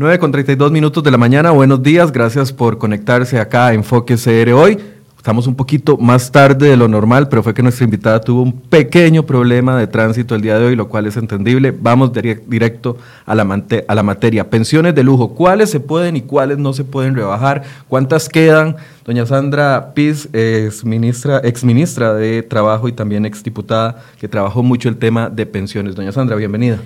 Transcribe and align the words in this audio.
9 0.00 0.20
con 0.20 0.30
32 0.30 0.70
minutos 0.70 1.02
de 1.02 1.10
la 1.10 1.18
mañana, 1.18 1.50
buenos 1.50 1.82
días, 1.82 2.12
gracias 2.12 2.52
por 2.52 2.78
conectarse 2.78 3.40
acá 3.40 3.66
a 3.66 3.74
Enfoque 3.74 4.14
CR 4.14 4.52
hoy. 4.52 4.78
Estamos 5.16 5.48
un 5.48 5.56
poquito 5.56 5.96
más 5.96 6.30
tarde 6.30 6.68
de 6.68 6.76
lo 6.76 6.86
normal, 6.86 7.28
pero 7.28 7.42
fue 7.42 7.52
que 7.52 7.64
nuestra 7.64 7.82
invitada 7.82 8.20
tuvo 8.20 8.42
un 8.42 8.52
pequeño 8.52 9.26
problema 9.26 9.76
de 9.76 9.88
tránsito 9.88 10.36
el 10.36 10.40
día 10.40 10.56
de 10.56 10.66
hoy, 10.66 10.76
lo 10.76 10.88
cual 10.88 11.08
es 11.08 11.16
entendible. 11.16 11.72
Vamos 11.76 12.12
directo 12.12 12.96
a 13.26 13.34
la, 13.34 14.02
materia. 14.04 14.48
Pensiones 14.48 14.94
de 14.94 15.02
lujo, 15.02 15.34
¿cuáles 15.34 15.68
se 15.68 15.80
pueden 15.80 16.14
y 16.14 16.20
cuáles 16.20 16.58
no 16.58 16.72
se 16.74 16.84
pueden 16.84 17.16
rebajar? 17.16 17.64
¿Cuántas 17.88 18.28
quedan? 18.28 18.76
Doña 19.04 19.26
Sandra 19.26 19.94
Piz, 19.94 20.28
ex 20.32 20.84
ministra, 20.84 21.40
ex 21.42 21.64
ministra 21.64 22.14
de 22.14 22.44
Trabajo 22.44 22.86
y 22.86 22.92
también 22.92 23.26
ex 23.26 23.42
diputada, 23.42 24.00
que 24.20 24.28
trabajó 24.28 24.62
mucho 24.62 24.88
el 24.88 24.96
tema 24.96 25.28
de 25.28 25.44
pensiones. 25.44 25.96
Doña 25.96 26.12
Sandra, 26.12 26.36
bienvenida. 26.36 26.78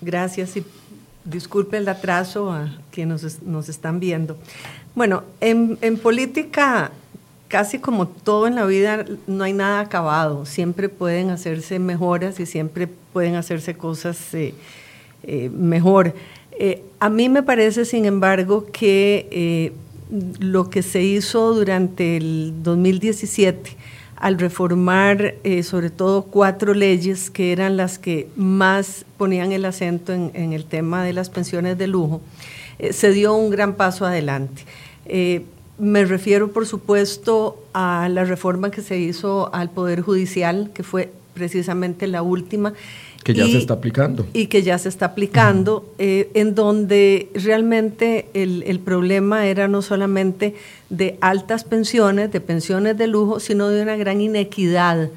Gracias 0.00 0.56
disculpe 1.26 1.76
el 1.76 1.88
atraso 1.88 2.50
a 2.50 2.70
quienes 2.90 3.42
nos, 3.42 3.68
están 3.68 4.00
viendo. 4.00 4.36
Bueno, 4.94 5.24
en, 5.40 5.98
política, 5.98 6.92
casi 7.48 7.78
como 7.78 8.08
todo 8.08 8.46
en 8.46 8.54
la 8.54 8.64
vida, 8.64 9.04
no 9.26 9.44
hay 9.44 9.52
nada 9.52 9.80
acabado. 9.80 10.46
Siempre 10.46 10.88
pueden 10.88 11.30
hacerse 11.30 11.78
mejoras 11.78 12.40
y 12.40 12.46
siempre 12.46 12.88
pueden 13.12 13.34
hacerse 13.34 13.74
cosas 13.74 14.32
eh, 14.34 14.54
eh, 15.24 15.50
mejor. 15.50 16.14
Eh, 16.58 16.82
a 17.00 17.10
mí 17.10 17.28
me 17.28 17.42
parece, 17.42 17.84
sin 17.84 18.06
embargo, 18.06 18.66
que 18.72 19.72
lo 20.38 20.70
que 20.70 20.82
se 20.82 21.02
hizo 21.02 21.52
durante 21.52 22.16
el 22.16 22.54
2017 22.62 23.76
al 24.16 24.38
reformar 24.38 25.34
eh, 25.44 25.62
sobre 25.62 25.90
todo 25.90 26.22
cuatro 26.24 26.74
leyes 26.74 27.30
que 27.30 27.52
eran 27.52 27.76
las 27.76 27.98
que 27.98 28.28
más 28.36 29.04
ponían 29.18 29.52
el 29.52 29.64
acento 29.64 30.12
en, 30.12 30.52
el 30.52 30.64
tema 30.64 31.04
de 31.04 31.12
las 31.12 31.30
pensiones 31.30 31.76
de 31.78 31.86
lujo, 31.86 32.20
eh, 32.78 32.92
se 32.92 33.12
dio 33.12 33.34
un 33.34 33.50
gran 33.50 33.74
paso 33.74 34.06
adelante. 34.06 34.64
Eh, 35.04 35.44
me 35.78 36.04
refiero, 36.06 36.52
por 36.52 36.66
supuesto, 36.66 37.62
a 37.74 38.08
la 38.10 38.24
reforma 38.24 38.70
que 38.70 38.80
se 38.80 38.98
hizo 38.98 39.54
al 39.54 39.70
Poder 39.70 40.00
Judicial, 40.00 40.70
que 40.72 40.82
fue 40.82 41.12
precisamente 41.34 42.06
la 42.06 42.22
última, 42.22 42.72
que 43.26 43.34
ya 43.34 43.46
se 43.46 43.58
está 43.58 43.74
aplicando. 43.74 44.26
Y 44.32 44.46
que 44.46 44.62
ya 44.62 44.78
se 44.78 44.88
está 44.88 45.06
aplicando, 45.06 45.92
eh, 45.98 46.30
en 46.34 46.54
donde 46.54 47.28
realmente 47.34 48.26
el, 48.34 48.78
problema 48.84 49.46
era 49.46 49.66
no 49.66 49.82
solamente 49.82 50.54
de 50.90 51.18
altas 51.20 51.64
pensiones, 51.64 52.30
de 52.30 52.40
pensiones 52.40 52.96
de 52.96 53.08
lujo, 53.08 53.40
sino 53.40 53.68
de 53.68 53.82
una 53.82 53.96
gran 53.96 54.20
inequidad, 54.20 55.10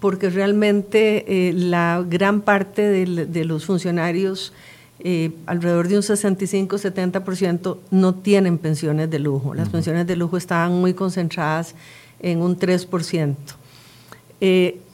porque 0.00 0.28
realmente 0.28 1.24
eh, 1.28 1.52
la 1.52 2.04
gran 2.04 2.40
parte 2.40 2.82
de, 2.82 3.44
los 3.44 3.64
funcionarios, 3.64 4.52
eh, 4.98 5.30
alrededor 5.46 5.86
de 5.86 5.96
un 5.98 6.02
65-70%, 6.02 7.76
no 7.92 8.14
tienen 8.16 8.58
pensiones 8.58 9.08
de 9.08 9.20
lujo. 9.20 9.54
Las 9.54 9.68
pensiones 9.68 10.08
de 10.08 10.16
lujo 10.16 10.36
estaban 10.36 10.72
muy 10.80 10.94
concentradas 10.94 11.76
en 12.20 12.42
un 12.42 12.58
3% 12.58 13.36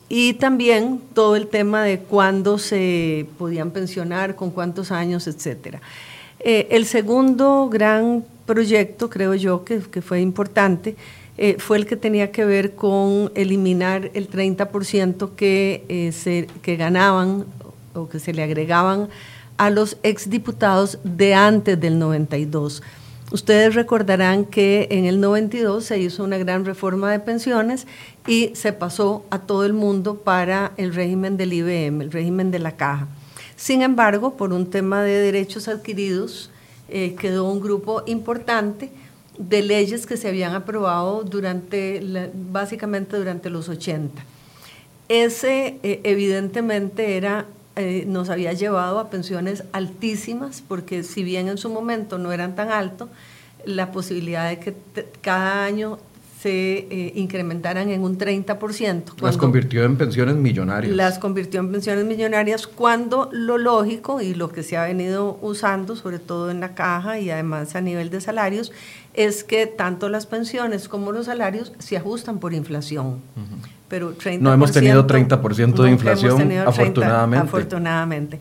y 0.09 0.35
también 0.35 1.01
todo 1.15 1.37
el 1.37 1.49
tema 1.49 1.83
de 1.83 1.99
cuándo 1.99 2.59
se 2.59 3.27
podían 3.37 3.71
pensionar, 3.71 4.37
con 4.37 4.51
cuántos 4.51 4.91
años, 4.91 5.27
etcétera. 5.27 5.81
Eh, 6.41 6.69
el 6.71 6.87
segundo 6.87 7.69
gran 7.69 8.25
proyecto, 8.47 9.11
creo 9.11 9.35
yo, 9.35 9.65
que, 9.65 9.81
fue 9.81 10.21
importante, 10.21 10.97
eh, 11.37 11.57
fue 11.59 11.77
el 11.77 11.87
que 11.87 11.97
tenía 11.97 12.33
que 12.33 12.45
ver 12.45 12.75
con 12.75 13.31
eliminar 13.35 14.11
el 14.15 14.31
30% 14.31 15.35
que, 15.37 15.85
eh, 15.89 16.13
se, 16.13 16.49
que 16.63 16.77
ganaban 16.77 17.45
o 17.95 18.09
que 18.09 18.19
se 18.19 18.33
le 18.33 18.43
agregaban 18.43 19.09
a 19.59 19.71
los 19.71 19.99
exdiputados 20.03 20.99
de 21.03 21.35
antes 21.35 21.79
del 21.79 21.99
92. 21.99 22.83
Ustedes 23.31 23.75
recordarán 23.75 24.47
que 24.47 24.89
en 24.91 25.05
el 25.05 25.21
92 25.21 25.85
se 25.85 25.99
hizo 25.99 26.25
una 26.25 26.39
gran 26.39 26.65
reforma 26.65 27.13
de 27.13 27.21
pensiones 27.21 27.87
y 28.29 28.53
se 28.55 28.75
pasó 28.75 29.25
a 29.31 29.41
todo 29.41 29.65
el 29.65 29.73
mundo 29.73 30.19
para 30.19 30.73
el 30.77 30.95
régimen 30.95 31.39
del 31.39 31.55
IBM, 31.55 32.03
el 32.03 32.13
régimen 32.13 32.51
de 32.51 32.59
la 32.59 32.77
caja. 32.77 33.09
Sin 33.57 33.81
embargo, 33.81 34.37
por 34.37 34.53
un 34.53 34.71
tema 34.71 35.03
de 35.03 35.19
derechos 35.19 35.67
adquiridos, 35.67 36.51
eh, 36.91 37.17
quedó 37.19 37.51
un 37.51 37.61
grupo 37.61 38.03
importante 38.07 38.91
de 39.39 39.63
leyes 39.63 40.07
que 40.07 40.19
se 40.19 40.29
habían 40.29 40.55
aprobado 40.55 41.25
durante, 41.25 42.31
básicamente 42.53 43.17
durante 43.17 43.49
los 43.49 43.69
80. 43.71 44.23
Ese 45.09 45.79
eh, 45.83 46.01
evidentemente 46.05 47.17
era 47.17 47.47
eh, 47.77 48.05
nos 48.07 48.29
había 48.29 48.53
llevado 48.53 48.99
a 48.99 49.09
pensiones 49.09 49.65
altísimas, 49.73 50.63
porque 50.67 51.03
si 51.03 51.23
bien 51.23 51.49
en 51.49 51.57
su 51.57 51.71
momento 51.71 52.19
no 52.19 52.33
eran 52.33 52.57
tan 52.57 52.71
altos, 52.71 53.09
la 53.65 53.93
posibilidad 53.93 54.49
de 54.49 54.59
que 54.59 54.75
cada 55.21 55.65
año 55.65 55.99
se 56.41 56.87
eh, 56.91 57.13
incrementaran 57.17 57.91
en 57.91 58.03
un 58.03 58.17
30%. 58.17 59.21
Las 59.21 59.37
convirtió 59.37 59.85
en 59.85 59.97
pensiones 59.97 60.37
millonarias. 60.37 60.95
Las 60.95 61.19
convirtió 61.19 61.61
en 61.61 61.73
pensiones 61.73 62.05
millonarias 62.05 62.67
cuando 62.67 63.29
lo 63.33 63.59
lógico 63.59 64.21
y 64.21 64.35
lo 64.35 64.51
que 64.51 64.63
se 64.63 64.77
ha 64.77 64.85
venido 64.85 65.39
usando, 65.43 65.97
sobre 65.97 66.19
todo 66.19 66.51
en 66.51 66.61
la 66.61 66.75
caja 66.75 67.19
y 67.19 67.31
además 67.31 67.75
a 67.75 67.81
nivel 67.81 68.11
de 68.11 68.21
salarios, 68.21 68.73
es 69.15 69.43
que 69.43 69.67
tanto 69.67 70.09
las 70.09 70.27
pensiones 70.27 70.89
como 70.89 71.11
los 71.11 71.27
salarios 71.27 71.73
se 71.79 71.97
ajustan 71.97 72.39
por 72.39 72.55
inflación 72.55 73.21
pero 73.89 74.15
No 74.41 74.53
hemos 74.53 74.73
tenido 74.73 75.07
30% 75.07 75.83
de 75.83 75.91
inflación, 75.91 76.53
afortunadamente. 76.59 77.47
afortunadamente. 77.47 78.41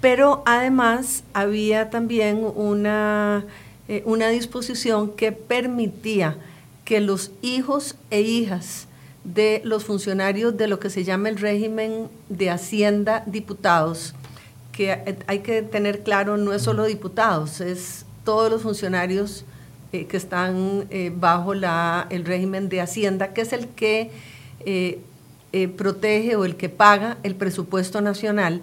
Pero 0.00 0.42
además 0.44 1.22
había 1.32 1.88
también 1.88 2.40
una, 2.54 3.44
eh, 3.88 4.02
una 4.04 4.28
disposición 4.28 5.12
que 5.12 5.32
permitía 5.32 6.36
que 6.86 7.00
los 7.00 7.32
hijos 7.42 7.96
e 8.10 8.22
hijas 8.22 8.86
de 9.24 9.60
los 9.64 9.84
funcionarios 9.84 10.56
de 10.56 10.68
lo 10.68 10.78
que 10.78 10.88
se 10.88 11.02
llama 11.02 11.28
el 11.28 11.36
régimen 11.36 12.08
de 12.28 12.48
Hacienda 12.48 13.24
Diputados, 13.26 14.14
que 14.70 15.16
hay 15.26 15.40
que 15.40 15.62
tener 15.62 16.04
claro, 16.04 16.36
no 16.36 16.52
es 16.52 16.62
solo 16.62 16.84
diputados, 16.84 17.60
es 17.60 18.06
todos 18.24 18.50
los 18.50 18.62
funcionarios 18.62 19.44
eh, 19.92 20.06
que 20.06 20.16
están 20.16 20.86
eh, 20.90 21.12
bajo 21.14 21.54
la, 21.54 22.06
el 22.10 22.24
régimen 22.24 22.68
de 22.68 22.80
Hacienda, 22.80 23.34
que 23.34 23.40
es 23.40 23.52
el 23.52 23.66
que 23.68 24.12
eh, 24.60 25.00
protege 25.76 26.36
o 26.36 26.44
el 26.44 26.54
que 26.54 26.68
paga 26.68 27.18
el 27.24 27.34
presupuesto 27.34 28.00
nacional, 28.00 28.60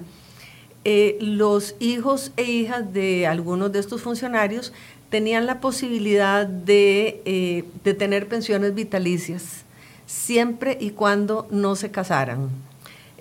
los 1.20 1.76
hijos 1.80 2.32
e 2.38 2.44
hijas 2.44 2.94
de 2.94 3.26
algunos 3.26 3.72
de 3.72 3.80
estos 3.80 4.02
funcionarios 4.02 4.74
tenían 5.14 5.46
la 5.46 5.60
posibilidad 5.60 6.48
de, 6.48 7.64
de 7.84 7.94
tener 7.94 8.28
pensiones 8.28 8.74
vitalicias, 8.74 9.64
siempre 10.08 10.76
y 10.82 10.90
cuando 10.90 11.48
no 11.52 11.76
se 11.76 11.92
casaran. 11.92 12.50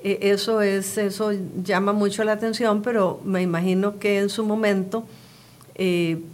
eso, 0.03 0.62
es, 0.62 0.97
eso 0.97 1.33
llama 1.62 1.93
mucho 1.93 2.25
la 2.25 2.33
atención, 2.33 2.81
pero 2.81 3.21
me 3.27 3.43
imagino 3.43 3.99
que 3.99 4.21
en 4.21 4.31
su 4.31 4.43
momento, 4.43 5.05
en, 5.75 6.25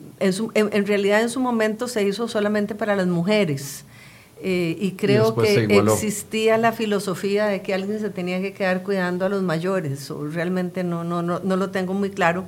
en, 0.55 0.87
realidad 0.87 1.23
en 1.23 1.29
su 1.29 1.41
momento 1.41 1.89
se 1.89 2.05
hizo 2.05 2.29
solamente 2.29 2.77
para 2.77 2.95
las 2.95 3.09
mujeres. 3.09 3.85
Eh, 4.41 4.77
y 4.79 4.93
creo 4.93 5.35
que 5.35 5.65
existía 5.65 6.57
la 6.57 6.71
filosofía 6.71 7.47
de 7.47 7.63
que 7.63 7.75
alguien 7.75 7.99
se 7.99 8.11
tenía 8.11 8.41
que 8.41 8.53
quedar 8.53 8.85
cuidando 8.85 9.27
a 9.27 9.29
los 9.29 9.43
mayores, 9.43 10.09
o 10.13 10.25
realmente 10.29 10.85
no, 10.85 11.03
no, 11.03 11.21
no, 11.23 11.41
no 11.41 11.57
lo 11.57 11.71
tengo 11.71 11.95
muy 11.95 12.11
claro, 12.11 12.45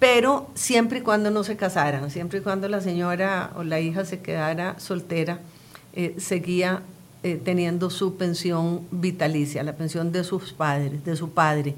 pero 0.00 0.50
siempre 0.54 0.98
y 0.98 1.02
cuando 1.02 1.30
no 1.30 1.44
se 1.44 1.56
casaran, 1.56 2.10
siempre 2.10 2.40
y 2.40 2.42
cuando 2.42 2.68
la 2.68 2.80
señora 2.80 3.52
o 3.54 3.62
la 3.62 3.78
hija 3.78 4.04
se 4.04 4.18
quedara 4.18 4.80
soltera, 4.80 5.38
eh, 5.92 6.16
seguía 6.18 6.82
eh, 7.22 7.40
teniendo 7.42 7.90
su 7.90 8.16
pensión 8.16 8.88
vitalicia, 8.90 9.62
la 9.62 9.76
pensión 9.76 10.10
de 10.10 10.24
sus 10.24 10.52
padres, 10.52 11.04
de 11.04 11.14
su 11.14 11.30
padre. 11.30 11.76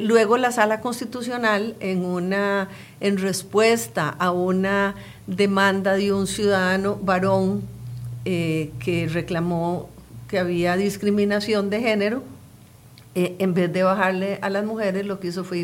luego 0.00 0.36
la 0.36 0.50
sala 0.50 0.80
constitucional, 0.80 1.76
en, 1.78 2.04
una, 2.04 2.68
en 3.00 3.18
respuesta 3.18 4.08
a 4.08 4.32
una 4.32 4.96
demanda 5.26 5.94
de 5.94 6.12
un 6.12 6.26
ciudadano 6.26 6.96
varón 6.96 7.62
eh, 8.24 8.70
que 8.78 9.08
reclamó 9.08 9.88
que 10.28 10.38
había 10.38 10.76
discriminación 10.76 11.70
de 11.70 11.80
género, 11.80 12.22
eh, 13.14 13.36
en 13.38 13.54
vez 13.54 13.72
de 13.72 13.82
bajarle 13.82 14.38
a 14.42 14.50
las 14.50 14.64
mujeres, 14.64 15.06
lo 15.06 15.20
que 15.20 15.28
hizo 15.28 15.44
fue 15.44 15.58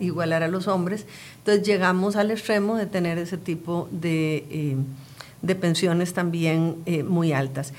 igualar 0.00 0.42
a, 0.42 0.48
los 0.48 0.68
hombres. 0.68 1.06
Entonces 1.38 1.66
llegamos 1.66 2.16
al 2.16 2.30
extremo 2.30 2.76
de 2.76 2.86
tener 2.86 3.18
ese 3.18 3.38
tipo 3.38 3.88
de, 3.90 4.44
eh, 4.50 4.76
de 5.42 5.54
pensiones 5.54 6.12
también 6.12 6.76
muy 7.06 7.32
altas. 7.32 7.72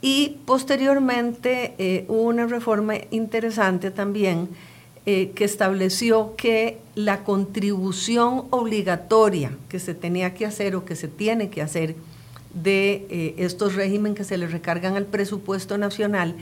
Y 0.00 0.38
posteriormente 0.46 2.06
hubo 2.08 2.22
una 2.22 2.46
reforma 2.46 2.94
interesante 3.10 3.90
también 3.92 4.48
que 5.04 5.32
estableció 5.38 6.34
que 6.36 6.78
la 6.94 7.24
contribución 7.24 8.44
obligatoria 8.50 9.52
que 9.68 9.78
se 9.78 9.94
tenía 9.94 10.34
que 10.34 10.46
hacer 10.46 10.74
o 10.74 10.84
que 10.84 10.96
se 10.96 11.08
tiene 11.08 11.50
que 11.50 11.62
hacer 11.62 11.94
de 12.54 13.06
eh, 13.08 13.34
estos 13.38 13.74
regímenes 13.74 14.16
que 14.16 14.24
se 14.24 14.36
le 14.36 14.46
recargan 14.46 14.96
al 14.96 15.06
presupuesto 15.06 15.78
nacional 15.78 16.34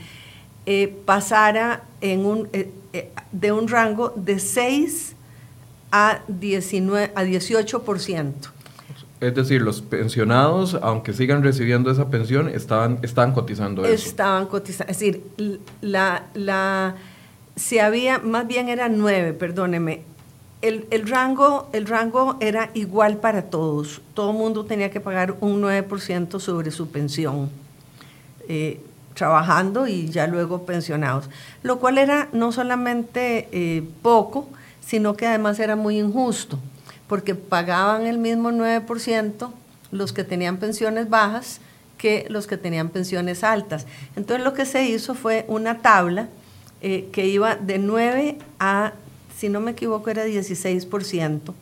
eh, 0.67 0.95
pasara 1.05 1.85
en 2.01 2.25
un, 2.27 2.49
eh, 2.53 2.71
de 3.33 3.53
un 3.53 3.69
rango 3.69 4.13
de 4.17 4.39
6 4.39 5.15
a, 5.93 6.21
19, 6.29 7.13
a 7.15 7.25
18%. 7.25 8.33
Es 9.21 9.35
decir, 9.35 9.61
los 9.61 9.83
pensionados, 9.83 10.79
aunque 10.81 11.13
sigan 11.13 11.43
recibiendo 11.43 11.91
esa 11.91 12.09
pensión, 12.09 12.49
estaban, 12.49 12.99
estaban 13.03 13.33
cotizando 13.33 13.85
eso. 13.85 14.09
Estaban 14.09 14.47
cotizando. 14.47 14.91
Es 14.91 14.99
decir, 14.99 15.23
la, 15.83 16.25
la, 16.33 16.95
si 17.55 17.79
había, 17.79 18.19
más 18.19 18.47
bien 18.47 18.71
eran 18.71 18.97
nueve, 18.97 19.35
perdóneme. 19.35 20.05
El, 20.63 20.87
el, 20.91 21.07
rango, 21.07 21.69
el 21.75 21.87
rango 21.87 22.39
era 22.41 22.71
igual 22.73 23.19
para 23.19 23.43
todos. 23.43 24.01
Todo 24.15 24.31
el 24.31 24.39
mundo 24.39 24.65
tenía 24.65 24.91
que 24.91 25.01
pagar 25.01 25.37
un 25.41 25.63
9% 25.63 26.41
sobre 26.41 26.71
su 26.71 26.89
pensión, 26.89 27.51
eh, 28.49 28.81
trabajando 29.15 29.87
y 29.87 30.09
ya 30.09 30.27
luego 30.27 30.65
pensionados. 30.65 31.29
Lo 31.63 31.79
cual 31.79 31.99
era 31.99 32.29
no 32.33 32.53
solamente 32.53 33.49
eh, 33.53 33.83
poco, 34.03 34.49
sino 34.81 35.17
que 35.17 35.27
además 35.27 35.59
era 35.59 35.77
muy 35.77 35.99
injusto 35.99 36.59
porque 37.11 37.35
pagaban 37.35 38.07
el 38.07 38.19
mismo 38.19 38.53
9% 38.53 39.51
los 39.91 40.13
que 40.13 40.23
tenían 40.23 40.59
pensiones 40.59 41.11
bajas 41.11 41.61
que 41.99 42.27
los 42.31 42.47
que 42.47 42.57
tenían 42.57 42.89
pensiones 42.89 43.43
altas. 43.43 43.85
Entonces 44.15 44.45
lo 44.45 44.55
que 44.55 44.65
se 44.65 44.85
hizo 44.85 45.17
fue 45.17 45.45
una 45.49 45.79
tabla 45.79 46.29
eh, 46.81 47.09
que 47.13 47.27
iba 47.27 47.57
de 47.57 47.79
9 47.79 48.39
a, 48.61 48.93
si 49.37 49.49
no 49.49 49.59
me 49.61 49.73
equivoco, 49.73 50.09
era 50.09 50.25
16%, 50.25 51.53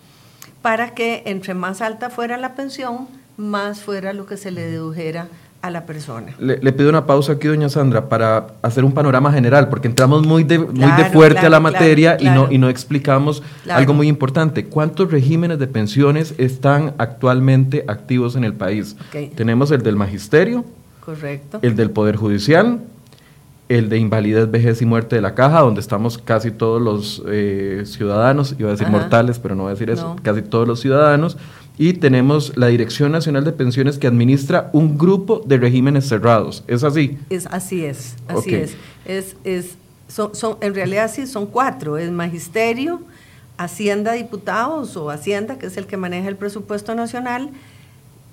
para 0.61 0.94
que 0.94 1.23
entre 1.25 1.55
más 1.55 1.81
alta 1.81 2.11
fuera 2.11 2.37
la 2.37 2.55
pensión, 2.55 3.09
más 3.39 3.81
fuera 3.81 4.12
lo 4.12 4.27
que 4.27 4.37
se 4.37 4.51
le 4.51 4.61
dedujera 4.61 5.29
a 5.60 5.70
la 5.70 5.87
persona. 5.87 6.32
Le, 6.38 6.72
pido 6.72 6.88
una 6.88 7.05
pausa 7.05 7.32
aquí, 7.32 7.49
doña 7.49 7.69
Sandra, 7.69 8.08
para 8.08 8.49
hacer 8.62 8.84
un 8.84 8.93
panorama 8.93 9.32
general, 9.32 9.69
porque 9.69 9.88
entramos 9.88 10.25
muy 10.25 10.44
de, 10.44 10.58
muy 10.58 10.93
de 10.93 11.05
fuerte 11.06 11.46
a 11.46 11.50
la 11.50 11.58
materia 11.58 12.16
y, 12.20 12.26
no, 12.26 12.50
y 12.50 12.58
no 12.58 12.69
explicamos 12.69 13.43
algo 13.69 13.93
muy 13.93 14.06
importante. 14.06 14.66
¿Cuántos 14.66 15.10
regímenes 15.10 15.58
de 15.58 15.66
pensiones 15.66 16.34
están 16.38 16.94
actualmente 16.99 17.84
activos 17.88 18.37
en 18.37 18.44
el 18.44 18.55
país? 18.55 18.96
Tenemos 19.34 19.70
el 19.72 19.82
del 19.82 19.96
magisterio, 19.96 20.64
Correcto. 21.05 21.58
el 21.62 21.75
del 21.75 21.90
Poder 21.90 22.14
Judicial, 22.14 22.81
el 23.69 23.88
de 23.88 23.99
invalidez, 23.99 24.50
vejez 24.50 24.81
y 24.81 24.87
muerte 24.87 25.16
de 25.16 25.22
la 25.22 25.34
caja, 25.34 25.60
donde 25.60 25.81
estamos 25.81 26.19
casi 26.19 26.50
todos 26.50 26.81
los 26.81 27.22
eh, 27.28 27.82
ciudadanos, 27.84 28.55
iba 28.58 28.69
a 28.69 28.72
decir 28.72 28.88
mortales, 28.88 29.38
pero 29.38 29.55
no 29.55 29.64
voy 29.64 29.70
a 29.70 29.75
decir 29.75 29.90
eso, 29.90 30.16
casi 30.22 30.43
todos 30.43 30.66
los 30.66 30.81
ciudadanos, 30.81 31.37
y 31.79 31.93
tenemos 31.95 32.57
la 32.57 32.67
Dirección 32.67 33.13
Nacional 33.13 33.45
de 33.45 33.53
Pensiones 33.53 33.99
que 33.99 34.09
administra 34.09 34.69
un 34.73 34.99
grupo 34.99 35.41
de 35.47 35.59
regímenes 35.59 36.09
cerrados. 36.09 36.65
¿Es 36.67 36.83
así? 36.83 37.17
Es, 37.31 37.47
así 37.47 37.85
es, 37.85 38.17
así 38.27 38.55
es. 38.55 38.77
es, 39.07 39.37
es 39.45 39.77
son, 40.09 40.35
son, 40.35 40.57
en 40.61 40.75
realidad 40.75 41.11
sí 41.13 41.27
son 41.27 41.47
cuatro, 41.47 41.97
es 41.97 42.11
Magisterio, 42.11 43.01
Hacienda 43.59 44.13
Diputados 44.13 44.97
o 44.97 45.11
Hacienda, 45.11 45.59
que 45.59 45.67
es 45.67 45.77
el 45.77 45.87
que 45.87 45.97
maneja 45.97 46.29
el 46.29 46.37
presupuesto 46.37 46.95
nacional, 46.95 47.51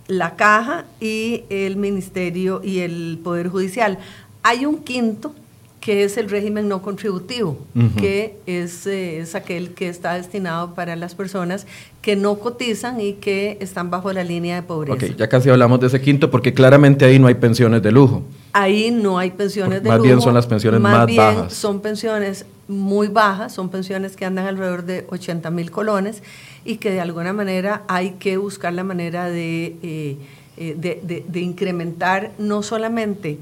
la 0.07 0.35
Caja 0.35 0.85
y 0.99 1.43
el 1.49 1.75
Ministerio 1.75 2.61
y 2.63 2.79
el 2.79 3.19
Poder 3.23 3.49
Judicial. 3.49 3.99
Hay 4.41 4.65
un 4.65 4.79
quinto 4.83 5.35
que 5.85 6.03
es 6.03 6.17
el 6.17 6.31
régimen 6.31 6.67
no 6.67 6.81
contributivo, 6.81 7.59
que 7.95 8.39
es, 8.47 8.87
eh, 8.87 9.19
es, 9.19 9.35
aquel 9.35 9.75
que 9.75 9.87
está 9.87 10.15
destinado 10.15 10.73
para 10.73 10.95
las 10.95 11.13
personas 11.13 11.67
que 12.01 12.15
no 12.15 12.39
cotizan 12.39 12.99
y 12.99 13.13
que 13.13 13.59
están 13.61 13.91
bajo 13.91 14.11
la 14.11 14.23
línea 14.23 14.55
de 14.55 14.63
pobreza. 14.63 15.05
Ok, 15.05 15.15
ya 15.15 15.29
casi 15.29 15.51
hablamos 15.51 15.79
de 15.79 15.85
ese 15.85 16.01
quinto 16.01 16.31
porque 16.31 16.55
claramente 16.55 17.05
ahí 17.05 17.19
no 17.19 17.27
hay 17.27 17.35
pensiones 17.35 17.83
de 17.83 17.91
lujo. 17.91 18.23
Ahí 18.53 18.89
no 18.89 19.19
hay 19.19 19.29
pensiones 19.29 19.83
de 19.83 19.89
lujo. 19.89 19.95
Más 19.95 20.01
bien 20.01 20.21
son 20.21 20.33
las 20.33 20.47
pensiones 20.47 20.81
más, 20.81 20.97
más 20.97 21.05
bien 21.05 21.17
bajas. 21.17 21.53
Son 21.53 21.79
pensiones 21.79 22.47
muy 22.67 23.07
bajas, 23.07 23.53
son 23.53 23.69
pensiones 23.69 24.15
que 24.15 24.25
andan 24.25 24.47
alrededor 24.47 24.85
de 24.85 25.05
80 25.07 25.51
mil 25.51 25.69
colones 25.69 26.23
y 26.65 26.77
que 26.77 26.89
de 26.89 26.99
alguna 26.99 27.31
manera 27.31 27.83
hay 27.87 28.13
que 28.13 28.37
buscar 28.37 28.73
la 28.73 28.83
manera 28.83 29.29
de, 29.29 29.75
eh, 29.83 30.17
eh, 30.57 30.75
de, 30.75 31.23
de 31.27 31.39
incrementar 31.41 32.31
no 32.39 32.63
solamente 32.63 33.37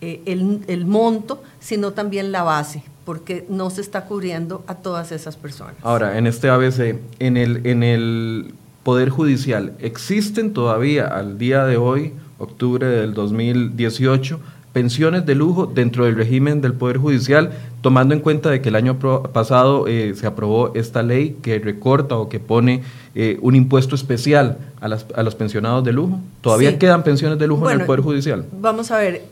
eh, 0.00 0.22
el, 0.26 0.86
monto, 0.86 1.42
sino 1.60 1.92
también 1.92 2.30
la 2.30 2.42
base, 2.42 2.82
porque 3.04 3.44
no 3.48 3.70
se 3.70 3.80
está 3.80 4.04
cubriendo 4.04 4.62
a 4.66 4.76
todas 4.76 5.10
esas 5.12 5.36
personas. 5.36 5.74
Ahora, 5.82 6.18
en 6.18 6.26
este 6.26 6.48
ABC, 6.48 6.96
en 7.18 7.36
el, 7.36 7.66
en 7.66 7.82
el 7.82 8.54
Poder 8.84 9.10
Judicial, 9.10 9.72
¿existen 9.80 10.52
todavía 10.52 11.06
al 11.06 11.36
día 11.36 11.64
de 11.64 11.76
hoy, 11.76 12.12
octubre 12.38 12.86
del 12.86 13.12
2018, 13.14 14.38
pensiones 14.72 15.26
de 15.26 15.34
lujo 15.34 15.66
dentro 15.66 16.04
del 16.04 16.14
régimen 16.14 16.60
del 16.60 16.74
Poder 16.74 16.98
Judicial, 16.98 17.50
tomando 17.80 18.14
en 18.14 18.20
cuenta 18.20 18.50
de 18.50 18.60
que 18.60 18.68
el 18.68 18.76
año 18.76 18.98
pasado 19.32 19.88
eh, 19.88 20.14
se 20.14 20.26
aprobó 20.26 20.72
esta 20.74 21.02
ley 21.02 21.36
que 21.42 21.58
recorta 21.58 22.16
o 22.16 22.28
que 22.28 22.38
pone 22.38 22.82
eh, 23.16 23.38
un 23.42 23.56
impuesto 23.56 23.96
especial 23.96 24.58
a, 24.80 24.86
las, 24.86 25.06
a, 25.16 25.24
los 25.24 25.34
pensionados 25.34 25.82
de 25.82 25.92
lujo? 25.92 26.20
¿Todavía 26.40 26.78
quedan 26.78 27.02
pensiones 27.02 27.38
de 27.38 27.48
lujo 27.48 27.68
en 27.68 27.80
el 27.80 27.86
Poder 27.86 28.02
Judicial? 28.02 28.44
Vamos 28.60 28.92
a 28.92 28.98
ver, 28.98 29.22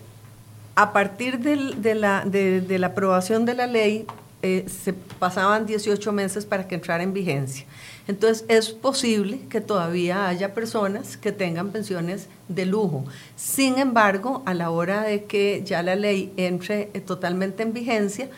a 0.76 0.92
partir 0.92 1.38
de, 1.38 1.95
la, 1.95 2.87
aprobación 2.87 3.47
de 3.47 3.54
la 3.54 3.66
ley, 3.66 4.06
eh, 4.42 4.66
se 4.68 4.92
pasaban 4.92 5.64
18 5.64 6.12
meses 6.12 6.45
para 6.45 6.68
que 6.68 6.75
entrara 6.75 7.02
en 7.02 7.14
vigencia. 7.14 7.64
Entonces, 8.06 8.45
es 8.49 8.71
posible 8.71 9.40
que 9.49 9.62
todavía 9.62 10.28
haya 10.28 10.52
personas 10.52 11.16
que 11.16 11.33
tengan 11.33 11.71
pensiones 11.71 12.28
de 12.49 12.66
lujo. 12.66 13.06
Sin 13.37 13.78
embargo, 13.78 14.42
a 14.45 14.52
la 14.52 14.68
hora 14.68 15.02
de 15.02 15.25
que 15.25 15.62
ya 15.64 15.83
la 15.83 15.97
ley 15.97 16.30
entre 16.37 16.90
eh, 16.92 17.00
totalmente 17.00 17.62
en 17.62 17.73
vigencia, 17.73 18.28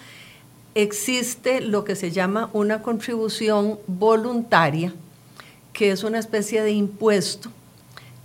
existe 0.76 1.60
lo 1.60 1.82
que 1.82 1.96
se 1.96 2.12
llama 2.12 2.50
una 2.52 2.82
contribución 2.82 3.80
voluntaria, 3.88 4.94
que 5.72 5.90
es 5.90 6.04
una 6.04 6.20
especie 6.20 6.62
de 6.62 6.70
impuesto 6.70 7.50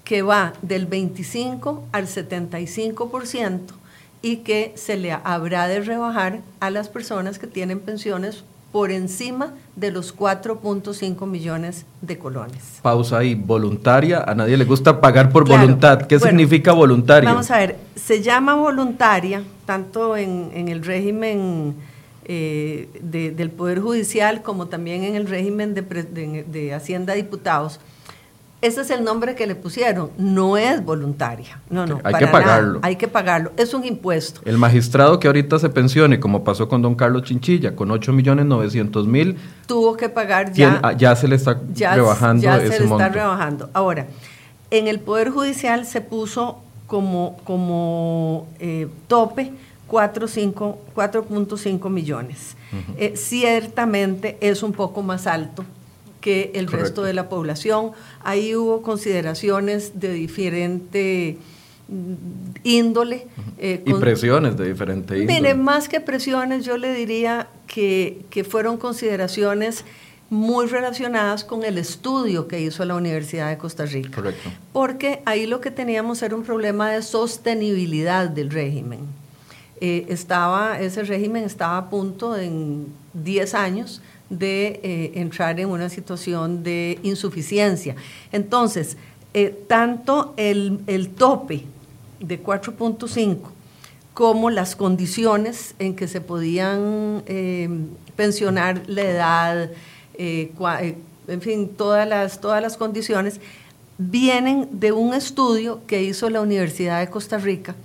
que 0.03 0.21
va 0.21 0.53
del 0.61 0.85
25 0.85 1.87
al 1.91 2.05
75% 2.05 3.82
y 4.23 4.37
que 4.37 4.71
se 4.75 4.95
le 4.97 5.11
habrá 5.11 5.67
de 5.67 5.81
rebajar 5.81 6.39
a 6.61 6.71
las 6.71 6.87
personas 6.87 7.37
que 7.37 7.45
tienen 7.45 7.81
pensiones 7.81 8.45
por 8.71 8.89
encima 8.89 9.53
de 9.75 9.91
los 9.91 10.17
4.5 10.17 11.27
millones 11.27 11.85
de 12.01 12.17
colones. 12.17 12.79
Pausa 12.81 13.19
ahí, 13.19 13.35
voluntaria, 13.35 14.23
a 14.25 14.33
nadie 14.33 14.57
le 14.57 14.63
gusta 14.63 14.99
pagar 14.99 15.29
por 15.29 15.47
voluntad. 15.47 16.07
¿Qué 16.07 16.19
significa 16.19 16.71
voluntaria? 16.71 17.29
Vamos 17.29 17.51
a 17.51 17.57
ver, 17.57 17.77
se 17.95 18.23
llama 18.23 18.55
voluntaria 18.55 19.43
tanto 19.65 20.15
en, 20.15 20.67
el 20.69 20.83
régimen 20.83 21.75
eh, 22.23 22.87
del 23.01 23.51
Poder 23.51 23.81
Judicial 23.81 24.41
como 24.41 24.67
también 24.67 25.03
en 25.03 25.15
el 25.15 25.27
régimen 25.27 25.75
de, 25.75 26.45
de 26.47 26.73
Hacienda 26.73 27.13
Diputados 27.13 27.81
ese 28.63 28.79
es 28.79 28.89
el 28.91 29.03
nombre 29.03 29.35
que 29.35 29.45
le 29.45 29.55
pusieron. 29.55 30.11
No 30.17 30.55
es 30.55 30.85
voluntaria. 30.85 31.59
No, 31.69 31.85
no. 31.85 31.99
Hay 32.01 32.13
que 32.13 32.27
pagarlo. 32.27 32.79
Hay 32.81 32.95
que 32.95 33.09
pagarlo. 33.09 33.51
Es 33.57 33.73
un 33.73 33.83
impuesto. 33.83 34.39
El 34.45 34.57
magistrado 34.57 35.19
que 35.19 35.27
ahorita 35.27 35.59
se 35.59 35.67
pensione, 35.67 36.21
como 36.21 36.45
pasó 36.45 36.69
con 36.69 36.81
don 36.81 36.95
Carlos 36.95 37.23
Chinchilla, 37.23 37.75
con 37.75 37.91
8 37.91 38.13
millones 38.13 38.45
900 38.45 39.05
mil. 39.05 39.37
Tuvo 39.67 39.97
que 39.97 40.07
pagar 40.07 40.53
ya. 40.53 40.79
Ah, 40.81 40.93
ya 40.93 41.13
se 41.13 41.27
le 41.27 41.35
está 41.35 41.59
rebajando 41.93 42.41
ya 42.41 42.55
ese 42.55 42.71
se 42.71 42.79
le 42.79 42.85
está 42.85 43.09
rebajando. 43.09 43.69
Ahora, 43.73 44.07
en 44.71 44.87
el 44.87 45.01
Poder 45.01 45.29
Judicial 45.29 45.85
se 45.85 45.99
puso 45.99 46.59
como, 46.87 47.35
como 47.43 48.47
eh, 48.59 48.87
tope 49.07 49.51
4.5 49.89 51.89
millones. 51.89 52.55
Eh, 52.97 53.15
ciertamente 53.17 54.37
es 54.39 54.63
un 54.63 54.71
poco 54.71 55.03
más 55.03 55.27
alto 55.27 55.65
que 56.23 56.51
el 56.55 56.67
resto 56.67 57.03
de 57.03 57.13
la 57.13 57.27
población. 57.27 57.91
Ahí 58.23 58.55
hubo 58.55 58.81
consideraciones 58.81 59.99
de 59.99 60.13
diferente 60.13 61.37
mm, 61.89 62.13
índole. 62.63 63.27
Eh, 63.57 63.83
y 63.85 63.93
presiones 63.95 64.55
de 64.55 64.69
diferente 64.69 65.19
índole. 65.19 65.41
Mire, 65.41 65.53
más 65.53 65.89
que 65.89 65.99
presiones, 65.99 66.63
yo 66.63 66.77
le 66.77 66.93
diría 66.93 67.49
que, 67.67 68.21
que 68.29 68.45
fueron 68.45 68.77
consideraciones 68.77 69.83
muy 70.29 70.67
relacionadas 70.67 71.43
con 71.43 71.65
el 71.65 71.77
estudio 71.77 72.47
que 72.47 72.61
hizo 72.61 72.85
la 72.85 72.95
Universidad 72.95 73.49
de 73.49 73.57
Costa 73.57 73.85
Rica. 73.85 74.15
Correcto. 74.15 74.49
Porque 74.71 75.21
ahí 75.25 75.45
lo 75.45 75.59
que 75.59 75.71
teníamos 75.71 76.23
era 76.23 76.37
un 76.37 76.43
problema 76.43 76.89
de 76.89 77.01
sostenibilidad 77.01 78.29
del 78.29 78.49
régimen. 78.49 79.01
Eh, 79.81 80.05
estaba, 80.07 80.79
ese 80.79 81.03
régimen 81.03 81.43
estaba 81.43 81.77
a 81.77 81.89
punto 81.89 82.37
en 82.37 82.87
10 83.13 83.53
años 83.55 84.01
de 84.39 84.79
eh, 84.83 85.11
entrar 85.15 85.59
en 85.59 85.69
una 85.69 85.89
situación 85.89 86.63
de 86.63 86.99
insuficiencia. 87.03 87.95
Entonces, 88.31 88.97
eh, 89.33 89.63
tanto 89.67 90.33
el, 90.37 91.09
tope 91.17 91.63
de 92.19 92.41
4.5 92.41 93.37
como 94.13 94.49
las 94.49 94.75
condiciones 94.75 95.75
en 95.79 95.95
que 95.95 96.07
se 96.07 96.21
podían 96.21 97.23
eh, 97.25 97.69
pensionar 98.15 98.83
la 98.87 99.01
edad, 99.01 99.71
en 100.15 101.41
fin, 101.41 101.69
todas 101.69 102.07
las, 102.07 102.39
todas 102.39 102.61
las 102.61 102.77
condiciones, 102.77 103.39
vienen 103.97 104.67
de 104.71 104.91
un 104.91 105.13
estudio 105.13 105.81
que 105.87 106.03
hizo 106.03 106.29
la 106.29 106.41
Universidad 106.41 106.99
de 106.99 107.09
Costa 107.09 107.37
Rica 107.37 107.75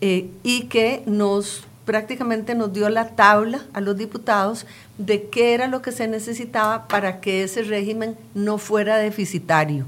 y 0.00 0.64
que 0.68 1.02
nos 1.06 1.64
prácticamente 1.84 2.54
nos 2.54 2.72
dio 2.72 2.88
la 2.88 3.10
tabla 3.10 3.62
a 3.72 3.80
los 3.80 3.96
diputados 3.96 4.66
de 4.98 5.24
qué 5.28 5.54
era 5.54 5.66
lo 5.66 5.82
que 5.82 5.92
se 5.92 6.08
necesitaba 6.08 6.88
para 6.88 7.20
que 7.20 7.44
ese 7.44 7.62
régimen 7.62 8.16
no 8.34 8.58
fuera 8.58 8.96
deficitario, 8.96 9.84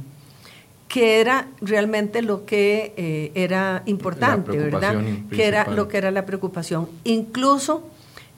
que 0.89 1.21
era 1.21 1.49
realmente 1.61 2.23
lo 2.23 2.45
que 2.45 2.93
eh, 2.97 3.33
era 3.35 3.83
importante, 3.87 4.57
¿verdad? 4.57 4.97
Que 5.31 5.47
era 5.47 5.67
lo 5.71 5.89
que 5.89 5.99
era 5.99 6.11
la 6.11 6.27
preocupación. 6.27 6.89
Incluso 7.05 7.83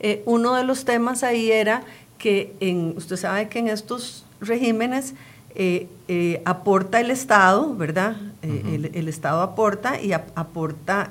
eh, 0.01 0.23
uno 0.25 0.55
de 0.55 0.65
los 0.65 0.85
temas 0.85 1.23
ahí 1.23 1.51
era 1.51 1.83
que 2.19 2.55
en, 2.61 2.95
usted 2.97 3.17
sabe 3.17 3.49
que 3.49 3.59
en 3.59 3.69
estos 3.69 4.25
regímenes 4.41 5.15
eh, 5.55 5.89
aporta 6.45 7.01
el 7.01 7.11
Estado, 7.11 7.75
¿verdad? 7.75 8.17
el, 8.43 9.09
Estado 9.09 9.43
aporta 9.43 10.01
y 10.01 10.13
aporta 10.13 11.11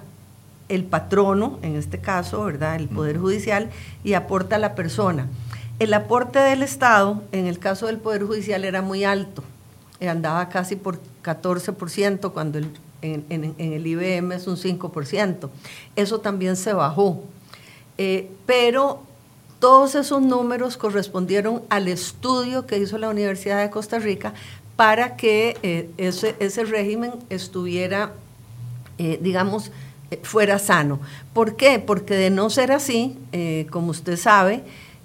el 0.69 0.83
patrono, 0.83 1.59
en 1.61 1.75
este 1.75 1.99
caso, 1.99 2.43
¿verdad? 2.43 2.75
El 2.75 2.87
Poder 2.87 3.17
Judicial, 3.17 3.69
y 4.03 4.13
aporta 4.13 4.57
la 4.57 4.75
persona. 4.75 5.27
El 5.79 5.93
aporte 5.93 6.39
del 6.39 6.63
Estado, 6.63 7.21
en 7.31 7.45
el 7.45 7.59
caso 7.59 7.85
del 7.85 7.97
Poder 7.97 8.23
Judicial, 8.23 8.65
era 8.65 8.81
muy 8.81 9.03
alto, 9.03 9.43
eh, 9.99 10.09
andaba 10.09 10.49
casi 10.49 10.75
por 10.75 10.99
14%, 11.23 12.31
cuando 12.31 12.59
en, 13.01 13.55
el 13.57 13.87
IBM 13.87 14.33
es 14.33 14.47
un 14.47 14.57
5%. 14.57 15.49
Eso 15.95 16.19
también 16.19 16.55
se 16.55 16.73
bajó. 16.73 17.23
Eh, 17.97 18.29
pero 18.45 19.01
todos 19.59 19.95
esos 19.95 20.21
números 20.21 20.77
correspondieron 20.77 21.63
al 21.69 21.87
estudio 21.87 22.65
que 22.65 22.77
hizo 22.77 22.97
la 22.97 23.09
Universidad 23.09 23.61
de 23.61 23.69
Costa 23.69 23.97
Rica 23.99 24.33
para 24.75 25.15
que 25.15 25.57
eh, 25.63 25.89
ese, 25.97 26.35
ese, 26.39 26.63
régimen 26.63 27.13
estuviera, 27.29 28.13
digamos, 28.97 29.71
fuera 30.23 30.59
sano. 30.59 30.99
¿Por 31.33 31.55
qué? 31.55 31.79
Porque 31.79 32.15
de 32.15 32.29
no 32.29 32.49
ser 32.49 32.71
así, 32.71 33.17
eh, 33.31 33.67
como 33.69 33.91
usted 33.91 34.17
sabe, 34.17 34.63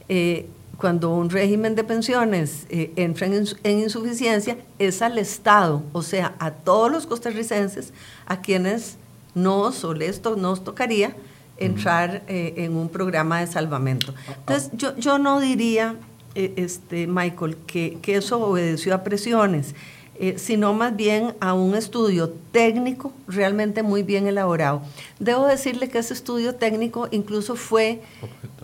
eh, 0.09 0.47
cuando 0.77 1.15
un 1.15 1.31
régimen 1.31 1.75
de 1.75 1.85
pensiones 1.85 2.67
eh, 2.69 2.93
entra 2.97 3.27
en, 3.27 3.79
insuficiencia, 3.79 4.57
es 4.79 5.03
al 5.03 5.19
Estado, 5.19 5.83
o 5.93 6.03
sea, 6.03 6.35
a 6.39 6.51
todos 6.51 6.91
los 6.91 7.07
costarricenses 7.07 7.93
a 8.27 8.41
quienes 8.41 8.97
nos 9.35 9.85
o 9.85 9.95
les 9.95 10.23
nos 10.37 10.65
tocaría 10.65 11.17
entrar 11.59 12.25
en 12.27 12.77
un 12.77 12.89
programa 12.89 13.41
de 13.41 13.47
salvamento. 13.47 14.13
Entonces, 14.41 14.71
yo, 14.73 14.97
yo 14.97 15.19
no 15.19 15.39
diría, 15.39 15.95
este, 16.35 17.07
Michael, 17.07 17.57
que, 17.67 17.99
que 18.03 18.17
eso 18.17 18.41
obedeció 18.41 18.95
a 18.95 19.05
presiones. 19.05 19.75
Eh, 20.17 20.35
sino 20.37 20.75
más 20.75 20.95
bien 20.95 21.35
a 21.41 21.55
un 21.55 21.75
estudio 21.75 22.31
técnico 22.53 23.13
realmente 23.27 23.83
muy 23.83 24.03
bien 24.03 24.27
elaborado. 24.27 24.83
Debo 25.19 25.47
decirle 25.47 25.89
que 25.89 25.99
ese 25.99 26.13
estudio 26.13 26.55
técnico 26.55 27.09
incluso 27.11 27.57
fue 27.57 28.03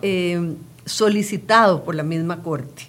eh, 0.02 0.55
solicitado 0.85 1.85
por 1.85 1.95
la 1.95 2.02
misma 2.02 2.43
Corte. 2.43 2.88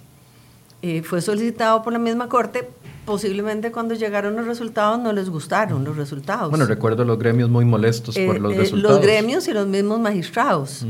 Eh, 0.82 1.02
fue 1.02 1.22
solicitado 1.22 1.82
por 1.82 1.94
la 1.94 1.98
misma 1.98 2.28
Corte, 2.28 2.68
posiblemente 3.06 3.72
cuando 3.72 3.94
llegaron 3.94 4.36
los 4.36 4.46
resultados 4.46 5.00
no 5.00 5.14
les 5.14 5.30
gustaron 5.30 5.82
los 5.82 5.96
resultados. 5.96 6.50
Bueno, 6.50 6.66
recuerdo 6.66 7.04
los 7.06 7.18
gremios 7.18 7.48
muy 7.48 7.64
molestos 7.64 8.14
por 8.14 8.38
los 8.38 8.54
resultados. 8.54 8.92
Los 8.92 9.02
gremios 9.02 9.48
y 9.48 9.52
los 9.52 9.66
mismos 9.66 10.00
magistrados 10.00 10.84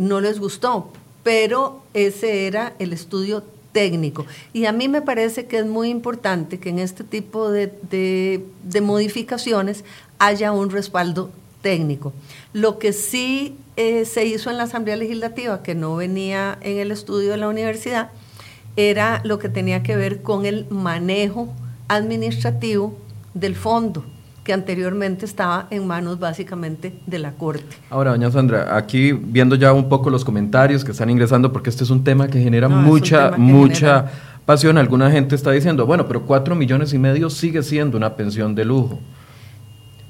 no 0.00 0.20
les 0.22 0.40
gustó, 0.40 0.90
pero 1.22 1.82
ese 1.92 2.46
era 2.46 2.72
el 2.78 2.94
estudio 2.94 3.42
técnico. 3.42 3.61
Y 4.52 4.66
a 4.66 4.72
mí 4.72 4.88
me 4.88 5.02
parece 5.02 5.46
que 5.46 5.58
es 5.58 5.66
muy 5.66 5.88
importante 5.88 6.58
que 6.58 6.68
en 6.68 6.78
este 6.78 7.04
tipo 7.04 7.50
de, 7.50 8.42
modificaciones 8.82 9.84
haya 10.18 10.52
un 10.52 10.70
respaldo 10.70 11.30
técnico. 11.62 12.12
Lo 12.52 12.78
que 12.78 12.92
sí 12.92 13.56
eh, 13.76 14.04
se 14.04 14.26
hizo 14.26 14.50
en 14.50 14.58
la 14.58 14.64
Asamblea 14.64 14.96
Legislativa, 14.96 15.62
que 15.62 15.74
no 15.74 15.96
venía 15.96 16.58
en 16.60 16.78
el 16.78 16.90
estudio 16.90 17.30
de 17.30 17.36
la 17.38 17.48
universidad, 17.48 18.10
era 18.76 19.20
lo 19.24 19.38
que 19.38 19.48
tenía 19.48 19.82
que 19.82 19.96
ver 19.96 20.22
con 20.22 20.44
el 20.46 20.66
manejo 20.70 21.48
administrativo 21.88 22.96
del 23.34 23.56
fondo 23.56 24.04
que 24.44 24.52
anteriormente 24.52 25.24
estaba 25.24 25.68
en 25.70 25.86
manos 25.86 26.18
básicamente 26.18 26.92
de 27.06 27.18
la 27.18 27.32
Corte. 27.32 27.76
Ahora, 27.90 28.10
doña 28.10 28.30
Sandra, 28.30 28.76
aquí 28.76 29.12
viendo 29.12 29.54
ya 29.54 29.72
un 29.72 29.88
poco 29.88 30.10
los 30.10 30.24
comentarios 30.24 30.84
que 30.84 30.90
están 30.90 31.10
ingresando, 31.10 31.52
porque 31.52 31.70
este 31.70 31.84
es 31.84 31.90
un 31.90 32.02
tema 32.02 32.26
que 32.28 32.40
genera 32.40 32.68
mucha, 32.68 33.32
mucha 33.36 34.06
pasión. 34.44 34.78
Alguna 34.78 35.10
gente 35.10 35.36
está 35.36 35.52
diciendo, 35.52 35.86
bueno, 35.86 36.08
pero 36.08 36.22
cuatro 36.22 36.54
millones 36.54 36.92
y 36.92 36.98
medio 36.98 37.30
sigue 37.30 37.62
siendo 37.62 37.96
una 37.96 38.16
pensión 38.16 38.54
de 38.54 38.64
lujo. 38.64 38.98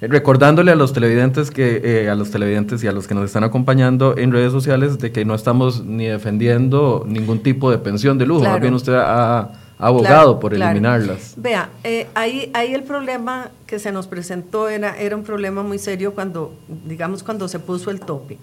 Eh, 0.00 0.08
recordándole 0.08 0.72
a 0.72 0.76
los 0.76 0.94
televidentes 0.94 1.50
que 1.50 1.80
eh, 1.84 2.08
a 2.08 2.14
los 2.14 2.30
televidentes 2.30 2.82
y 2.82 2.88
a 2.88 2.92
los 2.92 3.06
que 3.06 3.14
nos 3.14 3.26
están 3.26 3.44
acompañando 3.44 4.16
en 4.16 4.32
redes 4.32 4.50
sociales 4.50 4.98
de 4.98 5.12
que 5.12 5.26
no 5.26 5.34
estamos 5.34 5.84
ni 5.84 6.06
defendiendo 6.06 7.04
ningún 7.06 7.40
tipo 7.40 7.70
de 7.70 7.78
pensión 7.78 8.16
de 8.16 8.26
lujo, 8.26 8.44
más 8.44 8.60
bien 8.60 8.74
usted 8.74 8.94
ha 8.94 9.61
abogado 9.82 10.38
por 10.38 10.54
eliminarlas. 10.54 11.34
Vea, 11.36 11.70
eh, 11.82 12.06
ahí, 12.14 12.50
ahí 12.54 12.72
el 12.72 12.84
problema 12.84 13.50
que 13.66 13.80
se 13.80 13.90
nos 13.90 14.06
presentó 14.06 14.68
era, 14.68 14.96
era 14.96 15.16
un 15.16 15.24
problema 15.24 15.62
muy 15.62 15.78
serio 15.78 16.14
cuando, 16.14 16.54
digamos, 16.86 17.22
cuando 17.22 17.48
se 17.48 17.58
puso 17.58 17.90
el 17.90 17.98
tope. 18.00 18.38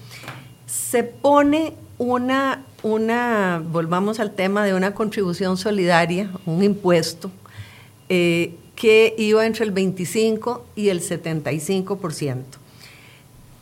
Se 0.66 1.04
pone 1.04 1.74
una, 1.98 2.66
una, 2.84 3.64
volvamos 3.66 4.20
al 4.20 4.32
tema 4.32 4.66
de 4.66 4.74
una 4.74 4.94
contribución 4.94 5.56
solidaria, 5.56 6.30
un 6.46 6.62
impuesto, 6.62 7.32
eh, 8.10 8.56
que 8.76 9.16
iba 9.18 9.46
entre 9.46 9.64
el 9.64 9.72
25 9.72 10.66
y 10.76 10.90
el 10.90 11.02
75%. 11.02 12.44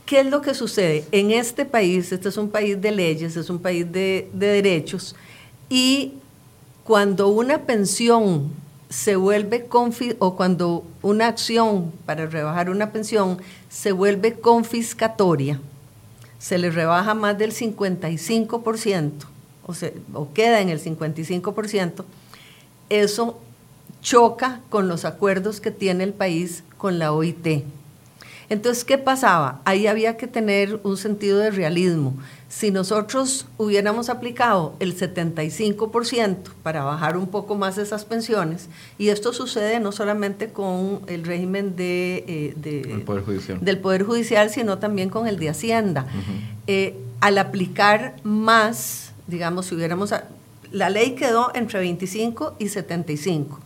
¿Qué 0.06 0.22
es 0.22 0.26
lo 0.26 0.42
que 0.42 0.54
sucede? 0.54 1.04
En 1.12 1.32
este 1.32 1.66
país, 1.66 2.12
este 2.12 2.30
es 2.30 2.38
un 2.38 2.50
país 2.50 2.82
de 2.82 2.92
leyes, 2.92 3.36
es 3.36 3.50
un 3.50 3.60
país 3.60 3.92
de, 3.92 4.30
de 4.34 4.48
derechos, 4.48 5.16
y 5.70 6.14
cuando 6.88 7.28
una 7.28 7.64
pensión 7.64 8.50
se 8.88 9.18
vuelve 9.18 9.68
o 10.20 10.38
cuando 10.38 10.86
una 11.02 11.28
acción 11.28 11.92
para 12.06 12.28
rebajar 12.28 12.70
una 12.70 12.94
pensión 12.94 13.40
se 13.68 13.92
vuelve 13.92 14.40
confiscatoria, 14.40 15.60
se 16.40 16.58
le 16.58 16.72
rebaja 16.72 17.14
más 17.14 17.38
del 17.38 17.52
55%, 17.52 19.12
o, 19.66 19.74
o 20.18 20.34
queda 20.34 20.62
en 20.62 20.70
el 20.70 20.82
55%, 20.82 22.06
eso 22.90 23.38
choca 24.02 24.62
con 24.70 24.88
los 24.88 25.04
acuerdos 25.04 25.60
que 25.60 25.72
tiene 25.72 26.06
el 26.06 26.14
país 26.14 26.64
con 26.78 27.00
la 27.00 27.12
OIT. 27.12 27.66
Entonces, 28.48 28.86
¿qué 28.86 28.98
pasaba? 28.98 29.60
Ahí 29.66 29.88
había 29.88 30.16
que 30.16 30.28
tener 30.28 30.80
un 30.84 30.96
sentido 30.96 31.40
de 31.40 31.52
realismo. 31.52 32.14
Si 32.50 32.72
nosotros 32.72 33.46
hubiéramos 33.58 34.10
aplicado 34.10 34.74
el 34.80 34.98
75% 34.98 36.38
para 36.64 36.84
bajar 36.84 37.18
un 37.18 37.28
poco 37.28 37.56
más 37.56 37.78
esas 37.78 38.06
pensiones, 38.06 38.70
y 38.98 39.10
esto 39.10 39.34
sucede 39.34 39.82
no 39.82 39.92
solamente 39.92 40.48
con 40.48 41.02
el 41.08 41.26
régimen 41.26 41.76
de, 41.76 42.24
eh, 42.28 43.04
poder 43.06 43.26
del 43.60 43.80
Poder 43.80 44.04
Judicial, 44.04 44.50
sino 44.50 44.78
también 44.78 45.10
con 45.10 45.28
el 45.28 45.38
de 45.40 45.50
Hacienda, 45.50 46.06
eh, 46.68 46.98
al 47.20 47.38
aplicar 47.38 48.16
más, 48.24 49.12
digamos, 49.28 49.66
si 49.66 49.76
hubiéramos... 49.76 50.14
la 50.72 50.90
ley 50.90 51.16
quedó 51.16 51.52
entre 51.54 51.80
25 51.80 52.56
y 52.60 52.70
75. 52.70 53.60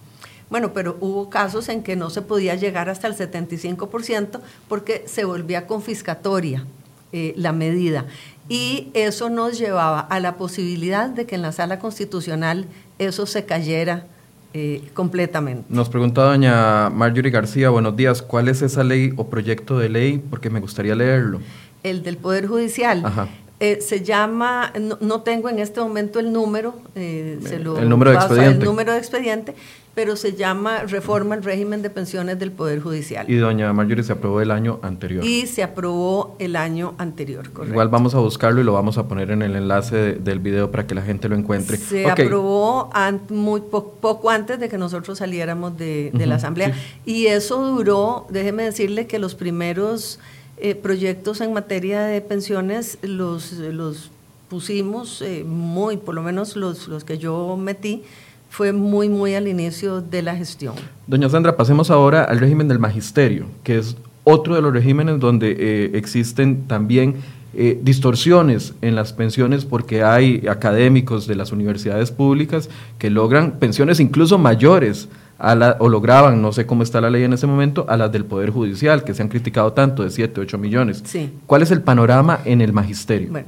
Bueno, 0.49 0.73
pero 0.73 0.97
hubo 1.01 1.29
casos 1.29 1.69
en 1.69 1.83
que 1.83 1.95
no 1.95 2.09
se 2.09 2.23
podía 2.23 2.55
llegar 2.55 2.89
hasta 2.89 3.07
el 3.07 3.15
75% 3.15 4.41
porque 4.67 5.03
se 5.05 5.23
volvía 5.23 5.67
confiscatoria 5.67 6.65
eh, 7.13 7.33
la 7.35 7.51
medida 7.51 8.05
y 8.51 8.89
eso 8.93 9.29
nos 9.29 9.57
llevaba 9.57 10.01
a 10.01 10.19
la 10.19 10.35
posibilidad 10.35 11.07
de 11.09 11.25
que 11.25 11.35
en 11.35 11.41
la 11.41 11.53
sala 11.53 11.79
constitucional 11.79 12.65
eso 12.99 13.25
se 13.25 13.45
cayera 13.45 14.07
eh, 14.53 14.83
completamente. 14.93 15.63
Nos 15.69 15.87
pregunta 15.87 16.23
doña 16.23 16.89
Marjorie 16.89 17.31
García, 17.31 17.69
buenos 17.69 17.95
días, 17.95 18.21
¿cuál 18.21 18.49
es 18.49 18.61
esa 18.61 18.83
ley 18.83 19.13
o 19.15 19.27
proyecto 19.27 19.79
de 19.79 19.87
ley? 19.87 20.17
Porque 20.17 20.49
me 20.49 20.59
gustaría 20.59 20.95
leerlo. 20.95 21.39
El 21.81 22.03
del 22.03 22.17
Poder 22.17 22.47
Judicial. 22.47 23.29
Eh, 23.61 23.79
se 23.79 24.03
llama, 24.03 24.73
no, 24.99 25.21
tengo 25.21 25.47
en 25.47 25.59
este 25.59 25.79
momento 25.79 26.19
el 26.19 26.33
número, 26.33 26.75
eh, 26.95 27.39
se 27.43 27.57
lo 27.57 27.77
el 27.77 27.87
número 27.87 28.11
de 28.11 28.17
expediente. 28.17 28.59
El 28.59 28.65
número 28.65 28.91
de 28.91 28.97
expediente, 28.97 29.55
pero 29.93 30.15
se 30.15 30.33
llama 30.33 30.83
Reforma 30.83 31.35
al 31.35 31.43
régimen 31.43 31.81
de 31.81 31.89
pensiones 31.89 32.39
del 32.39 32.51
Poder 32.51 32.79
Judicial. 32.79 33.29
Y 33.29 33.35
doña 33.35 33.73
Marjorie 33.73 34.03
se 34.03 34.13
aprobó 34.13 34.39
el 34.39 34.51
año 34.51 34.79
anterior. 34.81 35.23
Y 35.25 35.47
se 35.47 35.63
aprobó 35.63 36.35
el 36.39 36.55
año 36.55 36.95
anterior, 36.97 37.51
correcto. 37.51 37.73
Igual 37.73 37.89
vamos 37.89 38.15
a 38.15 38.19
buscarlo 38.19 38.61
y 38.61 38.63
lo 38.63 38.73
vamos 38.73 38.97
a 38.97 39.07
poner 39.07 39.31
en 39.31 39.41
el 39.41 39.55
enlace 39.55 40.13
del 40.13 40.39
video 40.39 40.71
para 40.71 40.87
que 40.87 40.95
la 40.95 41.01
gente 41.01 41.27
lo 41.27 41.35
encuentre. 41.35 41.77
Se 41.77 42.09
aprobó 42.09 42.89
muy 43.29 43.61
poco 43.61 44.29
antes 44.29 44.59
de 44.59 44.69
que 44.69 44.77
nosotros 44.77 45.17
saliéramos 45.17 45.77
de, 45.77 46.11
la 46.13 46.35
Asamblea. 46.35 46.73
Y 47.05 47.25
eso 47.27 47.61
duró, 47.61 48.27
déjeme 48.29 48.63
decirle 48.63 49.07
que 49.07 49.19
los 49.19 49.35
primeros 49.35 50.19
eh, 50.57 50.75
proyectos 50.75 51.41
en 51.41 51.53
materia 51.53 52.01
de 52.03 52.21
pensiones 52.21 52.97
los, 53.01 53.53
los 53.53 54.11
pusimos 54.47 55.21
eh, 55.21 55.43
muy, 55.45 55.97
por 55.97 56.13
lo 56.13 56.21
menos 56.21 56.55
los, 56.55 56.87
los 56.87 57.03
que 57.03 57.17
yo 57.17 57.57
metí, 57.57 58.03
fue 58.51 58.73
muy, 58.73 59.07
muy 59.07 59.33
al 59.33 59.47
inicio 59.47 60.01
de 60.01 60.21
la 60.21 60.35
gestión. 60.35 60.75
Doña 61.07 61.29
Sandra, 61.29 61.55
pasemos 61.55 61.89
ahora 61.89 62.25
al 62.25 62.37
régimen 62.37 62.67
del 62.67 62.79
magisterio, 62.79 63.45
que 63.63 63.77
es 63.77 63.95
otro 64.25 64.55
de 64.55 64.61
los 64.61 64.73
regímenes 64.73 65.21
donde 65.21 65.55
eh, 65.57 65.91
existen 65.93 66.67
también 66.67 67.15
eh, 67.53 67.79
distorsiones 67.81 68.73
en 68.81 68.95
las 68.95 69.13
pensiones 69.13 69.63
porque 69.63 70.03
hay 70.03 70.45
académicos 70.49 71.27
de 71.27 71.35
las 71.35 71.53
universidades 71.53 72.11
públicas 72.11 72.69
que 72.99 73.09
logran 73.09 73.53
pensiones 73.53 74.01
incluso 74.01 74.37
mayores 74.37 75.07
a 75.39 75.55
la, 75.55 75.77
o 75.79 75.87
lograban, 75.87 76.41
no 76.41 76.51
sé 76.51 76.65
cómo 76.65 76.83
está 76.83 76.99
la 76.99 77.09
ley 77.09 77.23
en 77.23 77.31
ese 77.31 77.47
momento, 77.47 77.85
a 77.87 77.95
las 77.95 78.11
del 78.11 78.25
Poder 78.25 78.49
Judicial, 78.49 79.05
que 79.05 79.13
se 79.13 79.23
han 79.23 79.29
criticado 79.29 79.71
tanto, 79.71 80.03
de 80.03 80.11
7, 80.11 80.41
8 80.41 80.57
millones. 80.57 81.01
Sí. 81.05 81.31
¿Cuál 81.47 81.61
es 81.61 81.71
el 81.71 81.81
panorama 81.81 82.41
en 82.43 82.59
el 82.59 82.73
magisterio? 82.73 83.31
Bueno, 83.31 83.47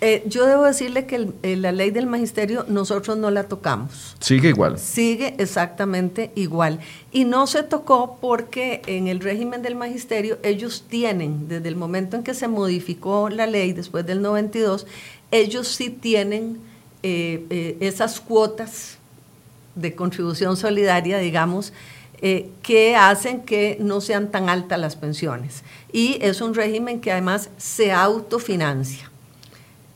eh, 0.00 0.22
yo 0.26 0.46
debo 0.46 0.64
decirle 0.64 1.06
que 1.06 1.16
el- 1.16 1.34
eh, 1.42 1.56
la 1.56 1.72
ley 1.72 1.90
del 1.90 2.06
magisterio 2.06 2.64
nosotros 2.68 3.16
no 3.18 3.30
la 3.30 3.44
tocamos. 3.44 4.16
Sigue 4.20 4.50
igual. 4.50 4.78
Sigue 4.78 5.34
exactamente 5.38 6.30
igual. 6.36 6.78
Y 7.12 7.24
no 7.24 7.46
se 7.46 7.62
tocó 7.64 8.18
porque 8.20 8.82
en 8.86 9.08
el 9.08 9.20
régimen 9.20 9.60
del 9.62 9.74
magisterio 9.74 10.38
ellos 10.42 10.84
tienen, 10.88 11.48
desde 11.48 11.68
el 11.68 11.76
momento 11.76 12.16
en 12.16 12.22
que 12.22 12.34
se 12.34 12.46
modificó 12.48 13.28
la 13.28 13.46
ley, 13.46 13.72
después 13.72 14.06
del 14.06 14.22
92, 14.22 14.86
ellos 15.30 15.66
sí 15.68 15.90
tienen 15.90 16.58
eh, 17.02 17.76
esas 17.80 18.20
cuotas 18.20 18.98
de 19.74 19.94
contribución 19.94 20.56
solidaria, 20.56 21.18
digamos, 21.18 21.72
eh, 22.20 22.50
que 22.62 22.96
hacen 22.96 23.42
que 23.42 23.76
no 23.80 24.00
sean 24.00 24.30
tan 24.32 24.48
altas 24.48 24.78
las 24.80 24.96
pensiones. 24.96 25.62
Y 25.92 26.18
es 26.20 26.40
un 26.40 26.54
régimen 26.54 27.00
que 27.00 27.12
además 27.12 27.50
se 27.58 27.92
autofinancia. 27.92 29.10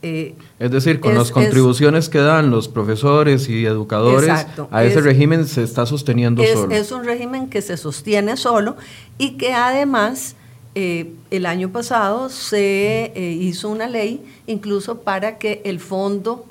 Eh, 0.05 0.35
Es 0.59 0.69
decir, 0.69 0.99
con 0.99 1.13
Es- 1.13 1.17
las 1.17 1.27
es- 1.27 1.33
contribuciones 1.33 2.09
que 2.09 2.17
dan 2.19 2.51
los 2.51 2.67
profesores 2.67 3.47
y 3.47 3.65
educadores, 3.65 4.29
Exacto. 4.29 4.67
a 4.69 4.83
ese 4.83 4.99
Es- 4.99 5.05
régimen 5.05 5.47
se 5.47 5.63
está 5.63 5.85
sosteniendo 5.85 6.43
es, 6.43 6.51
solo. 6.51 6.75
es 6.75 6.91
un 6.91 7.05
régimen 7.05 7.49
que 7.49 7.61
se 7.61 7.77
sostiene 7.77 8.35
solo 8.35 8.75
y 9.17 9.37
que 9.37 9.53
además 9.53 10.35
eh, 10.75 11.13
el 11.31 11.45
año 11.45 11.69
pasado 11.69 12.27
se 12.29 13.13
eh, 13.15 13.31
hizo 13.39 13.69
una 13.69 13.87
ley 13.87 14.21
incluso 14.47 15.01
para 15.01 15.37
que 15.37 15.61
el 15.65 15.79
fondo 15.79 16.45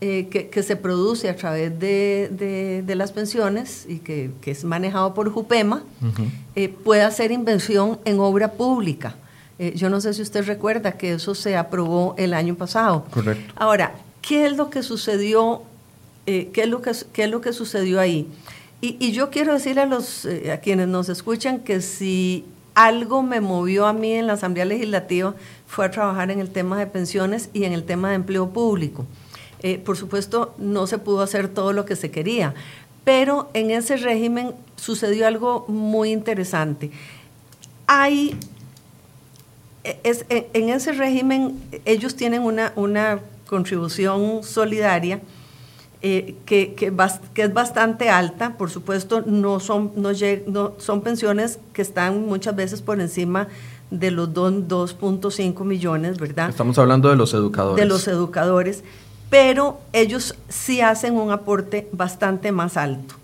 que, 0.00 0.48
que 0.52 0.62
se 0.64 0.74
produce 0.74 1.28
a 1.28 1.36
través 1.36 1.78
de, 1.78 2.28
de- 2.32 2.82
de 2.84 2.94
las 2.96 3.12
pensiones 3.12 3.86
y 3.88 3.98
que, 3.98 4.30
que 4.40 4.50
es 4.50 4.64
manejado 4.64 5.14
por 5.14 5.30
Jupema 5.30 5.84
pueda 6.84 7.06
hacer 7.06 7.30
inversión 7.30 7.98
en 8.04 8.18
obra 8.20 8.52
pública. 8.52 9.14
Eh, 9.62 9.74
yo 9.76 9.88
no 9.88 10.00
sé 10.00 10.12
si 10.12 10.22
usted 10.22 10.44
recuerda 10.44 10.98
que 10.98 11.12
eso 11.12 11.36
se 11.36 11.56
aprobó 11.56 12.16
el 12.18 12.34
año 12.34 12.56
pasado. 12.56 13.04
Correcto. 13.12 13.54
Ahora, 13.54 13.94
¿qué 14.20 14.46
es 14.46 14.56
lo 14.56 14.70
que 14.70 14.82
sucedió? 14.82 15.62
eh, 16.26 16.50
¿qué, 16.52 16.62
es 16.62 16.68
lo 16.68 16.82
que, 16.82 16.92
qué 17.12 17.24
es 17.24 17.30
lo 17.30 17.40
que 17.40 17.52
sucedió 17.52 18.00
ahí? 18.00 18.28
Y, 18.80 18.96
y 18.98 19.12
yo 19.12 19.30
quiero 19.30 19.52
decirle 19.52 19.82
a, 19.82 19.86
los, 19.86 20.24
eh, 20.24 20.50
a 20.50 20.58
quienes 20.58 20.88
nos 20.88 21.08
escuchan 21.08 21.60
que 21.60 21.80
si 21.80 22.44
algo 22.74 23.22
me 23.22 23.40
movió 23.40 23.86
a 23.86 23.92
mí 23.92 24.12
en 24.12 24.26
la 24.26 24.32
Asamblea 24.32 24.64
Legislativa 24.64 25.34
fue 25.68 25.86
a 25.86 25.90
trabajar 25.90 26.30
en 26.32 26.40
el 26.40 26.50
tema 26.50 26.78
de 26.78 26.86
pensiones 26.86 27.50
y 27.52 27.62
en 27.64 27.72
el 27.72 27.84
tema 27.84 28.10
de 28.10 28.16
empleo 28.16 28.50
público. 28.50 29.06
Eh, 29.62 29.78
por 29.78 29.96
supuesto, 29.96 30.56
no 30.58 30.88
se 30.88 30.98
pudo 30.98 31.22
hacer 31.22 31.46
todo 31.46 31.72
lo 31.72 31.84
que 31.84 31.94
se 31.94 32.10
quería, 32.10 32.54
pero 33.04 33.48
en 33.54 33.70
ese 33.70 33.96
régimen 33.96 34.54
sucedió 34.74 35.26
algo 35.26 35.64
muy 35.68 36.10
interesante. 36.10 36.90
Hay 37.86 38.36
es, 39.84 40.24
en, 40.28 40.68
esse 40.68 40.92
régimen 40.92 41.60
ellos 41.84 42.14
tienen 42.16 42.42
una, 42.42 42.72
una 42.76 43.18
contribución 43.46 44.42
solidaria 44.44 45.20
eh, 46.02 46.34
que, 46.46 46.74
que, 46.74 46.92
bas- 46.92 47.20
que 47.34 47.42
es 47.42 47.52
bastante 47.54 48.08
alta, 48.10 48.56
por 48.56 48.70
supuesto 48.70 49.22
no 49.26 49.60
son, 49.60 49.92
no, 49.96 50.10
lleg- 50.12 50.44
no- 50.46 50.72
son 50.78 51.00
pensiones 51.00 51.58
que 51.72 51.82
están 51.82 52.26
muchas 52.26 52.56
veces 52.56 52.82
por 52.82 53.00
encima 53.00 53.48
de 53.90 54.10
los 54.10 54.32
don- 54.32 54.68
2.5 54.68 55.64
millones, 55.64 56.18
¿verdad? 56.18 56.48
Estamos 56.48 56.78
hablando 56.78 57.08
de 57.10 57.16
los 57.16 57.34
educadores. 57.34 57.76
de 57.82 57.88
los 57.88 58.08
educadores, 58.08 58.82
pero 59.30 59.80
ellos 59.92 60.34
sí 60.48 60.80
hacen 60.80 61.14
un 61.16 61.30
aporte 61.30 61.88
bastante 61.92 62.52
más 62.52 62.76
alto. 62.76 63.14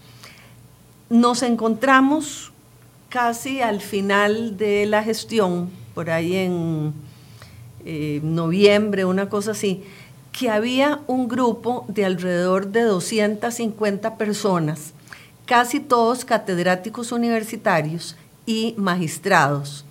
Nos 1.11 1.43
encontramos 1.43 2.53
casi 3.09 3.63
al 3.63 3.81
final 3.81 4.57
de 4.59 4.85
la 4.87 5.03
gestión, 5.03 5.71
por 5.99 6.11
ahí 6.11 6.37
en 6.37 6.95
eh, 7.85 8.21
noviembre, 8.23 9.05
una 9.05 9.29
cosa 9.29 9.51
así, 9.51 9.83
que 10.31 10.49
había 10.49 11.01
un 11.09 11.27
grupo 11.27 11.87
de 11.89 12.05
alrededor 12.05 12.69
de 12.69 12.83
250 12.83 14.17
personas, 14.17 14.93
casi 15.45 15.81
todos 15.81 16.25
catedráticos 16.25 17.11
universitarios 17.11 18.15
y 18.47 18.75
magistrados, 18.77 19.85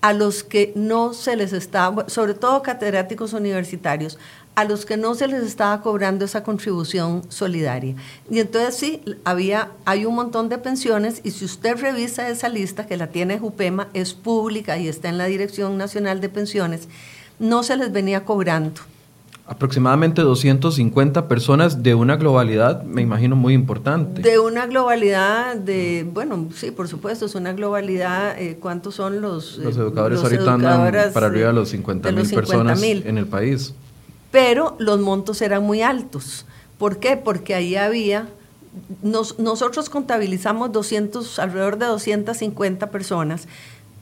a 0.00 0.14
los 0.14 0.44
que 0.44 0.72
no 0.76 1.12
se 1.12 1.36
les 1.36 1.52
estaba, 1.52 2.08
sobre 2.08 2.32
todo 2.32 2.62
catedráticos 2.62 3.34
universitarios, 3.34 4.18
a 4.54 4.64
los 4.64 4.84
que 4.84 4.96
no 4.96 5.14
se 5.14 5.26
les 5.26 5.42
estaba 5.44 5.80
cobrando 5.80 6.24
esa 6.24 6.42
contribución 6.42 7.22
solidaria. 7.28 7.94
Y 8.30 8.40
entonces 8.40 8.76
sí, 8.76 9.00
había, 9.24 9.70
hay 9.84 10.04
un 10.04 10.14
montón 10.14 10.48
de 10.48 10.58
pensiones 10.58 11.20
y 11.24 11.30
si 11.30 11.44
usted 11.44 11.78
revisa 11.78 12.28
esa 12.28 12.48
lista 12.48 12.86
que 12.86 12.96
la 12.96 13.06
tiene 13.06 13.38
Jupema, 13.38 13.88
es 13.94 14.12
pública 14.12 14.76
y 14.78 14.88
está 14.88 15.08
en 15.08 15.18
la 15.18 15.26
Dirección 15.26 15.78
Nacional 15.78 16.20
de 16.20 16.28
Pensiones, 16.28 16.88
no 17.38 17.62
se 17.62 17.76
les 17.76 17.90
venía 17.92 18.24
cobrando. 18.24 18.80
Aproximadamente 19.46 20.22
250 20.22 21.26
personas 21.26 21.82
de 21.82 21.96
una 21.96 22.14
globalidad, 22.14 22.84
me 22.84 23.02
imagino, 23.02 23.34
muy 23.34 23.52
importante. 23.52 24.22
De 24.22 24.38
una 24.38 24.66
globalidad 24.66 25.56
de, 25.56 26.08
bueno, 26.12 26.50
sí, 26.54 26.70
por 26.70 26.86
supuesto, 26.86 27.26
es 27.26 27.34
una 27.34 27.52
globalidad, 27.52 28.40
eh, 28.40 28.58
¿cuántos 28.60 28.94
son 28.94 29.20
los... 29.20 29.58
eh, 29.58 29.62
los 29.64 29.76
educadores 29.76 30.22
los 30.22 30.30
ahorita 30.30 30.54
andan 30.54 31.12
para 31.12 31.26
arriba 31.26 31.46
de 31.46 31.52
eh, 31.52 31.54
los 31.54 31.68
50 31.70 32.08
de 32.08 32.12
mil 32.12 32.22
los 32.22 32.32
personas 32.32 32.78
50,000? 32.78 33.08
en 33.08 33.18
el 33.18 33.26
país. 33.26 33.74
Pero 34.30 34.76
los 34.78 35.00
montos 35.00 35.42
eran 35.42 35.62
muy 35.64 35.82
altos. 35.82 36.46
¿Por 36.78 36.98
qué? 36.98 37.16
Porque 37.16 37.54
ahí 37.54 37.76
había, 37.76 38.28
nos- 39.02 39.38
nosotros 39.38 39.88
contabilizamos 39.90 40.72
200, 40.72 41.38
alrededor 41.38 41.78
de 41.78 41.86
250 41.86 42.90
personas. 42.90 43.48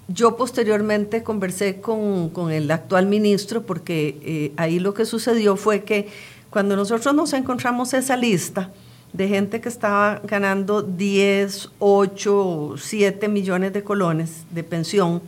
Yo 0.09 0.37
posteriormente 0.37 1.23
conversé 1.23 1.81
con, 1.81 2.31
con 2.31 2.51
el 2.51 2.71
actual 2.71 3.07
ministro 3.07 3.63
porque 3.63 4.19
eh, 4.23 4.53
ahí 4.57 4.79
lo 4.79 4.95
que 4.95 5.05
sucedió 5.05 5.57
fue 5.57 5.85
que 5.85 6.09
cuando 6.51 6.77
nosotros 6.77 7.15
nos 7.15 7.33
encontramos 7.35 7.93
esa 7.93 8.17
lista 8.17 8.71
de 9.13 9.29
gente 9.29 9.61
que 9.61 9.69
estaba 9.69 10.21
ganando 10.25 10.83
10, 10.83 11.71
8, 11.79 12.75
7 12.79 13.29
millones 13.29 13.73
de 13.73 13.83
colones 13.83 14.45
de 14.51 14.65
pensión, 14.65 15.21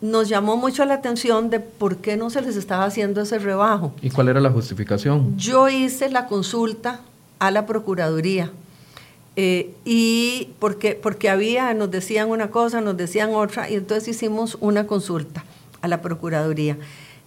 nos 0.00 0.28
llamó 0.28 0.56
mucho 0.56 0.84
la 0.84 0.94
atención 0.94 1.50
de 1.50 1.60
por 1.60 1.98
qué 1.98 2.16
no 2.16 2.30
se 2.30 2.42
les 2.42 2.56
estaba 2.56 2.84
haciendo 2.84 3.22
ese 3.22 3.38
rebajo. 3.38 3.94
¿Y 4.02 4.10
cuál 4.10 4.28
era 4.28 4.40
la 4.40 4.50
justificación? 4.50 5.36
Yo 5.36 5.68
hice 5.68 6.10
la 6.10 6.26
consulta 6.26 7.00
a 7.38 7.50
la 7.50 7.66
Procuraduría 7.66 8.50
eh, 9.36 9.74
y 9.84 10.50
porque, 10.58 10.94
porque 10.94 11.28
había, 11.28 11.72
nos 11.74 11.90
decían 11.90 12.30
una 12.30 12.50
cosa, 12.50 12.80
nos 12.80 12.96
decían 12.96 13.34
otra, 13.34 13.68
y 13.70 13.74
entonces 13.74 14.08
hicimos 14.08 14.56
una 14.60 14.86
consulta 14.86 15.44
a 15.82 15.88
la 15.88 16.00
Procuraduría. 16.00 16.78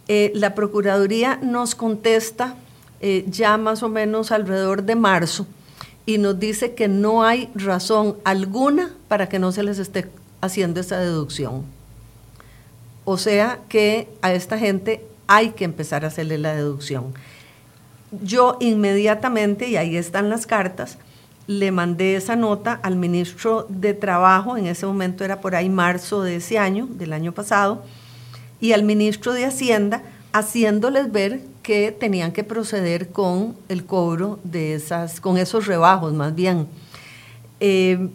Eh, 0.07 0.31
la 0.33 0.55
Procuraduría 0.55 1.39
nos 1.41 1.75
contesta 1.75 2.55
eh, 3.01 3.25
ya 3.29 3.57
más 3.57 3.83
o 3.83 3.89
menos 3.89 4.31
alrededor 4.31 4.83
de 4.83 4.95
marzo 4.95 5.45
y 6.05 6.17
nos 6.17 6.39
dice 6.39 6.73
que 6.73 6.87
no 6.87 7.23
hay 7.23 7.49
razón 7.53 8.17
alguna 8.23 8.91
para 9.07 9.29
que 9.29 9.37
no 9.37 9.51
se 9.51 9.61
les 9.61 9.77
esté 9.77 10.09
haciendo 10.41 10.79
esa 10.79 10.97
deducción. 10.97 11.63
O 13.11 13.17
sea 13.17 13.61
que 13.69 14.07
a 14.21 14.33
esta 14.33 14.59
gente 14.59 15.03
hay 15.25 15.49
que 15.53 15.65
empezar 15.65 16.05
a 16.05 16.09
hacerle 16.09 16.37
la 16.37 16.53
deducción. 16.53 17.15
Yo 18.21 18.57
inmediatamente, 18.59 19.67
y 19.67 19.77
ahí 19.77 19.97
están 19.97 20.29
las 20.29 20.45
cartas, 20.45 20.99
le 21.47 21.71
mandé 21.71 22.15
esa 22.15 22.35
nota 22.35 22.79
al 22.83 22.97
ministro 22.97 23.65
de 23.67 23.95
Trabajo, 23.95 24.57
en 24.57 24.67
ese 24.67 24.85
momento 24.85 25.25
era 25.25 25.41
por 25.41 25.55
ahí 25.55 25.69
marzo 25.69 26.21
de 26.21 26.35
ese 26.35 26.59
año, 26.59 26.85
del 26.85 27.11
año 27.13 27.31
pasado, 27.31 27.83
y 28.61 28.73
al 28.73 28.83
ministro 28.83 29.33
de 29.33 29.45
Hacienda, 29.45 30.03
haciéndoles 30.31 31.11
ver 31.11 31.41
que 31.63 31.91
tenían 31.91 32.31
que 32.31 32.43
proceder 32.43 33.09
con 33.09 33.55
el 33.69 33.85
cobro 33.85 34.37
de 34.43 34.75
esas, 34.75 35.19
con 35.19 35.39
esos 35.39 35.65
rebajos 35.65 36.13
más 36.13 36.35
bien. 36.35 36.67
Eh, 37.59 38.09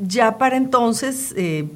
ya 0.00 0.38
para 0.38 0.56
entonces 0.56 1.34
eh, 1.36 1.66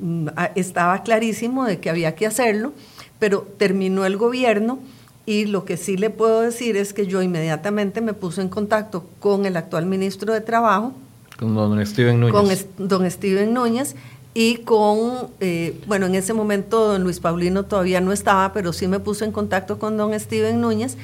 mm, 0.00 0.28
estaba 0.54 1.02
clarísimo 1.02 1.64
de 1.64 1.78
que 1.80 1.90
había 1.90 2.14
que 2.14 2.26
hacerlo, 2.26 2.72
pero 3.18 3.46
terminó 3.58 4.04
el 4.06 4.16
gobierno 4.16 4.78
y 5.26 5.46
lo 5.46 5.64
que 5.64 5.76
sí 5.76 5.96
le 5.96 6.10
puedo 6.10 6.40
decir 6.40 6.76
es 6.76 6.92
que 6.92 7.06
yo 7.06 7.20
inmediatamente 7.22 8.00
me 8.00 8.14
puse 8.14 8.40
en 8.42 8.48
contacto 8.48 9.04
con 9.20 9.44
el 9.46 9.56
actual 9.56 9.86
ministro 9.86 10.32
de 10.32 10.40
Trabajo, 10.40 10.92
Con 11.38 11.54
don 11.54 11.84
Steven 11.84 12.20
Núñez. 12.20 12.32
con 12.34 12.50
es- 12.50 12.66
don 12.78 13.10
Steven 13.10 13.52
Núñez 13.52 13.96
y 14.34 14.58
con, 14.58 15.28
eh, 15.40 15.80
bueno, 15.86 16.06
en 16.06 16.14
ese 16.14 16.32
momento 16.32 16.86
don 16.86 17.02
Luis 17.02 17.20
Paulino 17.20 17.64
todavía 17.64 18.00
no 18.00 18.12
estaba, 18.12 18.52
pero 18.52 18.72
sí 18.72 18.86
me 18.86 19.00
puse 19.00 19.24
en 19.24 19.32
contacto 19.32 19.78
con 19.78 19.96
don 19.96 20.18
Steven 20.18 20.60
Núñez 20.60 20.96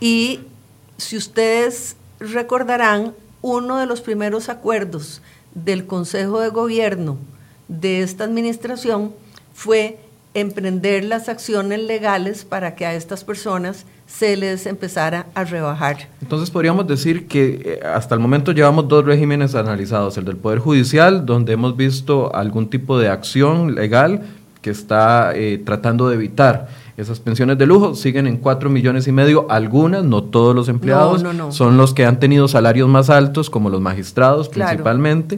y 0.00 0.40
si 0.98 1.16
ustedes 1.16 1.96
recordarán, 2.18 3.14
uno 3.42 3.78
de 3.78 3.86
los 3.86 4.02
primeros 4.02 4.50
acuerdos 4.50 5.22
del 5.54 5.86
Consejo 5.86 6.40
de 6.40 6.48
Gobierno 6.48 7.18
de 7.68 8.02
esta 8.02 8.24
administración 8.24 9.12
fue 9.54 9.98
emprender 10.34 11.04
las 11.04 11.28
acciones 11.28 11.80
legales 11.80 12.44
para 12.44 12.74
que 12.76 12.86
a 12.86 12.94
estas 12.94 13.24
personas 13.24 13.84
se 14.06 14.36
les 14.36 14.66
empezara 14.66 15.26
a 15.34 15.44
rebajar. 15.44 16.08
Entonces 16.20 16.50
podríamos 16.50 16.86
decir 16.86 17.26
que 17.26 17.62
eh, 17.64 17.80
hasta 17.84 18.14
el 18.14 18.20
momento 18.20 18.52
llevamos 18.52 18.88
dos 18.88 19.04
regímenes 19.04 19.54
analizados, 19.54 20.18
el 20.18 20.24
del 20.24 20.36
Poder 20.36 20.58
Judicial, 20.58 21.26
donde 21.26 21.52
hemos 21.52 21.76
visto 21.76 22.34
algún 22.34 22.68
tipo 22.70 22.98
de 22.98 23.08
acción 23.08 23.74
legal 23.74 24.22
que 24.62 24.70
está 24.70 25.32
eh, 25.34 25.62
tratando 25.64 26.08
de 26.08 26.16
evitar 26.16 26.68
esas 27.00 27.20
pensiones 27.20 27.58
de 27.58 27.66
lujo 27.66 27.94
siguen 27.94 28.26
en 28.26 28.36
4 28.36 28.70
millones 28.70 29.06
y 29.08 29.12
medio, 29.12 29.46
algunas, 29.50 30.04
no 30.04 30.24
todos 30.24 30.54
los 30.54 30.68
empleados, 30.68 31.24
son 31.54 31.76
los 31.76 31.94
que 31.94 32.04
han 32.04 32.20
tenido 32.20 32.48
salarios 32.48 32.88
más 32.88 33.10
altos, 33.10 33.50
como 33.50 33.70
los 33.70 33.80
magistrados 33.80 34.48
principalmente. 34.48 35.36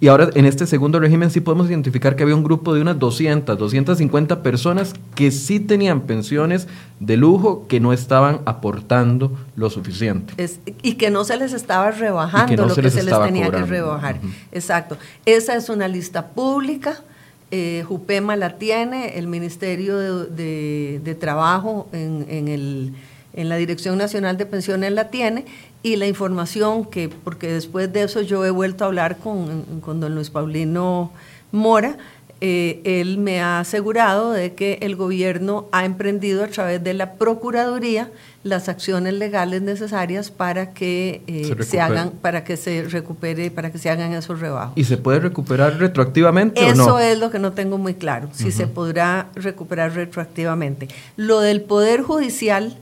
Y 0.00 0.08
ahora 0.08 0.30
en 0.34 0.44
este 0.44 0.66
segundo 0.66 1.00
régimen 1.00 1.30
sí 1.30 1.40
podemos 1.40 1.68
identificar 1.68 2.16
que 2.16 2.22
había 2.22 2.34
un 2.34 2.44
grupo 2.44 2.74
de 2.74 2.82
unas 2.82 2.98
200, 2.98 3.58
250 3.58 4.42
personas 4.42 4.94
que 5.14 5.30
sí 5.30 5.60
tenían 5.60 6.02
pensiones 6.02 6.68
de 7.00 7.16
lujo 7.16 7.66
que 7.68 7.80
no 7.80 7.92
estaban 7.92 8.40
aportando 8.44 9.32
lo 9.56 9.70
suficiente. 9.70 10.34
y 10.82 10.94
que 10.94 11.10
no 11.10 11.24
se 11.24 11.36
les 11.36 11.52
estaba 11.52 11.90
rebajando 11.90 12.66
lo 12.66 12.74
que 12.74 12.90
se 12.90 13.02
les 13.02 13.20
tenía 13.20 13.50
que 13.50 13.62
rebajar. 13.64 14.20
Exacto. 14.52 14.96
Esa 15.24 15.54
es 15.56 15.68
una 15.68 15.88
lista 15.88 16.28
pública 16.28 17.02
eh, 17.50 17.84
Jupema 17.86 18.36
la 18.36 18.56
tiene, 18.58 19.18
el 19.18 19.26
Ministerio 19.26 19.98
de, 19.98 21.16
Trabajo 21.18 21.88
en, 21.92 22.94
la 23.34 23.56
Dirección 23.56 23.98
Nacional 23.98 24.36
de 24.36 24.46
Pensiones 24.46 24.92
la 24.92 25.08
tiene, 25.08 25.44
y 25.82 25.96
la 25.96 26.06
información 26.06 26.84
que, 26.84 27.08
porque 27.08 27.52
después 27.52 27.92
de 27.92 28.02
eso 28.02 28.20
yo 28.20 28.44
he 28.44 28.50
vuelto 28.50 28.84
a 28.84 28.88
hablar 28.88 29.18
con, 29.18 29.80
con 29.80 30.00
don 30.00 30.14
Luis 30.14 30.30
Paulino 30.30 31.12
Mora, 31.52 31.96
eh, 32.40 32.80
él 32.84 33.18
me 33.18 33.40
ha 33.40 33.58
asegurado 33.58 34.30
de 34.30 34.54
que 34.54 34.78
el 34.82 34.94
gobierno 34.94 35.66
ha 35.72 35.84
emprendido 35.84 36.44
a 36.44 36.46
través 36.46 36.82
de 36.84 36.94
la 36.94 37.14
Procuraduría 37.14 38.12
las 38.44 38.68
acciones 38.68 39.14
legales 39.14 39.62
necesarias 39.62 40.30
para 40.30 40.72
que 40.72 41.22
eh, 41.26 41.56
se, 41.64 41.80
hagan, 41.80 42.10
para 42.10 42.44
que 42.44 42.56
se 42.56 42.84
recupere, 42.84 43.50
para 43.50 43.72
que 43.72 43.78
se 43.78 43.90
hagan 43.90 44.12
esos 44.12 44.38
rebajos. 44.38 44.72
¿Y 44.76 44.84
se 44.84 44.96
puede 44.96 45.18
recuperar 45.18 45.78
retroactivamente 45.78 46.64
Eso 46.64 46.84
o 46.84 46.88
no? 46.90 46.98
es 47.00 47.18
lo 47.18 47.30
que 47.30 47.40
no 47.40 47.52
tengo 47.52 47.76
muy 47.76 47.94
claro, 47.94 48.28
si 48.32 48.52
se 48.52 48.68
podrá 48.68 49.28
recuperar 49.34 49.94
retroactivamente. 49.94 50.88
Lo 51.16 51.40
del 51.40 51.60
Poder 51.62 52.02
Judicial, 52.02 52.76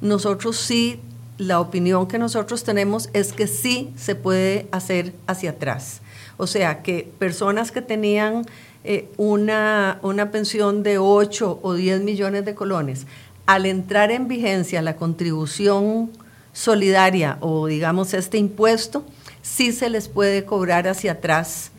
nosotros 0.00 0.56
sí, 0.56 1.00
la 1.36 1.58
opinión 1.58 2.06
que 2.06 2.18
nosotros 2.18 2.62
tenemos 2.62 3.10
es 3.12 3.32
que 3.32 3.48
sí 3.48 3.92
se 3.96 4.14
puede 4.14 4.68
hacer 4.70 5.14
hacia 5.26 5.50
atrás. 5.50 6.00
O 6.36 6.46
sea, 6.46 6.82
que 6.82 7.10
personas 7.18 7.72
que 7.72 7.82
tenían 7.82 8.46
eh, 8.82 9.10
una, 9.16 9.98
una 10.02 10.30
pensión 10.30 10.82
de 10.82 10.98
8 10.98 11.60
o 11.62 11.74
10 11.74 12.00
millones 12.00 12.44
de 12.44 12.54
colones, 12.54 13.06
al 13.46 13.66
entrar 13.66 14.10
en 14.10 14.28
vigencia 14.28 14.80
la 14.80 14.96
contribución 14.96 16.10
solidaria 16.52 17.36
o 17.40 17.66
digamos 17.66 18.14
este 18.14 18.38
impuesto, 18.38 19.04
sí 19.42 19.72
se 19.72 19.90
les 19.90 20.08
puede 20.08 20.44
cobrar 20.44 20.88
hacia 20.88 21.12
atrás 21.12 21.72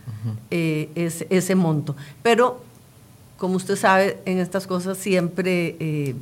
eh, 0.52 0.90
ese, 1.30 1.56
monto. 1.56 1.96
Pero, 2.22 2.62
como 3.38 3.56
usted 3.56 3.76
sabe, 3.76 4.20
en 4.26 4.38
estas 4.38 4.68
cosas 4.68 4.98
siempre 4.98 5.76
eh, 5.80 6.16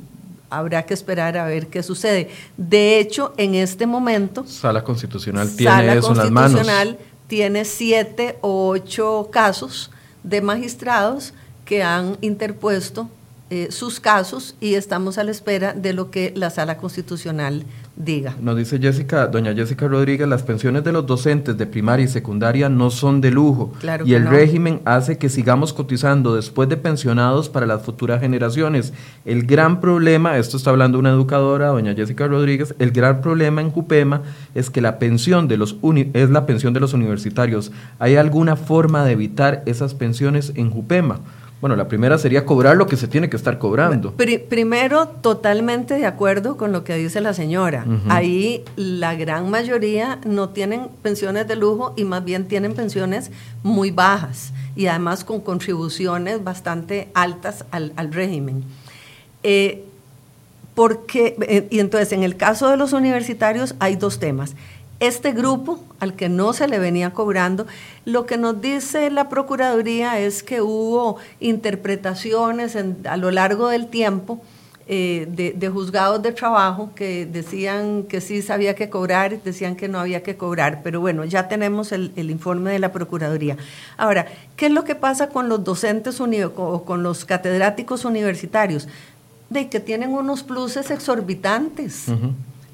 habrá 0.48 0.84
que 0.84 0.94
esperar 0.94 1.36
a 1.36 1.44
ver 1.44 1.66
qué 1.66 1.82
sucede. 1.82 2.30
De 2.56 2.98
hecho, 2.98 3.34
en 3.36 3.54
este 3.54 3.86
momento... 3.86 4.46
Sala 4.46 4.82
Constitucional 4.82 5.54
tiene 5.54 5.98
eso 5.98 6.12
en 6.12 6.18
las 6.18 6.30
manos. 6.30 6.52
Constitucional 6.52 6.98
tiene 7.26 7.64
siete 7.64 8.38
o 8.40 8.68
ocho 8.68 9.28
casos 9.30 9.90
de 10.22 10.40
magistrados 10.40 11.32
que 11.64 11.82
han 11.82 12.16
interpuesto 12.20 13.08
eh, 13.50 13.68
sus 13.70 13.98
casos 13.98 14.54
y 14.60 14.74
estamos 14.74 15.18
a 15.18 15.24
la 15.24 15.32
espera 15.32 15.72
de 15.72 15.92
lo 15.92 16.10
que 16.10 16.32
la 16.36 16.50
sala 16.50 16.76
constitucional 16.76 17.64
diga. 18.04 18.36
Nos 18.40 18.56
dice 18.56 18.78
Jessica, 18.78 19.26
doña 19.26 19.54
Jessica 19.54 19.86
Rodríguez, 19.88 20.28
las 20.28 20.42
pensiones 20.42 20.84
de 20.84 20.92
los 20.92 21.06
docentes 21.06 21.56
de 21.56 21.66
primaria 21.66 22.04
y 22.04 22.08
secundaria 22.08 22.68
no 22.68 22.90
son 22.90 23.20
de 23.20 23.30
lujo 23.30 23.72
y 24.04 24.14
el 24.14 24.26
régimen 24.26 24.80
hace 24.84 25.18
que 25.18 25.28
sigamos 25.28 25.72
cotizando 25.72 26.34
después 26.34 26.68
de 26.68 26.76
pensionados 26.76 27.48
para 27.48 27.66
las 27.66 27.82
futuras 27.82 28.20
generaciones. 28.20 28.92
El 29.24 29.46
gran 29.46 29.80
problema, 29.80 30.36
esto 30.38 30.56
está 30.56 30.70
hablando 30.70 30.98
una 30.98 31.10
educadora, 31.10 31.68
doña 31.68 31.94
Jessica 31.94 32.26
Rodríguez, 32.26 32.74
el 32.78 32.90
gran 32.90 33.20
problema 33.20 33.60
en 33.60 33.70
Jupema 33.70 34.22
es 34.54 34.70
que 34.70 34.80
la 34.80 34.98
pensión 34.98 35.48
de 35.48 35.56
los 35.56 35.76
es 36.12 36.30
la 36.30 36.46
pensión 36.46 36.72
de 36.72 36.80
los 36.80 36.94
universitarios. 36.94 37.72
¿Hay 37.98 38.16
alguna 38.16 38.56
forma 38.56 39.04
de 39.04 39.12
evitar 39.12 39.62
esas 39.66 39.94
pensiones 39.94 40.52
en 40.56 40.70
Jupema? 40.70 41.20
Bueno, 41.60 41.76
la 41.76 41.88
primera 41.88 42.16
sería 42.16 42.46
cobrar 42.46 42.78
lo 42.78 42.86
que 42.86 42.96
se 42.96 43.06
tiene 43.06 43.28
que 43.28 43.36
estar 43.36 43.58
cobrando. 43.58 44.14
primero, 44.48 45.08
totalmente 45.08 45.94
de 45.94 46.06
acuerdo 46.06 46.56
con 46.56 46.72
lo 46.72 46.84
que 46.84 46.94
dice 46.94 47.20
la 47.20 47.34
señora. 47.34 47.84
Ahí 48.08 48.64
la 48.76 49.14
gran 49.14 49.50
mayoría 49.50 50.18
no 50.24 50.48
tienen 50.48 50.88
pensiones 51.02 51.46
de 51.48 51.56
lujo 51.56 51.92
y 51.96 52.04
más 52.04 52.24
bien 52.24 52.48
tienen 52.48 52.72
pensiones 52.72 53.30
muy 53.62 53.90
bajas 53.90 54.54
y 54.74 54.86
además 54.86 55.22
con 55.22 55.40
contribuciones 55.40 56.42
bastante 56.42 57.08
altas 57.12 57.66
al, 57.70 57.92
régimen. 58.10 58.64
Eh, 59.42 59.84
porque, 60.74 61.36
eh, 61.46 61.66
y 61.70 61.80
entonces 61.80 62.12
en 62.12 62.22
el 62.22 62.36
caso 62.38 62.70
de 62.70 62.78
los 62.78 62.94
universitarios 62.94 63.74
hay 63.80 63.96
dos 63.96 64.18
temas 64.18 64.54
este 65.00 65.32
grupo 65.32 65.82
al 65.98 66.14
que 66.14 66.28
no 66.28 66.52
se 66.52 66.68
le 66.68 66.78
venía 66.78 67.12
cobrando. 67.12 67.66
Lo 68.04 68.26
que 68.26 68.36
nos 68.36 68.60
dice 68.60 69.10
la 69.10 69.28
Procuraduría 69.28 70.18
es 70.18 70.42
que 70.42 70.60
hubo 70.60 71.16
interpretaciones 71.40 72.76
a 72.76 73.16
lo 73.16 73.30
largo 73.30 73.68
del 73.68 73.88
tiempo 73.88 74.40
eh, 74.92 75.54
de, 75.56 75.68
juzgados 75.68 76.20
de 76.20 76.32
trabajo 76.32 76.90
que 76.96 77.24
decían 77.24 78.02
que 78.02 78.20
sí 78.20 78.42
sabía 78.42 78.74
que 78.74 78.90
cobrar, 78.90 79.40
decían 79.40 79.76
que 79.76 79.86
no 79.86 80.00
había 80.00 80.24
que 80.24 80.36
cobrar, 80.36 80.80
pero 80.82 81.00
bueno, 81.00 81.24
ya 81.24 81.46
tenemos 81.46 81.92
el, 81.92 82.12
informe 82.16 82.72
de 82.72 82.80
la 82.80 82.90
Procuraduría. 82.90 83.56
Ahora, 83.96 84.26
¿qué 84.56 84.66
es 84.66 84.72
lo 84.72 84.82
que 84.82 84.96
pasa 84.96 85.28
con 85.28 85.48
los 85.48 85.62
docentes 85.62 86.20
o 86.20 86.84
con 86.84 87.04
los 87.04 87.24
catedráticos 87.24 88.04
universitarios? 88.04 88.88
De 89.48 89.68
que 89.68 89.78
tienen 89.78 90.10
unos 90.10 90.42
pluses 90.42 90.90
exorbitantes. 90.90 92.06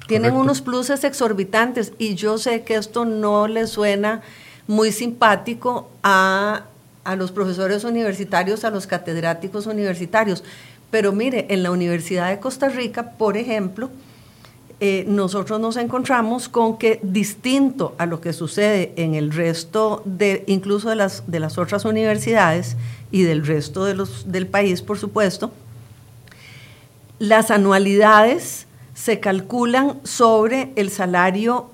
Tienen 0.07 0.33
unos 0.35 0.61
pluses 0.61 1.03
exorbitantes 1.03 1.91
y 1.97 2.15
yo 2.15 2.37
sé 2.37 2.63
que 2.63 2.75
esto 2.75 3.03
no 3.03 3.47
le 3.47 3.67
suena 3.67 4.21
muy 4.65 4.91
simpático 4.91 5.89
a, 6.01 6.63
los 7.17 7.31
profesores 7.31 7.83
universitarios, 7.85 8.65
a 8.65 8.69
los 8.69 8.87
catedráticos 8.87 9.65
universitarios. 9.65 10.43
Pero 10.91 11.11
mire, 11.11 11.47
en 11.49 11.63
la 11.63 11.71
Universidad 11.71 12.29
de 12.29 12.39
Costa 12.39 12.69
Rica, 12.69 13.11
por 13.11 13.37
ejemplo, 13.37 13.89
eh, 14.79 15.05
nosotros 15.07 15.59
nos 15.59 15.75
encontramos 15.75 16.47
con 16.47 16.77
que 16.77 16.99
distinto 17.01 17.95
a 17.97 18.05
lo 18.05 18.21
que 18.21 18.31
sucede 18.31 18.93
en 18.95 19.15
el 19.15 19.31
resto 19.31 20.01
de, 20.05 20.43
incluso 20.47 20.89
de 20.89 20.95
las, 20.95 21.23
de 21.27 21.39
las 21.39 21.57
otras 21.57 21.83
universidades 21.83 22.77
y 23.11 23.23
del 23.23 23.45
resto 23.45 23.85
de 23.85 23.95
los, 23.95 24.31
del 24.31 24.47
país, 24.47 24.81
por 24.81 24.97
supuesto, 24.97 25.51
las 27.19 27.51
anualidades 27.51 28.66
se 28.97 29.19
calculan 29.19 29.99
sobre 30.03 30.73
el 30.75 30.89
salario, 30.89 31.69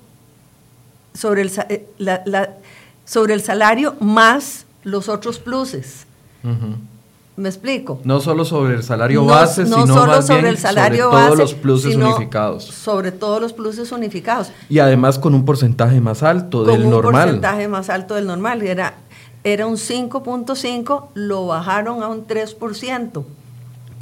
sobre 1.14 1.44
el, 1.44 1.52
eh, 1.70 2.50
sobre 3.06 3.34
el 3.34 3.42
salario 3.42 3.96
más 4.02 4.66
los 4.84 5.08
otros 5.08 5.40
pluses. 5.40 6.06
¿Me 7.38 7.48
explico? 7.48 8.02
No 8.04 8.20
solo 8.20 8.44
sobre 8.44 8.76
el 8.76 8.84
salario 8.84 9.24
base, 9.26 9.64
sino 9.64 9.88
solo 9.88 10.22
sobre 10.22 10.50
el 10.50 10.58
salario 10.58 11.06
sobre 11.10 11.24
todos 11.24 11.38
los 11.38 11.54
pluses 11.54 11.96
unificados. 11.96 12.66
Sobre 12.66 13.14
todos 13.14 13.42
los 13.42 13.54
pluses 13.54 13.94
unificados. 13.94 14.52
Y 14.68 14.80
además 14.80 15.18
con 15.18 15.34
un 15.34 15.46
porcentaje 15.46 16.02
más 16.02 16.24
alto 16.24 16.66
del 16.66 16.90
normal. 16.90 17.30
Un 17.30 17.36
porcentaje 17.40 17.68
más 17.70 17.90
alto 17.90 18.16
del 18.16 18.28
normal. 18.28 18.62
Era, 18.64 18.96
era 19.46 19.66
un 19.66 19.78
5.5, 19.78 21.08
lo 21.14 21.48
bajaron 21.48 22.04
a 22.04 22.10
un 22.10 22.28
3%. 22.28 23.24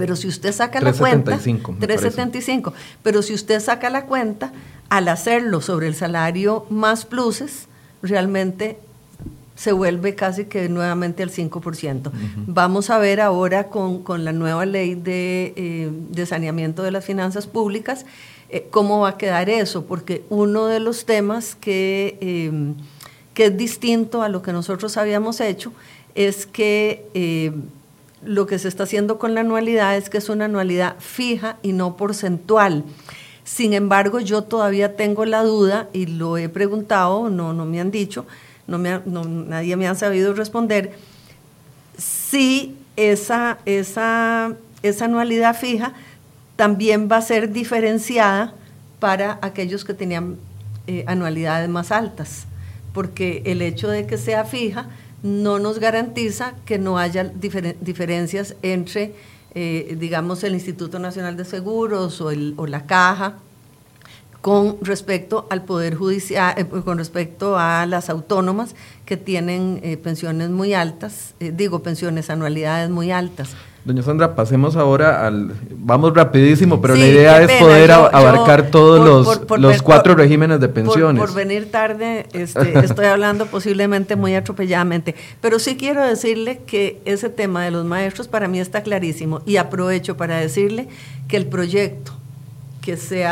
Pero 0.01 0.15
si 0.15 0.27
usted 0.27 0.51
saca 0.51 0.81
la 0.81 0.93
cuenta, 0.93 1.37
375, 1.37 2.73
pero 3.03 3.21
si 3.21 3.35
usted 3.35 3.59
saca 3.59 3.91
la 3.91 4.07
cuenta, 4.07 4.51
al 4.89 5.07
hacerlo 5.09 5.61
sobre 5.61 5.85
el 5.85 5.93
salario 5.93 6.65
más 6.71 7.05
pluses, 7.05 7.67
realmente 8.01 8.79
se 9.53 9.73
vuelve 9.73 10.15
casi 10.15 10.45
que 10.45 10.69
nuevamente 10.69 11.21
al 11.21 11.29
5%. 11.29 12.09
Vamos 12.47 12.89
a 12.89 12.97
ver 12.97 13.21
ahora 13.21 13.67
con, 13.67 14.25
la 14.25 14.31
nueva 14.31 14.65
ley 14.65 14.99
eh, 15.05 15.91
de, 16.09 16.25
saneamiento 16.25 16.81
de 16.81 16.89
las 16.89 17.05
finanzas 17.05 17.45
públicas 17.45 18.07
eh, 18.49 18.65
cómo 18.71 19.01
va 19.01 19.09
a 19.09 19.17
quedar 19.19 19.51
eso, 19.51 19.85
porque 19.85 20.23
uno 20.31 20.65
de 20.65 20.79
los 20.79 21.05
temas 21.05 21.53
que, 21.53 22.17
eh, 22.21 22.73
que 23.35 23.45
es 23.45 23.55
distinto 23.55 24.23
a 24.23 24.29
lo 24.29 24.41
que 24.41 24.51
nosotros 24.51 24.97
habíamos 24.97 25.41
hecho 25.41 25.71
es 26.15 26.47
que 26.47 27.05
lo 28.23 28.45
que 28.45 28.59
se 28.59 28.67
está 28.67 28.83
haciendo 28.83 29.17
con 29.17 29.33
la 29.33 29.41
anualidad 29.41 29.97
es 29.97 30.09
que 30.09 30.17
es 30.17 30.29
una 30.29 30.45
anualidad 30.45 30.95
fija 30.99 31.57
y 31.61 31.73
no 31.73 31.97
porcentual. 31.97 32.83
Sin 33.43 33.73
embargo, 33.73 34.19
yo 34.19 34.43
todavía 34.43 34.95
tengo 34.95 35.25
la 35.25 35.43
duda 35.43 35.89
y 35.93 36.05
lo 36.05 36.37
he 36.37 36.47
preguntado, 36.47 37.29
no, 37.29 37.53
me 37.65 37.81
han 37.81 37.91
dicho, 37.91 38.25
no 38.67 38.77
me 38.77 39.01
nadie 39.05 39.75
me 39.75 39.87
ha 39.87 39.95
sabido 39.95 40.33
responder, 40.33 40.93
si 41.97 42.77
esa, 42.95 43.57
esa, 43.65 44.53
esa 44.83 45.05
anualidad 45.05 45.55
fija 45.55 45.93
también 46.55 47.09
va 47.11 47.17
a 47.17 47.21
ser 47.21 47.51
diferenciada 47.51 48.53
para 48.99 49.39
aquellos 49.41 49.83
que 49.83 49.95
tenían 49.95 50.37
eh, 50.85 51.03
anualidades 51.07 51.67
más 51.69 51.91
altas, 51.91 52.45
porque 52.93 53.41
el 53.45 53.63
hecho 53.63 53.89
de 53.89 54.05
que 54.05 54.17
sea 54.17 54.45
fija 54.45 54.87
no 55.23 55.59
nos 55.59 55.79
garantiza 55.79 56.53
que 56.65 56.79
no 56.79 56.97
haya 56.97 57.23
diferencias 57.23 58.55
entre, 58.61 59.13
eh, 59.53 59.95
digamos, 59.99 60.43
el 60.43 60.53
Instituto 60.53 60.99
Nacional 60.99 61.37
de 61.37 61.45
Seguros 61.45 62.21
o, 62.21 62.31
o 62.55 62.67
la 62.67 62.85
caja 62.85 63.37
con 64.41 64.77
respecto 64.81 65.47
al 65.49 65.63
Poder 65.63 65.95
Judicial, 65.95 66.55
eh, 66.57 66.65
con 66.65 66.97
respecto 66.97 67.57
a 67.57 67.85
las 67.85 68.09
autónomas 68.09 68.75
que 69.05 69.15
tienen 69.15 69.79
eh, 69.83 69.97
pensiones 69.97 70.49
muy 70.49 70.73
altas, 70.73 71.35
eh, 71.39 71.53
digo 71.55 71.83
pensiones, 71.83 72.29
anualidades 72.29 72.89
muy 72.89 73.11
altas. 73.11 73.51
Doña 73.83 74.03
Sandra, 74.03 74.35
pasemos 74.35 74.75
ahora 74.75 75.25
al... 75.25 75.53
Vamos 75.71 76.13
rapidísimo, 76.13 76.79
pero 76.81 76.95
la 76.95 77.07
idea 77.07 77.41
es 77.41 77.51
poder 77.59 77.91
abarcar 77.91 78.69
todos 78.69 79.03
los, 79.03 79.59
los 79.59 79.81
cuatro 79.81 80.13
regímenes 80.13 80.59
de 80.59 80.69
pensiones. 80.69 81.19
Por, 81.19 81.33
venir 81.33 81.71
tarde, 81.71 82.27
este, 82.33 82.77
estoy 82.85 83.05
hablando 83.05 83.47
posiblemente 83.47 84.15
muy 84.15 84.35
atropelladamente, 84.35 85.15
pero 85.41 85.57
sí 85.57 85.77
quiero 85.77 86.05
decirle 86.05 86.61
que 86.67 87.01
ese 87.05 87.29
tema 87.29 87.63
de 87.63 87.71
los 87.71 87.83
maestros 87.85 88.27
para 88.27 88.47
mí 88.47 88.59
está 88.59 88.83
clarísimo 88.83 89.41
y 89.47 89.57
aprovecho 89.57 90.15
para 90.15 90.37
decirle 90.37 90.87
que 91.27 91.37
el 91.37 91.47
proyecto 91.47 92.13
que 92.81 92.97
se 92.97 93.25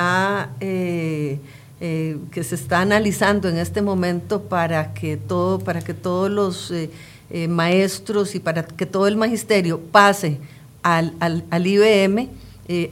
eh, 0.61 1.39
eh, 1.81 2.17
que 2.31 2.43
se 2.43 2.55
está 2.55 2.81
analizando 2.81 3.49
en 3.49 3.57
este 3.57 3.81
momento 3.81 4.41
para 4.43 4.93
que 4.93 5.15
todo, 5.15 5.59
para 5.59 5.81
que 5.81 5.93
todos 5.93 6.29
los 6.29 6.71
eh, 6.71 6.89
maestros 7.49 8.35
y 8.35 8.39
para 8.39 8.63
que 8.63 8.85
todo 8.85 9.07
el 9.07 9.15
magisterio 9.15 9.79
pase 9.79 10.39
al, 10.83 11.13
al, 11.19 11.67
IBM, 11.67 12.29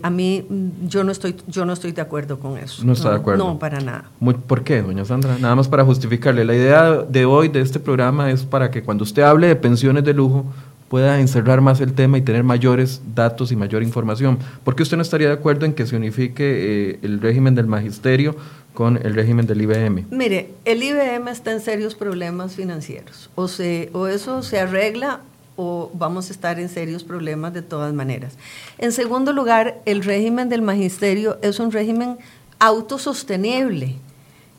a 0.02 0.10
mí 0.10 0.46
mm, 0.48 0.88
yo 0.88 1.04
no 1.04 1.12
estoy 1.12 1.36
yo 1.48 1.66
no 1.66 1.74
estoy 1.74 1.92
de 1.92 2.02
acuerdo 2.02 2.40
con 2.40 2.58
eso. 2.58 2.84
No 2.84 2.94
está 2.94 3.12
de 3.12 3.18
acuerdo. 3.18 3.44
No, 3.44 3.60
para 3.60 3.80
nada. 3.80 4.06
¿Por 4.48 4.64
qué, 4.64 4.82
doña 4.82 5.06
Sandra? 5.06 5.38
Nada 5.40 5.56
más 5.56 5.68
para 5.68 5.84
justificarle. 5.84 6.46
La 6.46 6.56
idea 6.56 6.94
de 7.02 7.26
hoy 7.26 7.48
de 7.48 7.62
este 7.62 7.80
programa 7.80 8.32
es 8.32 8.44
para 8.44 8.72
que 8.72 8.84
cuando 8.84 9.04
usted 9.04 9.24
hable 9.24 9.48
de 9.48 9.56
pensiones 9.56 10.04
de 10.04 10.14
lujo, 10.14 10.46
pueda 10.88 11.20
encerrar 11.20 11.62
más 11.62 11.82
el 11.82 11.94
tema 11.94 12.18
y 12.18 12.22
tener 12.22 12.44
mayores 12.44 13.02
datos 13.14 13.52
y 13.52 13.56
mayor 13.56 13.84
información. 13.84 14.40
¿Por 14.64 14.76
qué 14.76 14.84
usted 14.84 14.98
no 14.98 15.04
estaría 15.04 15.28
de 15.28 15.34
acuerdo 15.34 15.66
en 15.66 15.74
que 15.74 15.86
se 15.86 15.96
unifique 15.96 16.44
eh, 16.44 17.00
el 17.02 17.20
régimen 17.20 17.56
del 17.56 17.68
magisterio 17.68 18.36
con 18.78 18.98
el 19.04 19.16
régimen 19.16 19.48
del 19.48 19.60
IBM? 19.64 20.06
Mire, 20.12 20.52
el 20.64 20.84
IBM 20.84 21.32
está 21.32 21.52
en 21.52 21.62
serios 21.62 21.96
problemas 21.96 22.56
financieros. 22.56 23.32
O, 23.34 23.48
se, 23.48 23.90
o 23.92 24.06
eso 24.06 24.44
se 24.44 24.60
arregla 24.60 25.22
o 25.56 25.90
vamos 25.96 26.30
a 26.30 26.34
estar 26.34 26.60
en 26.60 26.70
serios 26.70 27.04
problemas 27.04 27.56
de 27.56 27.64
todas 27.64 27.92
maneras. 27.96 28.38
En 28.78 28.92
segundo 28.92 29.34
lugar, 29.34 29.82
el 29.86 30.04
régimen 30.04 30.48
del 30.48 30.62
magisterio 30.62 31.40
es 31.42 31.60
un 31.60 31.72
régimen 31.72 32.20
autosostenible. 32.60 33.96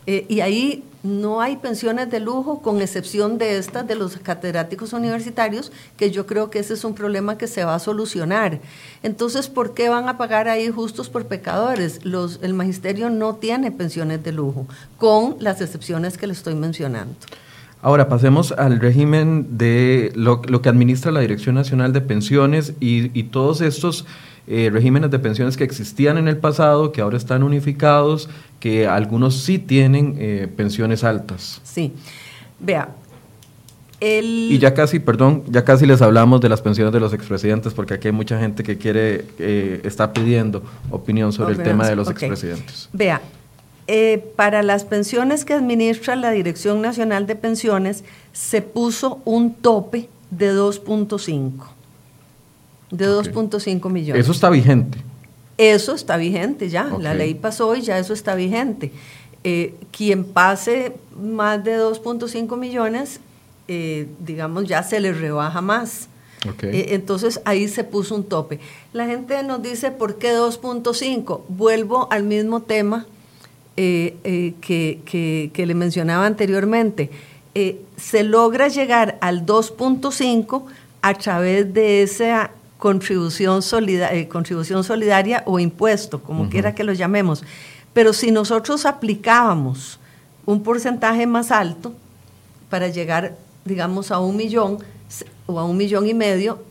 Eh, 0.07 0.27
y 0.29 0.41
ahí 0.41 0.83
no 1.03 1.41
hay 1.41 1.57
pensiones 1.57 2.11
de 2.11 2.21
lujo, 2.21 2.61
con 2.61 2.81
excepción 2.83 3.39
de 3.39 3.59
estas 3.59 3.87
de 3.87 3.95
los 3.95 4.17
catedráticos 4.17 4.93
universitarios, 4.93 5.73
que 5.97 6.11
yo 6.11 6.27
creo 6.27 6.51
que 6.51 6.59
ese 6.59 6.75
es 6.75 6.85
un 6.85 6.95
problema 6.95 7.39
que 7.39 7.47
se 7.47 7.65
va 7.65 7.75
a 7.75 7.79
solucionar. 7.79 8.61
Entonces, 9.03 9.49
¿por 9.49 9.75
qué 9.75 9.89
van 9.89 10.09
a 10.09 10.19
pagar 10.19 10.49
ahí 10.49 10.71
justos 10.71 11.09
por 11.09 11.27
pecadores? 11.27 12.05
Los, 12.05 12.41
el 12.43 12.55
magisterio 12.55 13.11
no 13.11 13.37
tiene 13.37 13.71
pensiones 13.71 14.23
de 14.25 14.33
lujo, 14.33 14.67
con 14.97 15.37
las 15.39 15.61
excepciones 15.61 16.19
que 16.19 16.27
le 16.27 16.33
estoy 16.33 16.55
mencionando. 16.55 17.15
Ahora 17.81 18.09
pasemos 18.09 18.53
al 18.53 18.81
régimen 18.81 19.59
de 19.59 20.13
lo, 20.17 20.43
que 20.43 20.69
administra 20.69 21.13
la 21.13 21.21
Dirección 21.21 21.55
Nacional 21.55 21.93
de 21.93 22.01
Pensiones 22.01 22.75
y, 22.81 23.17
y 23.19 23.25
todos 23.25 23.61
estos 23.61 24.05
eh, 24.51 24.71
regímenes 24.73 25.11
de 25.11 25.19
pensiones 25.19 25.59
que 25.59 25.65
existían 25.65 26.17
en 26.17 26.27
el 26.27 26.39
pasado, 26.39 26.91
que 26.91 27.03
ahora 27.03 27.19
están 27.19 27.43
unificados, 27.43 28.31
que 28.61 28.87
algunos 28.87 29.43
sí 29.43 29.59
tienen 29.59 30.17
eh, 30.19 30.49
pensiones 30.57 31.05
altas. 31.05 31.61
Sí, 31.65 31.93
vea. 32.59 32.89
El... 34.01 34.25
Y 34.25 34.59
ya 34.59 34.73
casi, 34.73 35.01
perdón, 35.01 35.43
ya 35.49 35.65
casi 35.65 35.85
les 35.85 36.01
hablamos 36.01 36.41
de 36.41 36.49
las 36.49 36.63
pensiones 36.63 36.95
de 36.95 37.01
los 37.01 37.13
expresidentes, 37.13 37.75
porque 37.75 37.93
aquí 37.93 38.09
hay 38.09 38.13
mucha 38.13 38.41
gente 38.41 38.63
que 38.63 38.79
quiere, 38.79 39.27
eh, 39.39 39.83
está 39.85 40.15
pidiendo 40.15 40.63
opinión 40.91 41.31
sobre 41.31 41.53
el 41.53 41.63
tema 41.63 41.87
de 41.87 41.97
los 41.97 42.09
expresidentes. 42.09 42.89
Vea, 42.95 43.21
para 44.37 44.63
las 44.63 44.85
pensiones 44.85 45.47
que 45.47 45.55
administra 45.55 46.15
la 46.15 46.31
Dirección 46.31 46.83
Nacional 46.83 47.27
de 47.27 47.37
Pensiones 47.37 48.05
se 48.33 48.61
puso 48.61 49.23
un 49.25 49.55
tope 49.55 50.11
de 50.31 50.53
2.5 50.53 51.79
de 52.91 53.09
2.5 53.09 53.91
millones. 53.91 54.23
Eso 54.23 54.33
está 54.33 54.51
vigente. 54.51 54.99
Eso 55.57 55.95
está 55.95 56.17
vigente 56.17 56.69
ya, 56.69 56.85
la 57.01 57.15
ley 57.15 57.35
pasó 57.35 57.75
y 57.75 57.83
ya 57.83 57.99
eso 57.99 58.13
está 58.13 58.37
vigente. 58.37 58.93
Eh, 59.43 59.75
quien 59.91 60.25
pase 60.25 60.93
más 61.21 61.65
de 61.65 61.81
2.5 61.81 62.57
millones, 62.57 63.21
eh, 63.67 64.07
digamos, 64.21 64.67
ya 64.67 64.85
se 64.85 65.01
le 65.01 65.13
rebaja 65.13 65.61
más. 65.61 66.09
Eh, 66.63 66.91
entonces 66.91 67.41
ahí 67.45 67.67
se 67.67 67.83
puso 67.83 68.15
un 68.15 68.23
tope. 68.23 68.61
La 68.93 69.07
gente 69.07 69.43
nos 69.43 69.61
dice, 69.61 69.91
¿por 69.91 70.19
qué 70.19 70.33
2.5? 70.33 71.41
Vuelvo 71.49 72.07
al 72.13 72.23
mismo 72.23 72.63
tema 72.63 73.07
que, 73.79 75.51
que, 75.53 75.67
le 75.67 75.75
mencionaba 75.75 76.27
anteriormente. 76.27 77.11
se 77.97 78.23
logra 78.25 78.69
llegar 78.69 79.19
al 79.21 79.47
2.5 79.47 80.65
a 81.03 81.15
través 81.15 81.73
de 81.73 82.03
esa 82.03 82.51
contribución, 82.79 83.61
eh, 83.89 84.29
contribución 84.29 84.85
solidaria 84.85 85.43
o 85.47 85.59
impuesto, 85.59 86.23
como 86.23 86.49
quiera 86.49 86.75
que 86.75 86.85
lo 86.85 86.93
llamemos. 86.93 87.43
Pero 87.93 88.13
si 88.13 88.31
nosotros 88.31 88.87
aplicábamos 88.87 89.99
un 90.47 90.63
porcentaje 90.63 91.27
más 91.27 91.51
alto 91.51 91.93
para 92.71 92.89
llegar, 92.89 93.37
digamos, 93.65 94.11
a 94.11 94.21
un 94.21 94.37
millón 94.37 94.79
o 95.47 95.59
a 95.59 95.65
un 95.65 95.77
millón 95.77 96.07
y 96.07 96.15
medio, 96.15 96.63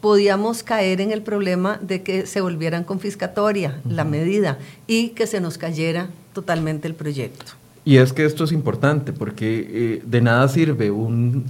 podíamos 0.00 0.62
caer 0.62 1.00
en 1.00 1.12
el 1.12 1.22
problema 1.22 1.78
de 1.80 2.02
que 2.02 2.26
se 2.26 2.40
volvieran 2.40 2.84
confiscatoria 2.84 3.80
la 3.88 4.04
medida 4.04 4.58
y 4.86 5.10
que 5.10 5.26
se 5.26 5.40
nos 5.40 5.58
cayera 5.58 6.10
totalmente 6.36 6.86
el 6.86 6.94
proyecto. 6.94 7.52
Y 7.82 7.96
es 7.96 8.12
que 8.12 8.26
esto 8.26 8.44
es 8.44 8.52
importante 8.52 9.14
porque 9.14 9.46
eh, 9.70 10.02
de 10.04 10.20
nada 10.20 10.46
sirve 10.48 10.90
un, 10.90 11.46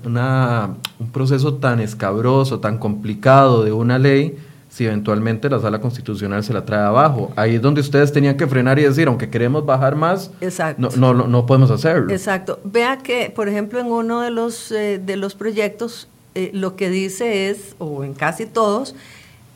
un 0.98 1.10
proceso 1.10 1.54
tan 1.54 1.80
escabroso, 1.80 2.60
tan 2.60 2.78
complicado 2.78 3.64
de 3.64 3.72
una 3.72 3.98
ley 3.98 4.36
si 4.68 4.84
eventualmente 4.84 5.48
la 5.48 5.58
sala 5.58 5.80
constitucional 5.80 6.44
se 6.44 6.52
la 6.52 6.64
trae 6.64 6.84
abajo. 6.84 7.32
Ahí 7.34 7.56
es 7.56 7.62
donde 7.62 7.80
ustedes 7.80 8.12
tenían 8.12 8.36
que 8.36 8.46
frenar 8.46 8.78
y 8.78 8.82
decir, 8.82 9.08
aunque 9.08 9.28
queremos 9.28 9.64
bajar 9.64 9.96
más, 9.96 10.30
No, 10.76 10.90
no, 10.96 11.14
no, 11.14 11.46
podemos 11.46 11.70
hacerlo. 11.70 12.12
Exacto. 12.12 12.60
Vea 12.62 12.98
que, 12.98 13.32
por 13.34 13.48
ejemplo, 13.48 13.80
en 13.80 13.86
uno 13.86 14.20
de 14.20 14.30
los, 14.30 14.70
eh, 14.70 15.00
de 15.04 15.16
los 15.16 15.34
proyectos, 15.34 16.08
eh, 16.34 16.50
lo 16.52 16.76
que 16.76 16.90
dice 16.90 17.48
es, 17.48 17.74
o 17.78 18.04
en 18.04 18.12
casi 18.12 18.44
todos, 18.44 18.94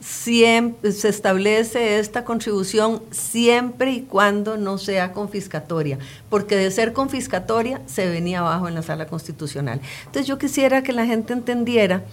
siempre, 0.01 0.91
se 0.91 1.09
establece 1.09 1.99
esta 1.99 2.25
contribución 2.25 3.01
siempre 3.11 3.91
y 3.91 4.01
cuando 4.01 4.57
no 4.57 4.77
sea 4.77 5.13
confiscatoria, 5.13 5.99
porque 6.29 6.55
de 6.55 6.71
ser 6.71 6.91
confiscatoria 6.91 7.81
se 7.85 8.09
venía 8.09 8.39
abajo 8.39 8.67
en 8.67 8.75
la 8.75 8.81
sala 8.81 9.07
constitucional. 9.07 9.79
Entonces 9.99 10.27
yo 10.27 10.37
quisiera 10.37 10.81
que 10.83 10.91
la 10.91 11.05
gente 11.05 11.33
entendiera 11.33 12.03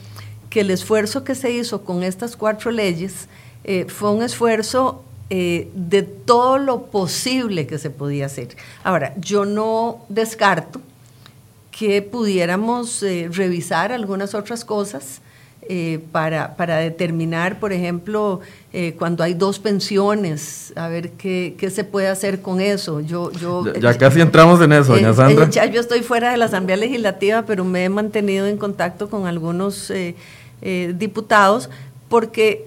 que 0.51 0.61
el 0.61 0.71
esfuerzo 0.71 1.25
que 1.25 1.35
se 1.35 1.51
hizo 1.51 1.83
con 1.83 2.03
estas 2.03 2.37
cuatro 2.37 2.71
leyes 2.71 3.29
eh, 3.65 3.87
fue 3.89 4.13
un 4.13 4.23
esfuerzo 4.23 5.03
eh, 5.31 5.71
de 5.75 6.03
todo 6.03 6.59
lo 6.59 6.87
posible 6.87 7.67
que 7.67 7.79
se 7.79 7.91
podía 7.91 8.27
hacer. 8.27 8.57
Ahora, 8.85 9.15
yo 9.19 9.45
no 9.45 10.05
descarto 10.09 10.81
que 11.71 12.03
pudiéramos 12.03 13.03
eh, 13.03 13.29
revisar 13.31 13.93
algunas 13.93 14.35
otras 14.35 14.65
cosas 14.65 15.21
eh, 15.71 16.01
para, 16.13 16.57
para, 16.57 16.79
determinar, 16.79 17.61
por 17.61 17.75
ejemplo, 17.75 18.41
eh, 18.73 18.95
cuando 18.97 19.23
hay 19.23 19.35
dos 19.35 19.59
pensiones, 19.59 20.73
a 20.77 20.89
ver 20.89 21.11
qué, 21.11 21.57
qué, 21.59 21.69
se 21.69 21.85
puede 21.85 22.09
hacer 22.09 22.41
con 22.41 22.63
eso. 22.63 23.01
Yo, 23.01 23.31
yo, 23.33 23.75
ya, 23.75 23.99
casi 23.99 24.23
entramos 24.23 24.63
en 24.63 24.73
eso, 24.73 24.95
doña 24.95 25.13
Sandra. 25.13 25.51
ya 25.51 25.67
yo 25.67 25.83
estoy 25.83 26.01
fuera 26.01 26.31
de 26.31 26.39
la 26.39 26.47
Asamblea 26.47 26.79
Legislativa, 26.79 27.43
pero 27.43 27.65
me 27.65 27.85
he 27.85 27.89
mantenido 27.91 28.47
en 28.47 28.57
contacto 28.57 29.11
con 29.11 29.27
algunos 29.27 29.91
eh, 29.91 30.15
diputados 30.95 31.69
porque 32.09 32.65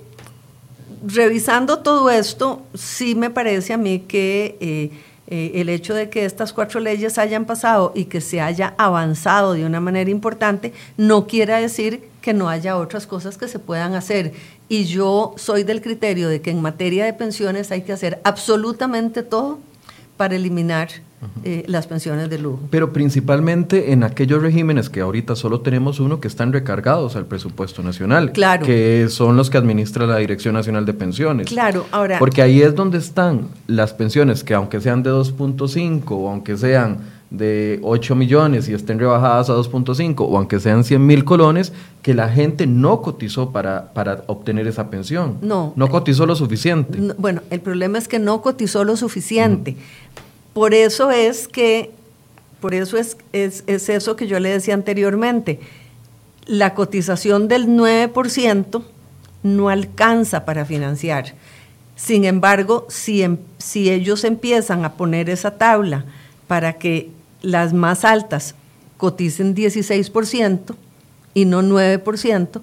revisando 1.03 1.79
todo 1.79 2.11
esto, 2.11 2.61
sí 2.75 3.15
me 3.15 3.31
parece 3.31 3.73
a 3.73 3.77
mí 3.77 4.01
que 4.01 4.91
el 5.25 5.69
hecho 5.69 5.95
de 5.95 6.11
que 6.11 6.25
estas 6.25 6.53
cuatro 6.53 6.79
leyes 6.79 7.17
hayan 7.17 7.45
pasado 7.45 7.93
y 7.95 8.05
que 8.05 8.21
se 8.21 8.41
haya 8.41 8.75
avanzado 8.77 9.53
de 9.53 9.65
una 9.65 9.79
manera 9.79 10.11
importante, 10.11 10.71
no 10.97 11.25
quiere 11.25 11.59
decir 11.59 12.10
que 12.21 12.33
no 12.33 12.49
haya 12.49 12.77
otras 12.77 13.07
cosas 13.07 13.37
que 13.37 13.47
se 13.47 13.59
puedan 13.59 13.95
hacer. 13.95 14.33
Y 14.69 14.85
yo 14.85 15.33
soy 15.37 15.63
del 15.63 15.81
criterio 15.81 16.29
de 16.29 16.41
que 16.41 16.51
en 16.51 16.61
materia 16.61 17.05
de 17.05 17.13
pensiones 17.13 17.71
hay 17.71 17.81
que 17.81 17.93
hacer 17.93 18.21
absolutamente 18.23 19.23
todo 19.23 19.59
para 20.17 20.35
eliminar 20.35 20.89
eh, 21.43 21.63
las 21.67 21.85
pensiones 21.85 22.29
de 22.29 22.39
lujo. 22.39 22.61
Pero 22.71 22.93
principalmente 22.93 23.91
en 23.91 24.03
aquellos 24.03 24.41
regímenes 24.41 24.89
que 24.89 25.01
ahorita 25.01 25.35
solo 25.35 25.61
tenemos 25.61 25.99
uno 25.99 26.19
que 26.19 26.27
están 26.27 26.51
recargados 26.51 27.15
al 27.15 27.25
presupuesto 27.25 27.83
nacional, 27.83 28.31
claro. 28.31 28.65
que 28.65 29.07
son 29.09 29.37
los 29.37 29.51
que 29.51 29.59
administra 29.59 30.07
la 30.07 30.17
Dirección 30.17 30.55
Nacional 30.55 30.85
de 30.85 30.93
Pensiones. 30.93 31.47
Claro, 31.47 31.85
ahora. 31.91 32.17
Porque 32.17 32.41
ahí 32.41 32.61
es 32.61 32.73
donde 32.75 32.97
están 32.97 33.49
las 33.67 33.93
pensiones 33.93 34.43
que 34.43 34.55
aunque 34.55 34.79
sean 34.79 35.03
de 35.03 35.11
2.5 35.11 36.03
o 36.09 36.29
aunque 36.29 36.57
sean 36.57 36.99
de 37.31 37.79
8 37.81 38.13
millones 38.13 38.67
y 38.67 38.73
estén 38.73 38.99
rebajadas 38.99 39.49
a 39.49 39.55
2.5 39.55 40.15
o 40.19 40.37
aunque 40.37 40.59
sean 40.59 40.83
100 40.83 41.03
mil 41.03 41.23
colones, 41.23 41.71
que 42.01 42.13
la 42.13 42.29
gente 42.29 42.67
no 42.67 43.01
cotizó 43.01 43.51
para, 43.51 43.93
para 43.93 44.23
obtener 44.27 44.67
esa 44.67 44.89
pensión. 44.89 45.37
No. 45.41 45.71
No 45.77 45.87
cotizó 45.87 46.25
lo 46.25 46.35
suficiente. 46.35 46.99
bueno, 47.17 47.41
el 47.49 47.61
problema 47.61 47.97
es 47.97 48.07
que 48.09 48.19
no 48.19 48.41
cotizó 48.41 48.83
lo 48.83 48.97
suficiente. 48.97 49.77
Por 50.53 50.73
eso 50.73 51.09
es 51.09 51.47
que, 51.47 51.91
por 52.59 52.73
eso 52.73 52.97
es, 52.97 53.17
es, 53.31 53.63
es 53.65 53.87
eso 53.87 54.17
que 54.17 54.27
yo 54.27 54.37
le 54.41 54.49
decía 54.49 54.73
anteriormente, 54.73 55.61
la 56.45 56.73
cotización 56.73 57.47
del 57.47 57.67
9% 57.67 58.83
no 59.43 59.69
alcanza 59.69 60.43
para 60.43 60.65
financiar. 60.65 61.33
Sin 61.95 62.25
embargo, 62.25 62.85
si, 62.89 63.23
em, 63.23 63.37
si 63.57 63.89
ellos 63.89 64.25
empiezan 64.25 64.83
a 64.83 64.93
poner 64.93 65.29
esa 65.29 65.51
tabla 65.57 66.03
para 66.47 66.73
que 66.73 67.09
las 67.41 67.73
más 67.73 68.05
altas 68.05 68.55
coticen 68.97 69.55
16% 69.55 70.75
y 71.33 71.45
no 71.45 71.61
9%, 71.61 72.61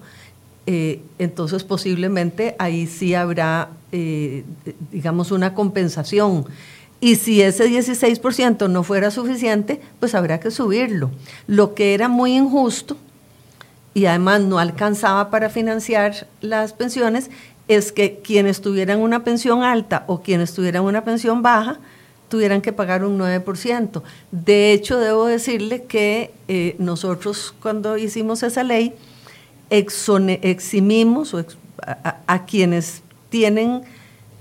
eh, 0.67 1.01
entonces 1.17 1.63
posiblemente 1.63 2.55
ahí 2.59 2.87
sí 2.87 3.15
habrá, 3.15 3.69
eh, 3.91 4.43
digamos, 4.91 5.31
una 5.31 5.53
compensación. 5.53 6.45
Y 7.01 7.15
si 7.15 7.41
ese 7.41 7.69
16% 7.69 8.69
no 8.69 8.83
fuera 8.83 9.09
suficiente, 9.09 9.81
pues 9.99 10.15
habrá 10.15 10.39
que 10.39 10.51
subirlo. 10.51 11.11
Lo 11.47 11.73
que 11.73 11.93
era 11.93 12.07
muy 12.07 12.35
injusto 12.35 12.97
y 13.93 14.05
además 14.05 14.41
no 14.41 14.59
alcanzaba 14.59 15.29
para 15.29 15.49
financiar 15.49 16.27
las 16.41 16.73
pensiones 16.73 17.29
es 17.67 17.91
que 17.91 18.19
quienes 18.23 18.61
tuvieran 18.61 18.99
una 18.99 19.23
pensión 19.23 19.63
alta 19.63 20.03
o 20.07 20.21
quienes 20.21 20.53
tuvieran 20.53 20.83
una 20.83 21.03
pensión 21.03 21.41
baja, 21.41 21.79
tuvieran 22.29 22.61
que 22.61 22.71
pagar 22.71 23.03
un 23.03 23.19
9%. 23.19 24.01
De 24.31 24.71
hecho, 24.71 24.99
debo 24.99 25.25
decirle 25.25 25.83
que 25.83 26.31
eh, 26.47 26.75
nosotros 26.79 27.53
cuando 27.61 27.97
hicimos 27.97 28.43
esa 28.43 28.63
ley, 28.63 28.93
eximimos 29.69 31.35
a, 32.27 32.45
quienes 32.45 33.03
tienen 33.29 33.81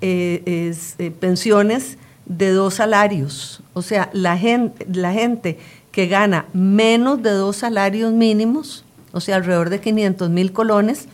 eh, 0.01 0.73
eh, 0.99 1.11
pensiones 1.19 1.99
de 2.25 2.53
dos 2.53 2.75
salarios. 2.75 3.61
O 3.75 3.83
sea, 3.83 4.11
la 4.13 4.39
gente, 4.39 4.87
la 4.93 5.13
gente 5.13 5.59
que 5.93 6.07
gana 6.07 6.47
menos 6.53 7.23
de 7.23 7.31
dos 7.31 7.57
salarios 7.57 8.13
mínimos, 8.13 8.85
o 9.13 9.21
sea, 9.21 9.37
alrededor 9.37 9.71
de 9.71 9.81
500 9.81 10.31
mil 10.31 10.53
colones, 10.53 11.09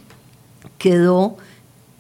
quedó 0.78 1.36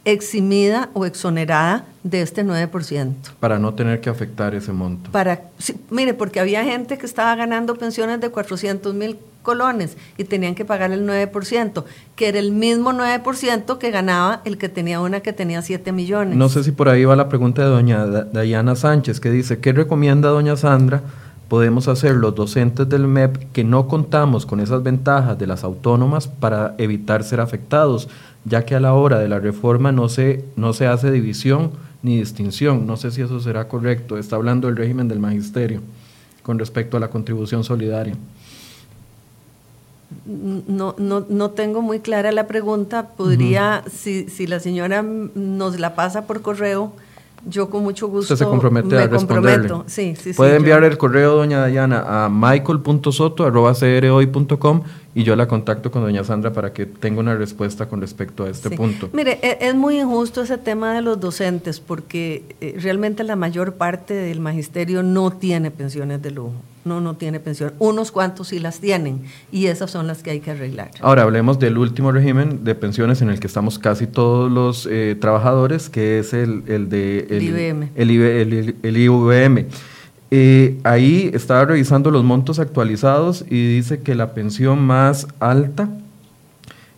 eximida 0.04 0.90
o 0.92 1.06
exonerada 1.06 1.86
de 2.02 2.20
este 2.20 2.44
9%. 2.44 3.14
Para 3.40 3.58
no 3.58 3.74
tener 3.74 4.00
que 4.00 4.10
afectar 4.10 4.54
ese 4.54 4.72
monto. 4.72 5.10
Para, 5.10 5.42
mire, 5.90 6.14
porque 6.14 6.40
había 6.40 6.64
gente 6.64 6.98
que 6.98 7.06
estaba 7.06 7.34
ganando 7.34 7.76
pensiones 7.76 8.20
de 8.20 8.28
400 8.28 8.94
mil 8.94 9.18
colones 9.42 9.96
y 10.18 10.24
tenían 10.24 10.54
que 10.54 10.64
pagar 10.64 10.90
el 10.92 11.06
9%, 11.06 11.84
que 12.16 12.28
era 12.28 12.38
el 12.38 12.50
mismo 12.52 12.92
9% 12.92 13.78
que 13.78 13.90
ganaba 13.90 14.40
el 14.44 14.58
que 14.58 14.68
tenía 14.68 15.00
una 15.00 15.20
que 15.20 15.32
tenía 15.32 15.62
7 15.62 15.92
millones. 15.92 16.36
No 16.36 16.48
sé 16.48 16.64
si 16.64 16.72
por 16.72 16.88
ahí 16.88 17.04
va 17.04 17.14
la 17.14 17.28
pregunta 17.28 17.62
de 17.62 17.68
doña 17.68 18.06
Dayana 18.06 18.74
Sánchez, 18.74 19.20
que 19.20 19.30
dice, 19.30 19.60
¿qué 19.60 19.72
recomienda 19.72 20.30
doña 20.30 20.56
Sandra? 20.56 21.02
Podemos 21.48 21.88
hacer 21.88 22.16
los 22.16 22.34
docentes 22.34 22.88
del 22.88 23.06
MEP 23.06 23.52
que 23.52 23.64
no 23.64 23.86
contamos 23.86 24.46
con 24.46 24.60
esas 24.60 24.82
ventajas 24.82 25.38
de 25.38 25.46
las 25.46 25.62
autónomas 25.62 26.26
para 26.26 26.74
evitar 26.78 27.22
ser 27.22 27.40
afectados 27.40 28.08
ya 28.44 28.64
que 28.64 28.74
a 28.74 28.80
la 28.80 28.94
hora 28.94 29.18
de 29.18 29.28
la 29.28 29.38
reforma 29.38 29.92
no 29.92 30.08
se, 30.08 30.44
no 30.56 30.72
se 30.72 30.86
hace 30.86 31.10
división 31.10 31.72
ni 32.02 32.18
distinción. 32.18 32.86
No 32.86 32.96
sé 32.96 33.10
si 33.10 33.22
eso 33.22 33.40
será 33.40 33.68
correcto. 33.68 34.18
Está 34.18 34.36
hablando 34.36 34.68
del 34.68 34.76
régimen 34.76 35.08
del 35.08 35.18
magisterio 35.18 35.80
con 36.42 36.58
respecto 36.58 36.96
a 36.96 37.00
la 37.00 37.08
contribución 37.08 37.64
solidaria. 37.64 38.14
No, 40.26 40.94
no, 40.98 41.26
no 41.28 41.50
tengo 41.50 41.82
muy 41.82 42.00
clara 42.00 42.32
la 42.32 42.46
pregunta. 42.46 43.08
Podría, 43.16 43.84
si, 43.90 44.28
si 44.28 44.46
la 44.46 44.60
señora 44.60 45.02
nos 45.02 45.80
la 45.80 45.94
pasa 45.94 46.26
por 46.26 46.42
correo, 46.42 46.92
yo 47.46 47.68
con 47.68 47.82
mucho 47.82 48.08
gusto 48.08 48.32
Usted 48.34 48.44
se 48.44 48.50
compromete 48.50 48.96
a 48.96 49.06
responderle. 49.06 49.68
Sí, 49.86 50.14
sí, 50.16 50.32
Puede 50.34 50.56
enviar 50.56 50.84
el 50.84 50.98
correo, 50.98 51.36
doña 51.36 51.60
Dayana, 51.60 52.24
a 52.24 52.28
michael.soto.com 52.28 54.82
y 55.14 55.22
yo 55.22 55.36
la 55.36 55.46
contacto 55.46 55.90
con 55.90 56.02
doña 56.02 56.24
Sandra 56.24 56.52
para 56.52 56.72
que 56.72 56.86
tenga 56.86 57.20
una 57.20 57.34
respuesta 57.36 57.86
con 57.86 58.00
respecto 58.00 58.44
a 58.44 58.50
este 58.50 58.70
punto. 58.70 59.10
Mire, 59.12 59.38
e, 59.42 59.58
es 59.60 59.74
muy 59.74 60.00
injusto 60.00 60.42
ese 60.42 60.58
tema 60.58 60.92
de 60.94 61.02
los 61.02 61.20
docentes 61.20 61.80
porque 61.80 62.42
eh, 62.60 62.76
realmente 62.80 63.22
la 63.22 63.36
mayor 63.36 63.74
parte 63.74 64.14
del 64.14 64.40
magisterio 64.40 65.02
no 65.02 65.30
tiene 65.30 65.70
pensiones 65.70 66.20
de 66.22 66.32
lujo. 66.32 66.54
No, 66.84 67.00
no 67.00 67.14
tiene 67.14 67.40
pensión. 67.40 67.72
Unos 67.78 68.12
cuantos 68.12 68.48
sí 68.48 68.58
las 68.58 68.78
tienen 68.78 69.22
y 69.50 69.66
esas 69.66 69.90
son 69.90 70.06
las 70.06 70.22
que 70.22 70.32
hay 70.32 70.40
que 70.40 70.50
arreglar. 70.50 70.90
Ahora 71.00 71.22
hablemos 71.22 71.58
del 71.58 71.78
último 71.78 72.12
régimen 72.12 72.62
de 72.62 72.74
pensiones 72.74 73.22
en 73.22 73.30
el 73.30 73.40
que 73.40 73.46
estamos 73.46 73.78
casi 73.78 74.06
todos 74.06 74.52
los 74.52 74.86
eh, 74.90 75.16
trabajadores, 75.18 75.88
que 75.88 76.18
es 76.18 76.34
el, 76.34 76.62
el 76.66 76.90
de... 76.90 77.26
El, 77.30 77.42
IBM. 77.42 77.88
El, 77.94 78.76
el 78.82 78.96
IVM. 78.98 79.66
Eh, 80.30 80.78
ahí 80.84 81.30
estaba 81.32 81.64
revisando 81.64 82.10
los 82.10 82.24
montos 82.24 82.58
actualizados 82.58 83.44
y 83.48 83.76
dice 83.76 84.00
que 84.00 84.14
la 84.14 84.34
pensión 84.34 84.80
más 84.80 85.28
alta 85.38 85.88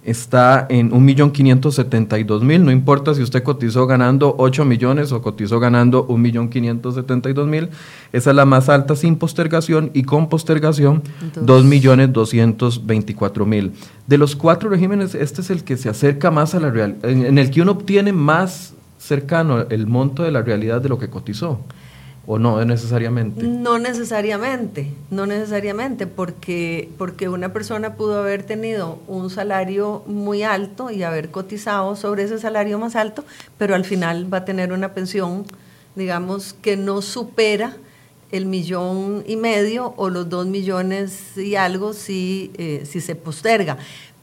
está 0.06 0.66
en 0.70 0.90
1.572.000, 0.92 2.60
no 2.60 2.70
importa 2.70 3.12
si 3.14 3.22
usted 3.22 3.42
cotizó 3.42 3.88
ganando 3.88 4.36
8 4.38 4.64
millones 4.64 5.10
o 5.10 5.20
cotizó 5.20 5.58
ganando 5.58 6.06
1.572.000, 6.06 7.70
esa 8.12 8.30
es 8.30 8.36
la 8.36 8.44
más 8.44 8.68
alta 8.68 8.94
sin 8.94 9.16
postergación 9.16 9.90
y 9.94 10.04
con 10.04 10.28
postergación 10.28 11.02
2.224.000. 11.34 13.72
De 14.06 14.18
los 14.18 14.36
cuatro 14.36 14.70
regímenes, 14.70 15.16
este 15.16 15.40
es 15.40 15.50
el 15.50 15.64
que 15.64 15.76
se 15.76 15.88
acerca 15.88 16.30
más 16.30 16.54
a 16.54 16.60
la 16.60 16.70
realidad, 16.70 17.10
en 17.10 17.38
el 17.38 17.50
que 17.50 17.62
uno 17.62 17.72
obtiene 17.72 18.12
más 18.12 18.74
cercano 18.98 19.66
el 19.68 19.88
monto 19.88 20.22
de 20.22 20.30
la 20.30 20.42
realidad 20.42 20.80
de 20.80 20.88
lo 20.88 21.00
que 21.00 21.08
cotizó. 21.08 21.58
¿O 22.28 22.40
no 22.40 22.64
necesariamente? 22.64 23.44
No 23.44 23.78
necesariamente, 23.78 24.92
no 25.10 25.26
necesariamente, 25.26 26.08
porque, 26.08 26.88
porque 26.98 27.28
una 27.28 27.52
persona 27.52 27.94
pudo 27.94 28.18
haber 28.18 28.42
tenido 28.42 28.98
un 29.06 29.30
salario 29.30 30.02
muy 30.06 30.42
alto 30.42 30.90
y 30.90 31.04
haber 31.04 31.30
cotizado 31.30 31.94
sobre 31.94 32.24
ese 32.24 32.40
salario 32.40 32.80
más 32.80 32.96
alto, 32.96 33.24
pero 33.58 33.76
al 33.76 33.84
final 33.84 34.32
va 34.32 34.38
a 34.38 34.44
tener 34.44 34.72
una 34.72 34.92
pensión, 34.92 35.44
digamos, 35.94 36.52
que 36.52 36.76
no 36.76 37.00
supera 37.00 37.76
el 38.32 38.46
millón 38.46 39.22
y 39.28 39.36
medio 39.36 39.94
o 39.96 40.10
los 40.10 40.28
dos 40.28 40.46
millones 40.46 41.36
y 41.36 41.54
algo 41.54 41.92
si, 41.92 42.50
eh, 42.58 42.82
si 42.90 43.00
se 43.00 43.14
posterga. 43.14 43.78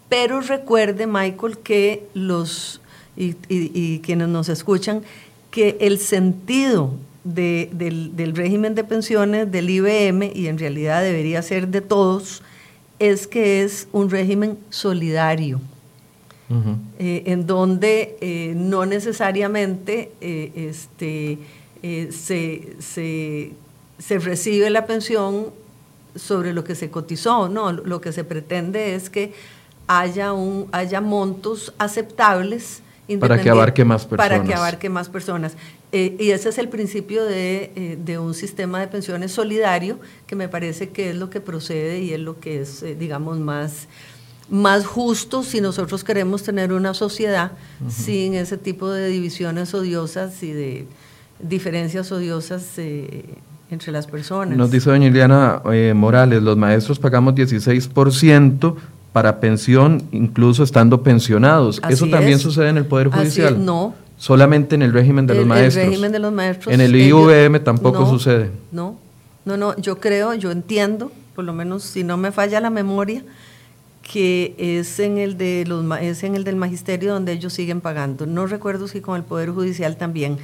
Pero 0.09 0.41
recuerde, 0.41 1.07
Michael, 1.07 1.57
que 1.59 2.05
los, 2.13 2.81
y, 3.15 3.37
y 3.47 3.99
quienes 3.99 4.27
nos 4.27 4.49
escuchan, 4.49 5.03
que 5.51 5.77
el 5.79 5.99
sentido 5.99 6.91
del, 7.23 8.33
régimen 8.35 8.75
de 8.75 8.83
pensiones 8.83 9.51
del 9.51 9.69
IBM, 9.69 10.31
y 10.33 10.47
en 10.47 10.57
realidad 10.57 11.01
debería 11.01 11.41
ser 11.41 11.67
de 11.67 11.81
todos, 11.81 12.41
es 12.99 13.27
que 13.27 13.63
es 13.63 13.87
un 13.91 14.09
régimen 14.09 14.57
solidario, 14.69 15.61
eh, 16.99 17.23
en 17.25 17.47
donde 17.47 18.17
eh, 18.21 18.53
no 18.55 18.85
necesariamente 18.85 20.11
eh, 20.21 20.69
este, 20.69 21.39
se, 22.11 22.75
se, 23.97 24.19
recibe 24.19 24.69
la 24.69 24.85
pensión 24.85 25.47
sobre 26.15 26.53
lo 26.53 26.63
que 26.63 26.75
se 26.75 26.91
cotizó, 26.91 27.49
no, 27.49 27.71
lo 27.71 28.01
que 28.01 28.11
se 28.11 28.23
pretende 28.23 28.93
es 28.93 29.09
que 29.09 29.33
haya, 29.87 30.33
un, 30.33 30.67
haya 30.71 31.01
montos 31.01 31.73
aceptables 31.79 32.83
para 33.19 33.41
que 33.41 33.49
abarque 33.49 33.83
más 33.83 34.05
personas. 34.05 34.29
Para 34.29 34.43
que 34.43 34.53
abarque 34.53 34.89
más 34.89 35.09
personas. 35.09 35.55
Eh, 35.95 36.15
y 36.19 36.31
ese 36.31 36.49
es 36.49 36.57
el 36.57 36.69
principio 36.69 37.23
de, 37.23 37.71
eh, 37.75 37.99
de, 38.03 38.17
un 38.17 38.33
sistema 38.33 38.79
de 38.79 38.87
pensiones 38.87 39.31
solidario, 39.31 39.99
que 40.25 40.35
me 40.35 40.49
parece 40.49 40.89
que 40.89 41.11
es 41.11 41.15
lo 41.15 41.29
que 41.29 41.39
procede 41.39 42.01
y 42.01 42.13
es 42.13 42.19
lo 42.19 42.39
que 42.39 42.61
es, 42.61 42.81
eh, 42.81 42.95
digamos, 42.99 43.37
más, 43.37 43.87
más 44.49 44.87
justo 44.87 45.43
si 45.43 45.61
nosotros 45.61 46.03
queremos 46.03 46.41
tener 46.41 46.73
una 46.73 46.95
sociedad 46.95 47.51
sin 47.89 48.33
ese 48.33 48.57
tipo 48.57 48.89
de 48.89 49.07
divisiones 49.07 49.71
odiosas 49.75 50.41
y 50.41 50.51
de 50.51 50.87
diferencias 51.39 52.11
odiosas 52.11 52.65
entre 53.69 53.91
las 53.91 54.07
personas. 54.07 54.57
Nos 54.57 54.71
dice 54.71 54.89
doña 54.89 55.07
Iliana 55.07 55.61
Morales, 55.93 56.41
los 56.41 56.57
maestros 56.57 56.97
pagamos 56.97 57.35
16% 57.35 58.75
para 59.13 59.39
pensión, 59.39 60.01
incluso 60.11 60.63
estando 60.63 61.03
pensionados. 61.03 61.79
¿Eso 61.87 62.07
también 62.07 62.39
sucede 62.39 62.69
en 62.69 62.77
el 62.77 62.85
Poder 62.85 63.09
Judicial? 63.09 63.63
no, 63.63 63.93
solamente 64.23 64.75
en 64.75 64.81
el 64.83 64.93
régimen 64.93 65.27
de 65.27 65.35
los 65.35 65.45
maestros. 65.45 65.83
El 65.83 65.89
régimen 65.89 66.11
de 66.13 66.19
los 66.19 66.31
maestros. 66.31 66.73
En 66.73 66.79
el 66.79 66.95
IVM 66.95 67.59
tampoco 67.61 68.09
sucede. 68.09 68.51
No, 68.71 68.97
no, 69.43 69.57
no, 69.57 69.75
yo 69.75 69.99
creo, 69.99 70.33
yo 70.33 70.49
entiendo, 70.51 71.11
por 71.35 71.43
lo 71.43 71.51
menos 71.51 71.83
si 71.83 72.05
no 72.05 72.15
me 72.15 72.31
falla 72.31 72.61
la 72.61 72.69
memoria, 72.69 73.21
que 74.01 74.55
es 74.57 74.97
en 74.99 75.17
el 75.17 75.37
de 75.37 75.65
los 75.67 75.83
es 75.99 76.23
en 76.23 76.35
el 76.35 76.45
del 76.45 76.55
magisterio 76.55 77.11
donde 77.11 77.33
ellos 77.33 77.51
siguen 77.51 77.81
pagando. 77.81 78.25
No 78.25 78.47
recuerdo 78.47 78.87
si 78.87 79.01
con 79.01 79.17
el 79.17 79.23
poder 79.23 79.49
judicial 79.49 79.97
también, 79.97 80.37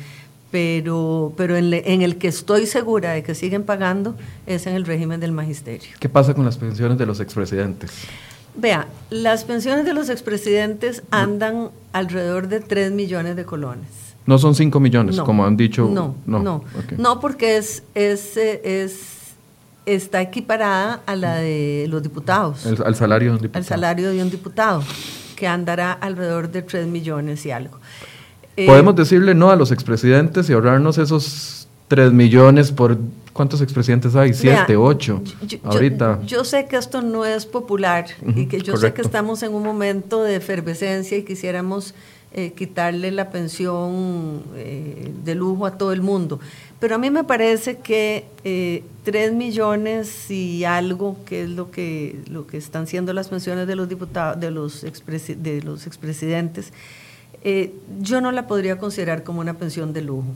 pero 0.51 1.31
pero 1.37 1.55
en, 1.55 1.73
en, 1.73 2.01
el 2.01 2.17
que 2.17 2.27
estoy 2.27 2.65
segura 2.65 3.13
de 3.13 3.23
que 3.23 3.33
siguen 3.33 3.63
pagando 3.63 4.13
es 4.45 4.67
en 4.67 4.75
el 4.75 4.83
régimen 4.83 5.21
del 5.21 5.31
magisterio. 5.31 5.87
¿Qué 6.01 6.09
pasa 6.09 6.33
con 6.33 6.43
las 6.43 6.57
pensiones 6.57 6.97
de 6.97 7.05
los 7.05 7.21
expresidentes? 7.21 7.91
Vea, 8.59 8.87
las 9.09 9.43
pensiones 9.45 9.85
de 9.85 9.93
los 9.93 10.09
expresidentes 10.09 11.03
andan 11.11 11.69
alrededor 11.93 12.47
de 12.47 12.59
3 12.59 12.91
millones 12.91 13.35
de 13.35 13.45
colones. 13.45 13.87
No 14.25 14.37
son 14.37 14.53
5 14.53 14.79
millones, 14.79 15.19
como 15.21 15.45
han 15.45 15.57
dicho. 15.57 15.89
No, 15.91 16.15
no, 16.25 16.39
no, 16.39 16.63
no 16.97 17.19
porque 17.19 17.57
es, 17.57 17.83
es, 17.95 18.37
es 18.37 19.19
está 19.85 20.21
equiparada 20.21 21.01
a 21.05 21.15
la 21.15 21.35
de 21.37 21.87
los 21.89 22.03
diputados. 22.03 22.65
al 22.65 22.95
salario 22.95 23.29
de 23.29 23.35
un 23.35 23.41
diputado. 23.41 23.59
Al 23.59 23.65
salario 23.65 24.11
de 24.11 24.21
un 24.21 24.29
diputado, 24.29 24.83
que 25.35 25.47
andará 25.47 25.93
alrededor 25.93 26.51
de 26.51 26.61
3 26.61 26.87
millones 26.87 27.45
y 27.45 27.51
algo. 27.51 27.79
Eh, 28.57 28.65
Podemos 28.67 28.95
decirle 28.95 29.33
no 29.33 29.51
a 29.51 29.55
los 29.55 29.71
expresidentes 29.71 30.49
y 30.49 30.53
ahorrarnos 30.53 30.97
esos 30.97 31.67
3 31.87 32.11
millones 32.11 32.71
por... 32.71 32.97
¿Cuántos 33.39 33.61
expresidentes 33.61 34.17
hay? 34.17 34.33
¿Siete, 34.33 34.75
ocho? 34.75 35.23
ahorita. 35.63 36.19
Yo, 36.25 36.43
sé 36.43 36.65
que 36.65 36.75
esto 36.75 37.01
no 37.01 37.23
es 37.23 37.45
popular 37.45 38.05
y 38.35 38.47
que 38.47 38.59
yo 38.59 38.75
sé 38.75 38.91
que 38.91 39.01
estamos 39.01 39.43
en 39.43 39.53
un 39.53 39.63
momento 39.63 40.23
de 40.23 40.35
efervescencia 40.35 41.17
y 41.17 41.23
quisiéramos 41.23 41.93
eh, 42.33 42.51
quitarle 42.51 43.11
la 43.11 43.29
pensión 43.29 44.43
eh, 44.57 45.13
de 45.23 45.35
lujo 45.35 45.65
a 45.65 45.77
todo 45.77 45.93
el 45.93 46.01
mundo. 46.01 46.41
Pero 46.81 46.95
a 46.95 46.97
mí 46.97 47.09
me 47.11 47.23
parece 47.23 47.77
que 47.77 48.25
eh, 48.43 48.83
tres 49.05 49.31
millones 49.31 50.29
y 50.29 50.65
algo, 50.65 51.15
que 51.25 51.43
es 51.43 51.49
lo 51.49 51.71
que, 51.71 52.19
lo 52.29 52.45
que 52.45 52.57
están 52.57 52.87
siendo 52.87 53.13
las 53.13 53.29
pensiones 53.29 53.67
de 53.67 53.77
los 53.77 53.87
diputados, 53.87 54.37
de 54.37 54.51
los, 54.51 54.81
de 54.81 55.61
los 55.61 55.87
expresidentes, 55.87 56.73
eh, 57.41 57.73
yo 58.01 58.19
no 58.19 58.33
la 58.33 58.47
podría 58.47 58.77
considerar 58.77 59.23
como 59.23 59.39
una 59.39 59.53
pensión 59.53 59.93
de 59.93 60.01
lujo. 60.01 60.27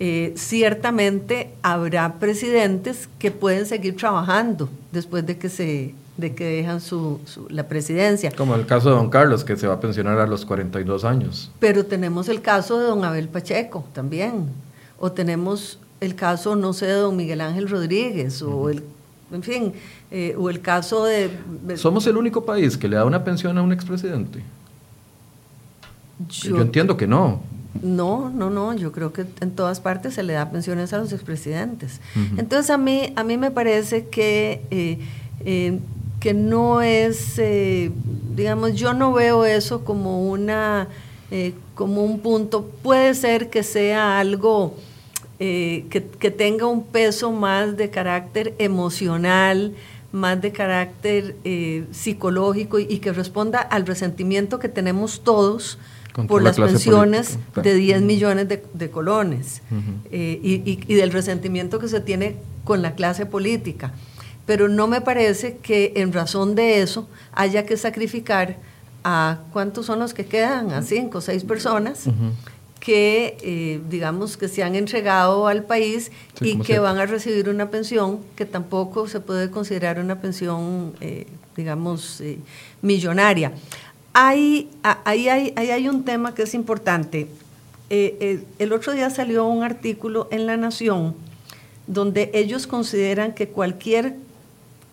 Eh, 0.00 0.32
ciertamente 0.36 1.50
habrá 1.62 2.14
presidentes 2.14 3.08
que 3.18 3.30
pueden 3.30 3.64
seguir 3.66 3.96
trabajando 3.96 4.68
después 4.92 5.24
de 5.24 5.38
que 5.38 5.48
se 5.48 5.94
de 6.16 6.34
que 6.34 6.44
dejan 6.44 6.80
su, 6.80 7.20
la 7.48 7.66
presidencia. 7.66 8.30
Como 8.30 8.54
el 8.54 8.66
caso 8.66 8.90
de 8.90 8.96
don 8.96 9.10
Carlos, 9.10 9.44
que 9.44 9.56
se 9.56 9.66
va 9.66 9.74
a 9.74 9.80
pensionar 9.80 10.18
a 10.18 10.26
los 10.26 10.44
42 10.46 11.04
años. 11.04 11.50
Pero 11.58 11.84
tenemos 11.84 12.28
el 12.28 12.40
caso 12.40 12.78
de 12.78 12.86
don 12.86 13.04
Abel 13.04 13.28
Pacheco 13.28 13.84
también, 13.92 14.48
o 14.98 15.10
tenemos 15.10 15.78
el 16.00 16.14
caso, 16.14 16.54
no 16.54 16.72
sé, 16.72 16.86
de 16.86 16.92
don 16.94 17.16
Miguel 17.16 17.40
Ángel 17.40 17.68
Rodríguez, 17.68 18.42
o 18.42 18.68
el, 18.68 18.84
en 19.32 19.42
fin, 19.42 19.72
eh, 20.10 20.36
o 20.38 20.50
el 20.50 20.60
caso 20.60 21.04
de... 21.04 21.30
¿Somos 21.76 22.06
el 22.06 22.16
único 22.16 22.44
país 22.44 22.76
que 22.76 22.88
le 22.88 22.96
da 22.96 23.04
una 23.04 23.24
pensión 23.24 23.58
a 23.58 23.62
un 23.62 23.72
expresidente? 23.72 24.42
Yo, 26.28 26.60
entiendo 26.60 26.96
que 26.96 27.08
no. 27.08 27.40
No, 27.82 28.30
no, 28.30 28.50
no, 28.50 28.74
yo 28.74 28.92
creo 28.92 29.12
que 29.12 29.26
en 29.40 29.50
todas 29.50 29.80
partes 29.80 30.14
se 30.14 30.22
le 30.22 30.32
da 30.32 30.50
pensiones 30.50 30.92
a 30.92 30.98
los 30.98 31.12
expresidentes. 31.12 32.00
Entonces 32.36 32.70
a 32.70 32.78
mí, 32.78 33.12
a 33.16 33.24
mí 33.24 33.36
me 33.36 33.50
parece 33.50 34.06
que, 34.06 34.62
eh, 34.70 34.98
eh, 35.44 35.80
que 36.20 36.34
no 36.34 36.82
es, 36.82 37.40
digamos, 38.34 38.74
yo 38.74 38.94
no 38.94 39.12
veo 39.12 39.44
eso 39.44 39.84
como 39.84 40.30
una 40.30 40.88
eh, 41.30 41.52
como 41.74 42.04
un 42.04 42.20
punto. 42.20 42.70
Puede 42.82 43.12
ser 43.14 43.50
que 43.50 43.64
sea 43.64 44.20
algo 44.20 44.76
eh, 45.40 45.86
que, 45.90 46.30
tenga 46.30 46.66
un 46.66 46.84
peso 46.84 47.32
más 47.32 47.76
de 47.76 47.90
carácter 47.90 48.54
emocional, 48.58 49.74
más 50.12 50.40
de 50.40 50.52
carácter 50.52 51.34
eh, 51.42 51.86
psicológico 51.90 52.78
y, 52.78 52.98
que 52.98 53.12
responda 53.12 53.58
al 53.58 53.84
resentimiento 53.84 54.60
que 54.60 54.68
tenemos 54.68 55.22
todos 55.24 55.78
por 56.28 56.42
las 56.42 56.56
pensiones 56.56 57.38
de 57.60 57.74
10 57.74 58.02
millones 58.02 58.48
de, 58.48 58.90
colones 58.90 59.62
y, 60.10 60.62
y 60.86 60.94
del 60.94 61.12
resentimiento 61.12 61.78
que 61.78 61.88
se 61.88 62.00
tiene 62.00 62.36
con 62.64 62.82
la 62.82 62.94
clase 62.94 63.26
política. 63.26 63.92
Pero 64.46 64.68
no 64.68 64.86
me 64.86 65.00
parece 65.00 65.56
que 65.58 65.92
en 65.96 66.12
razón 66.12 66.54
de 66.54 66.82
eso 66.82 67.08
haya 67.32 67.64
que 67.64 67.76
sacrificar 67.76 68.58
a 69.04 69.40
cuántos 69.52 69.86
son 69.86 69.98
los 69.98 70.14
que 70.14 70.24
quedan, 70.26 70.72
a 70.72 70.82
cinco 70.82 71.18
o 71.18 71.20
seis 71.20 71.44
personas. 71.44 72.08
que 72.80 73.38
eh, 73.40 73.80
digamos 73.88 74.36
que 74.36 74.46
se 74.46 74.62
han 74.62 74.74
entregado 74.74 75.46
al 75.46 75.64
país 75.64 76.12
y 76.42 76.58
que 76.58 76.78
van 76.78 76.98
a 76.98 77.06
recibir 77.06 77.48
una 77.48 77.70
pensión 77.70 78.18
que 78.36 78.44
tampoco 78.44 79.08
se 79.08 79.20
puede 79.20 79.50
considerar 79.50 79.98
una 79.98 80.20
pensión, 80.20 80.92
eh, 81.00 81.26
digamos, 81.56 82.20
eh, 82.20 82.38
millonaria. 82.82 83.52
Hay, 84.14 84.70
ahí 85.04 85.28
hay, 85.28 85.52
hay, 85.56 85.88
un 85.88 86.04
tema 86.04 86.34
que 86.34 86.44
es 86.44 86.54
importante. 86.54 87.28
el 87.90 88.72
otro 88.72 88.92
día 88.92 89.10
salió 89.10 89.46
un 89.46 89.62
artículo 89.62 90.28
en 90.30 90.46
La 90.46 90.56
Nación 90.56 91.14
donde 91.86 92.30
ellos 92.32 92.66
consideran 92.66 93.34
que 93.34 93.48
cualquier 93.48 94.16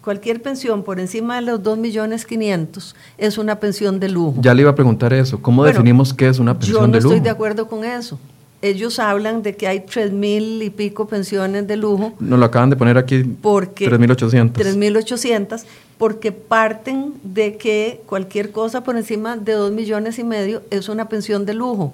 cualquier 0.02 0.42
pensión 0.42 0.84
por 0.84 1.00
encima 1.00 1.36
de 1.36 1.44
los 1.44 1.62
2 1.62 1.78
millones 1.78 2.26
500 2.26 2.96
es 3.20 3.38
una 3.38 3.60
pensión 3.60 4.00
de 4.00 4.10
lujo. 4.10 4.36
Ya 4.42 4.54
le 4.54 4.64
iba 4.64 4.72
a 4.72 4.76
preguntar 4.76 5.14
eso, 5.14 5.40
¿cómo 5.42 5.64
definimos 5.64 6.14
qué 6.14 6.28
es 6.28 6.40
una 6.40 6.58
pensión 6.58 6.92
de 6.92 6.98
lujo? 6.98 7.02
Yo 7.02 7.10
no 7.10 7.16
estoy 7.16 7.20
de 7.24 7.30
acuerdo 7.30 7.68
con 7.68 7.86
eso. 7.86 8.20
Ellos 8.64 9.00
hablan 9.00 9.42
de 9.42 9.56
que 9.56 9.68
hay 9.68 9.82
3 9.82 10.12
mil 10.12 10.62
y 10.62 10.70
pico 10.70 11.08
pensiones 11.08 11.68
de 11.68 11.78
lujo. 11.78 12.14
Nos 12.20 12.40
lo 12.40 12.46
acaban 12.46 12.70
de 12.70 12.76
poner 12.76 12.98
aquí, 12.98 13.24
3.800. 13.24 14.54
3.800, 14.54 15.64
porque 16.02 16.32
parten 16.32 17.14
de 17.22 17.58
que 17.58 18.02
cualquier 18.08 18.52
cosa 18.52 18.84
por 18.84 18.98
encima 18.98 19.38
de 19.38 19.52
2 19.52 19.72
millones 19.72 20.18
y 20.18 20.24
medio 20.24 20.64
es 20.72 20.90
una 20.90 21.08
pensión 21.08 21.46
de 21.46 21.54
lujo. 21.54 21.94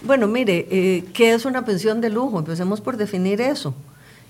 Bueno, 0.00 0.26
mire, 0.26 0.66
eh, 0.70 1.04
¿qué 1.12 1.34
es 1.34 1.44
una 1.44 1.62
pensión 1.66 2.00
de 2.00 2.08
lujo? 2.08 2.38
Empecemos 2.38 2.80
por 2.80 2.96
definir 2.96 3.42
eso. 3.42 3.74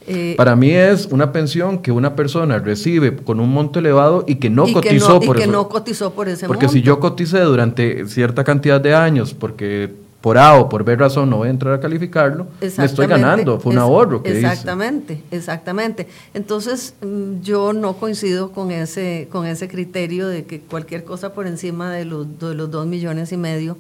Eh, 0.09 0.35
Para 0.37 0.57
mí 0.57 0.73
es 0.73 1.07
una 1.07 1.31
pensión 1.31 1.79
que 1.79 1.93
una 1.93 2.17
persona 2.17 2.59
recibe 2.59 3.15
con 3.15 3.39
un 3.39 3.49
monto 3.51 3.79
elevado 3.79 4.25
y 4.27 4.37
que 4.37 4.51
no 4.51 4.67
cotizó 4.73 5.21
por 5.21 5.37
y 5.37 5.43
que 5.43 5.47
no 5.47 5.69
cotizó 5.69 6.13
por 6.13 6.29
ese 6.29 6.49
Porque 6.49 6.69
si 6.69 6.83
yo 6.83 6.99
coticé 6.99 7.39
durante 7.43 8.09
cierta 8.09 8.43
cantidad 8.43 8.81
de 8.81 8.97
años, 8.97 9.35
porque 9.35 9.95
por 10.27 10.39
A 10.39 10.59
o 10.59 10.69
por 10.69 10.83
B 10.83 10.97
razón 10.97 11.31
no 11.31 11.37
voy 11.37 11.47
a 11.47 11.51
entrar 11.53 11.75
a 11.75 11.79
calificarlo, 11.79 12.49
me 12.61 12.85
estoy 12.85 13.07
ganando, 13.07 13.61
fue 13.61 13.71
un 13.71 13.79
ahorro 13.79 14.25
que 14.25 14.37
Exactamente, 14.37 15.23
exactamente. 15.31 16.09
Entonces 16.35 16.97
mm, 17.01 17.43
yo 17.43 17.73
no 17.73 17.93
coincido 17.93 18.51
con 18.51 18.73
ese, 18.73 19.29
con 19.31 19.47
ese 19.47 19.69
criterio 19.69 20.27
de 20.27 20.45
que 20.45 20.59
cualquier 20.59 21.05
cosa 21.05 21.33
por 21.33 21.47
encima 21.47 21.93
de 21.93 22.07
los, 22.07 22.41
de 22.41 22.57
los 22.57 22.69
dos 22.73 22.89
millones 22.89 23.31
y 23.31 23.37
medio 23.37 23.79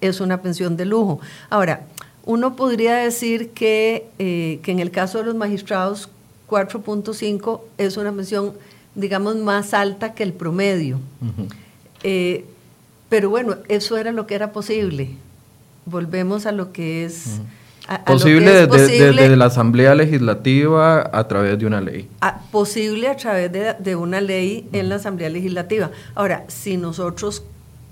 es 0.00 0.20
una 0.20 0.40
pensión 0.42 0.76
de 0.76 0.84
lujo. 0.84 1.18
Ahora, 1.48 1.86
uno 2.24 2.54
podría 2.54 2.94
decir 2.94 3.50
que, 3.50 4.06
eh, 4.20 4.60
que 4.62 4.70
en 4.70 4.78
el 4.78 4.92
caso 4.92 5.18
de 5.18 5.24
los 5.24 5.34
magistrados, 5.34 6.08
4.5 6.48 7.62
es 7.78 7.96
una 7.96 8.12
pensión, 8.12 8.52
digamos, 8.94 9.34
más 9.38 9.74
alta 9.74 10.14
que 10.14 10.22
el 10.22 10.34
promedio. 10.34 11.00
Eh, 12.04 12.44
pero 13.08 13.28
bueno, 13.28 13.56
eso 13.66 13.96
era 13.96 14.12
lo 14.12 14.28
que 14.28 14.36
era 14.36 14.52
posible. 14.52 15.16
Volvemos 15.86 16.46
a 16.46 16.52
lo 16.52 16.72
que 16.72 17.04
es... 17.04 17.40
posible, 18.06 18.66
desde, 18.66 19.36
la 19.36 19.46
Asamblea 19.46 19.94
Legislativa 19.94 21.10
a 21.12 21.28
través 21.28 21.58
de 21.58 21.66
una 21.66 21.80
ley. 21.80 22.08
posible 22.50 23.08
a 23.08 23.16
través 23.16 23.50
de, 23.52 23.74
de 23.74 23.96
una 23.96 24.20
ley 24.20 24.68
en 24.72 24.88
la 24.88 24.96
Asamblea 24.96 25.28
Legislativa. 25.28 25.90
Ahora, 26.14 26.44
si 26.48 26.76
nosotros 26.76 27.42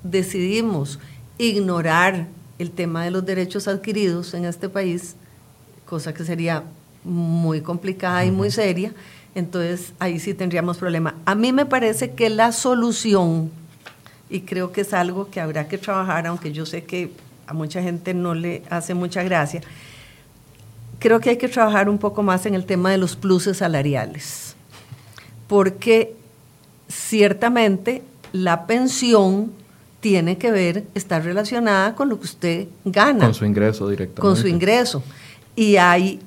decidimos 0.03 0.99
ignorar 1.39 2.26
el 2.59 2.70
tema 2.70 3.05
de 3.05 3.11
los 3.11 3.24
derechos 3.24 3.68
adquiridos 3.68 4.34
en 4.34 4.45
este 4.45 4.68
país, 4.68 5.14
cosa 5.86 6.12
que 6.12 6.24
sería 6.24 6.64
muy 7.05 7.61
complicada 7.61 8.24
y 8.24 8.30
muy 8.30 8.51
seria, 8.51 8.93
entonces 9.34 9.93
ahí 9.99 10.18
sí 10.18 10.34
tendríamos 10.34 10.78
problema. 10.78 11.14
A 11.24 11.34
mí 11.34 11.53
me 11.53 11.66
parece 11.66 12.12
que 12.12 12.28
la 12.28 12.53
solución, 12.53 13.51
y 14.28 14.41
creo 14.41 14.72
que 14.72 14.82
es 14.82 14.93
algo 14.93 15.30
que 15.30 15.41
habrá 15.41 15.68
que 15.68 15.78
trabajar, 15.78 16.26
aunque 16.26 16.53
yo 16.53 16.66
sé 16.66 16.84
que 16.84 17.12
a 17.49 17.55
mucha 17.55 17.82
gente 17.82 18.12
no 18.14 18.34
le 18.34 18.62
hace 18.68 18.94
mucha 18.94 19.22
gracia, 19.22 19.62
creo 20.99 21.18
que 21.18 21.30
hay 21.30 21.36
que 21.38 21.49
trabajar 21.49 21.88
un 21.88 21.99
poco 21.99 22.22
más 22.22 22.44
en 22.46 22.55
el 22.55 22.66
tema 22.66 22.90
de 22.90 22.99
los 22.99 23.16
pluses 23.16 23.57
salariales, 23.57 24.55
porque 25.46 26.14
ciertamente 26.88 28.03
la 28.32 28.66
pensión 28.66 29.51
tiene 30.01 30.36
que 30.36 30.53
ver, 30.53 30.84
está 30.94 31.20
relacionada 31.20 31.94
con 31.94 32.11
lo 32.11 32.18
que 32.18 32.24
usted 32.24 32.68
gana. 32.84 33.24
Con 33.24 33.34
su 33.34 33.46
ingreso 33.46 33.88
directamente. 33.88 34.20
Con 34.20 34.36
su 34.36 34.46
ingreso. 34.46 35.03
Y 35.57 35.76
hay 35.76 36.20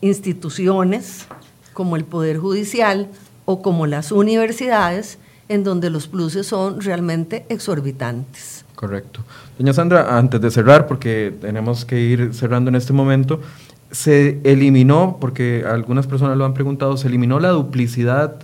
instituciones 0.00 1.26
como 1.72 1.96
el 1.96 2.04
Poder 2.04 2.38
Judicial 2.38 3.08
o 3.46 3.62
como 3.62 3.86
las 3.86 4.12
universidades 4.12 5.18
en 5.48 5.64
donde 5.64 5.90
los 5.90 6.06
pluses 6.06 6.46
son 6.46 6.80
realmente 6.80 7.46
exorbitantes. 7.48 8.61
Correcto. 8.82 9.20
Doña 9.60 9.72
Sandra, 9.72 10.18
antes 10.18 10.40
de 10.40 10.50
cerrar, 10.50 10.88
porque 10.88 11.32
tenemos 11.40 11.84
que 11.84 12.00
ir 12.00 12.34
cerrando 12.34 12.68
en 12.68 12.74
este 12.74 12.92
momento, 12.92 13.40
se 13.92 14.40
eliminó, 14.42 15.18
porque 15.20 15.62
algunas 15.64 16.08
personas 16.08 16.36
lo 16.36 16.44
han 16.44 16.52
preguntado, 16.52 16.96
se 16.96 17.06
eliminó 17.06 17.38
la 17.38 17.50
duplicidad 17.50 18.40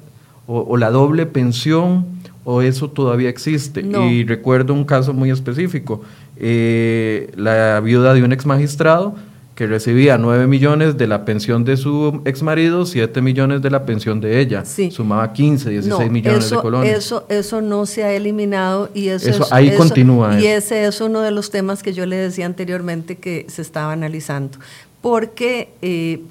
o, 0.47 0.77
la 0.77 0.93
doble 0.93 1.27
pensión 1.27 2.07
o 2.45 2.63
eso 2.63 2.89
todavía 2.89 3.29
existe. 3.29 3.81
Y 3.81 4.23
recuerdo 4.23 4.75
un 4.75 4.85
caso 4.85 5.13
muy 5.13 5.33
específico, 5.33 6.03
eh, 6.37 7.33
la 7.35 7.81
viuda 7.81 8.15
de 8.15 8.23
un 8.23 8.31
ex 8.31 8.47
magistrado 8.47 9.17
que 9.59 9.67
recibía 9.67 10.19
9 10.19 10.47
millones 10.47 10.97
de 10.97 11.09
la 11.09 11.25
pensión 11.25 11.65
de 11.65 11.77
su 11.77 12.23
ex 12.25 12.45
marido, 12.45 12.87
7 12.87 13.21
millones 13.21 13.61
de 13.61 13.71
la 13.71 13.85
pensión 13.85 14.21
de 14.21 14.39
ella. 14.39 14.65
Sumaba 14.65 15.33
15, 15.33 15.71
16 15.71 16.13
millones 16.13 16.49
de 16.49 16.57
colones. 16.59 16.97
Eso, 16.97 17.27
eso 17.29 17.61
no 17.61 17.85
se 17.85 18.05
ha 18.05 18.13
eliminado 18.13 18.89
y 18.95 19.09
eso, 19.09 19.29
eso 19.29 19.49
ahí 19.51 19.75
continúa. 19.75 20.41
Y 20.41 20.47
ese 20.47 20.85
es 20.85 21.01
uno 21.01 21.23
de 21.23 21.33
los 21.33 21.51
temas 21.51 21.83
que 21.83 21.93
yo 21.93 22.07
le 22.07 22.15
decía 22.15 22.47
anteriormente 22.47 23.17
que 23.17 23.47
se 23.49 23.63
estaba 23.63 23.93
analizando. 23.93 24.61
Porque 25.01 25.71
eh, 25.83 26.23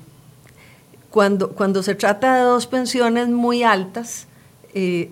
cuando, 1.10 1.50
cuando 1.50 1.84
se 1.84 1.96
trata 1.96 2.38
de 2.38 2.44
dos 2.44 2.66
pensiones 2.66 3.28
muy 3.28 3.62
altas, 3.62 4.26
eh, 4.74 5.12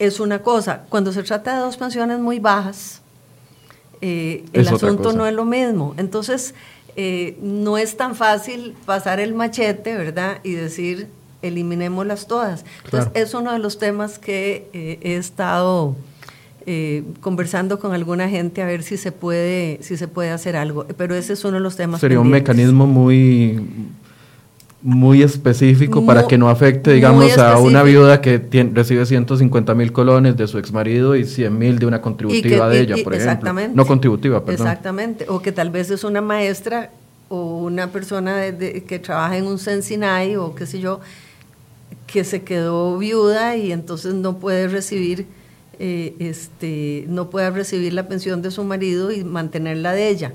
es 0.00 0.18
una 0.18 0.40
cosa. 0.42 0.82
Cuando 0.88 1.12
se 1.12 1.22
trata 1.22 1.54
de 1.54 1.60
dos 1.60 1.76
pensiones 1.76 2.18
muy 2.18 2.40
bajas, 2.40 3.02
eh, 4.00 4.44
el 4.52 4.66
asunto 4.66 5.12
no 5.12 5.28
es 5.28 5.32
lo 5.32 5.44
mismo. 5.44 5.94
Entonces, 5.96 6.52
eh, 6.96 7.36
no 7.42 7.78
es 7.78 7.96
tan 7.96 8.14
fácil 8.14 8.74
pasar 8.84 9.20
el 9.20 9.34
machete, 9.34 9.96
¿verdad? 9.96 10.38
Y 10.42 10.52
decir, 10.52 11.08
eliminémoslas 11.42 12.26
todas. 12.26 12.64
Entonces, 12.84 13.10
es 13.14 13.34
uno 13.34 13.52
de 13.52 13.58
los 13.58 13.78
temas 13.78 14.18
que 14.18 14.68
eh, 14.72 14.98
he 15.02 15.16
estado 15.16 15.94
eh, 16.64 17.04
conversando 17.20 17.78
con 17.78 17.92
alguna 17.92 18.28
gente 18.28 18.62
a 18.62 18.66
ver 18.66 18.82
si 18.82 18.96
se 18.96 19.12
puede, 19.12 19.78
si 19.82 19.96
se 19.96 20.08
puede 20.08 20.30
hacer 20.30 20.56
algo. 20.56 20.86
Pero 20.96 21.14
ese 21.14 21.34
es 21.34 21.44
uno 21.44 21.54
de 21.54 21.60
los 21.60 21.76
temas. 21.76 22.00
Sería 22.00 22.18
un 22.18 22.30
mecanismo 22.30 22.86
muy 22.86 23.60
muy 24.82 25.22
específico 25.22 26.04
para 26.04 26.26
que 26.26 26.38
no 26.38 26.48
afecte, 26.48 26.92
digamos, 26.92 27.36
a 27.38 27.58
una 27.58 27.82
viuda 27.82 28.20
que 28.20 28.38
recibe 28.72 29.04
150 29.06 29.74
mil 29.74 29.92
colones 29.92 30.36
de 30.36 30.46
su 30.46 30.58
ex 30.58 30.72
marido 30.72 31.16
y 31.16 31.24
100 31.24 31.58
mil 31.58 31.78
de 31.78 31.86
una 31.86 32.00
contributiva 32.00 32.68
de 32.68 32.80
ella, 32.80 32.96
por 33.02 33.14
ejemplo. 33.14 33.52
No 33.74 33.86
contributiva, 33.86 34.44
perdón. 34.44 34.66
Exactamente. 34.66 35.26
O 35.28 35.40
que 35.40 35.52
tal 35.52 35.70
vez 35.70 35.90
es 35.90 36.04
una 36.04 36.20
maestra 36.20 36.90
o 37.28 37.58
una 37.58 37.90
persona 37.90 38.42
que 38.56 39.00
trabaja 39.02 39.36
en 39.36 39.46
un 39.46 39.58
Sensinay 39.58 40.36
o 40.36 40.54
qué 40.54 40.66
sé 40.66 40.78
yo, 40.78 41.00
que 42.06 42.24
se 42.24 42.42
quedó 42.42 42.96
viuda 42.98 43.56
y 43.56 43.72
entonces 43.72 44.14
no 44.14 44.38
puede 44.38 44.68
recibir, 44.68 45.26
eh, 45.78 46.14
este, 46.18 47.04
no 47.08 47.30
puede 47.30 47.50
recibir 47.50 47.92
la 47.92 48.06
pensión 48.06 48.42
de 48.42 48.50
su 48.50 48.62
marido 48.62 49.10
y 49.10 49.24
mantenerla 49.24 49.92
de 49.92 50.08
ella. 50.08 50.32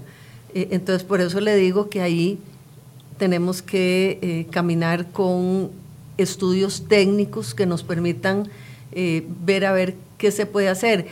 Eh, 0.53 0.67
entonces, 0.71 1.03
por 1.03 1.21
eso 1.21 1.39
le 1.39 1.55
digo 1.55 1.89
que 1.89 2.01
ahí 2.01 2.39
tenemos 3.21 3.61
que 3.61 4.17
eh, 4.23 4.47
caminar 4.49 5.11
con 5.11 5.69
estudios 6.17 6.87
técnicos 6.87 7.53
que 7.53 7.67
nos 7.67 7.83
permitan 7.83 8.49
eh, 8.93 9.27
ver 9.45 9.63
a 9.65 9.73
ver 9.73 9.93
qué 10.17 10.31
se 10.31 10.47
puede 10.47 10.69
hacer. 10.69 11.05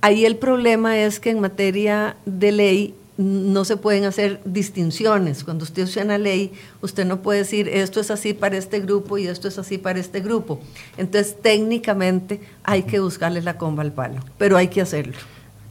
Ahí 0.00 0.24
el 0.24 0.36
problema 0.36 0.96
es 0.96 1.20
que 1.20 1.28
en 1.28 1.40
materia 1.40 2.16
de 2.24 2.52
ley 2.52 2.94
no 3.18 3.66
se 3.66 3.76
pueden 3.76 4.04
hacer 4.04 4.40
distinciones. 4.46 5.44
Cuando 5.44 5.64
usted 5.64 5.82
usa 5.82 6.04
una 6.04 6.16
ley, 6.16 6.52
usted 6.80 7.04
no 7.04 7.20
puede 7.20 7.40
decir 7.40 7.68
esto 7.68 8.00
es 8.00 8.10
así 8.10 8.32
para 8.32 8.56
este 8.56 8.80
grupo 8.80 9.18
y 9.18 9.26
esto 9.26 9.46
es 9.46 9.58
así 9.58 9.76
para 9.76 10.00
este 10.00 10.20
grupo. 10.20 10.58
Entonces, 10.96 11.36
técnicamente 11.42 12.40
hay 12.62 12.84
que 12.84 12.98
buscarle 12.98 13.42
la 13.42 13.58
comba 13.58 13.82
al 13.82 13.92
palo, 13.92 14.20
pero 14.38 14.56
hay 14.56 14.68
que 14.68 14.80
hacerlo. 14.80 15.18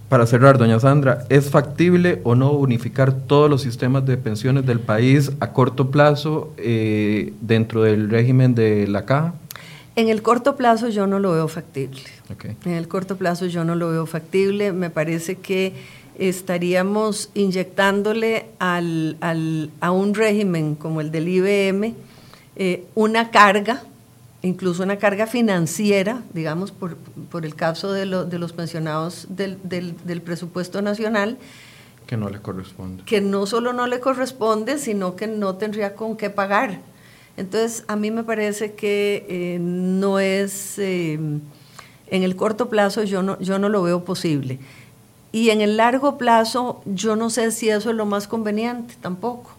Para 0.09 0.25
cerrar, 0.25 0.57
doña 0.57 0.79
Sandra, 0.79 1.25
¿es 1.29 1.51
factible 1.51 2.19
o 2.23 2.33
no 2.33 2.51
unificar 2.51 3.13
todos 3.13 3.47
los 3.47 3.61
sistemas 3.61 4.07
de 4.07 4.17
pensiones 4.17 4.65
del 4.65 4.79
país 4.79 5.31
a 5.39 5.53
corto 5.53 5.91
plazo 5.91 6.51
eh, 6.57 7.31
dentro 7.41 7.83
del 7.83 8.09
régimen 8.09 8.55
de 8.55 8.87
la 8.87 9.05
caja? 9.05 9.35
En 9.95 10.09
el 10.09 10.23
corto 10.23 10.55
plazo 10.55 10.89
yo 10.89 11.05
no 11.05 11.19
lo 11.19 11.33
veo 11.33 11.47
factible. 11.47 12.01
En 12.65 12.71
el 12.71 12.87
corto 12.87 13.17
plazo 13.17 13.45
yo 13.45 13.63
no 13.63 13.75
lo 13.75 13.91
veo 13.91 14.07
factible. 14.07 14.71
Me 14.71 14.89
parece 14.89 15.35
que 15.35 15.73
estaríamos 16.17 17.29
inyectándole 17.35 18.47
al, 18.57 19.17
a 19.79 19.91
un 19.91 20.15
régimen 20.15 20.73
como 20.73 21.01
el 21.01 21.11
del 21.11 21.27
IBM 21.27 21.93
eh, 22.55 22.83
una 22.95 23.29
carga 23.29 23.83
incluso 24.41 24.83
una 24.83 24.97
carga 24.97 25.27
financiera, 25.27 26.23
digamos, 26.33 26.71
por, 26.71 26.97
por 27.29 27.45
el 27.45 27.55
caso 27.55 27.91
de, 27.91 28.05
de 28.05 28.39
los 28.39 28.53
pensionados 28.53 29.27
del, 29.29 29.57
del, 29.63 30.21
presupuesto 30.21 30.81
nacional. 30.81 31.37
Que 32.07 32.17
no 32.17 32.29
le 32.29 32.39
corresponde. 32.39 33.03
Que 33.03 33.21
no 33.21 33.45
solo 33.45 33.73
no 33.73 33.87
le 33.87 33.99
corresponde, 33.99 34.77
sino 34.77 35.15
que 35.15 35.27
no 35.27 35.55
tendría 35.55 35.95
con 35.95 36.15
qué 36.15 36.29
pagar. 36.29 36.79
Entonces, 37.37 37.83
a 37.87 37.95
mí 37.95 38.11
me 38.11 38.23
parece 38.23 38.73
que 38.73 39.25
eh, 39.29 39.59
no 39.59 40.19
es, 40.19 40.79
eh, 40.79 41.13
en 41.13 42.23
el 42.23 42.35
corto 42.35 42.69
plazo 42.69 43.03
yo 43.03 43.21
no, 43.21 43.39
yo 43.39 43.59
no 43.59 43.69
lo 43.69 43.83
veo 43.83 44.03
posible. 44.03 44.59
Y 45.31 45.51
en 45.51 45.61
el 45.61 45.77
largo 45.77 46.17
plazo 46.17 46.81
yo 46.85 47.15
no 47.15 47.29
sé 47.29 47.51
si 47.51 47.69
eso 47.69 47.91
es 47.91 47.95
lo 47.95 48.05
más 48.05 48.27
conveniente 48.27 48.95
tampoco. 48.99 49.58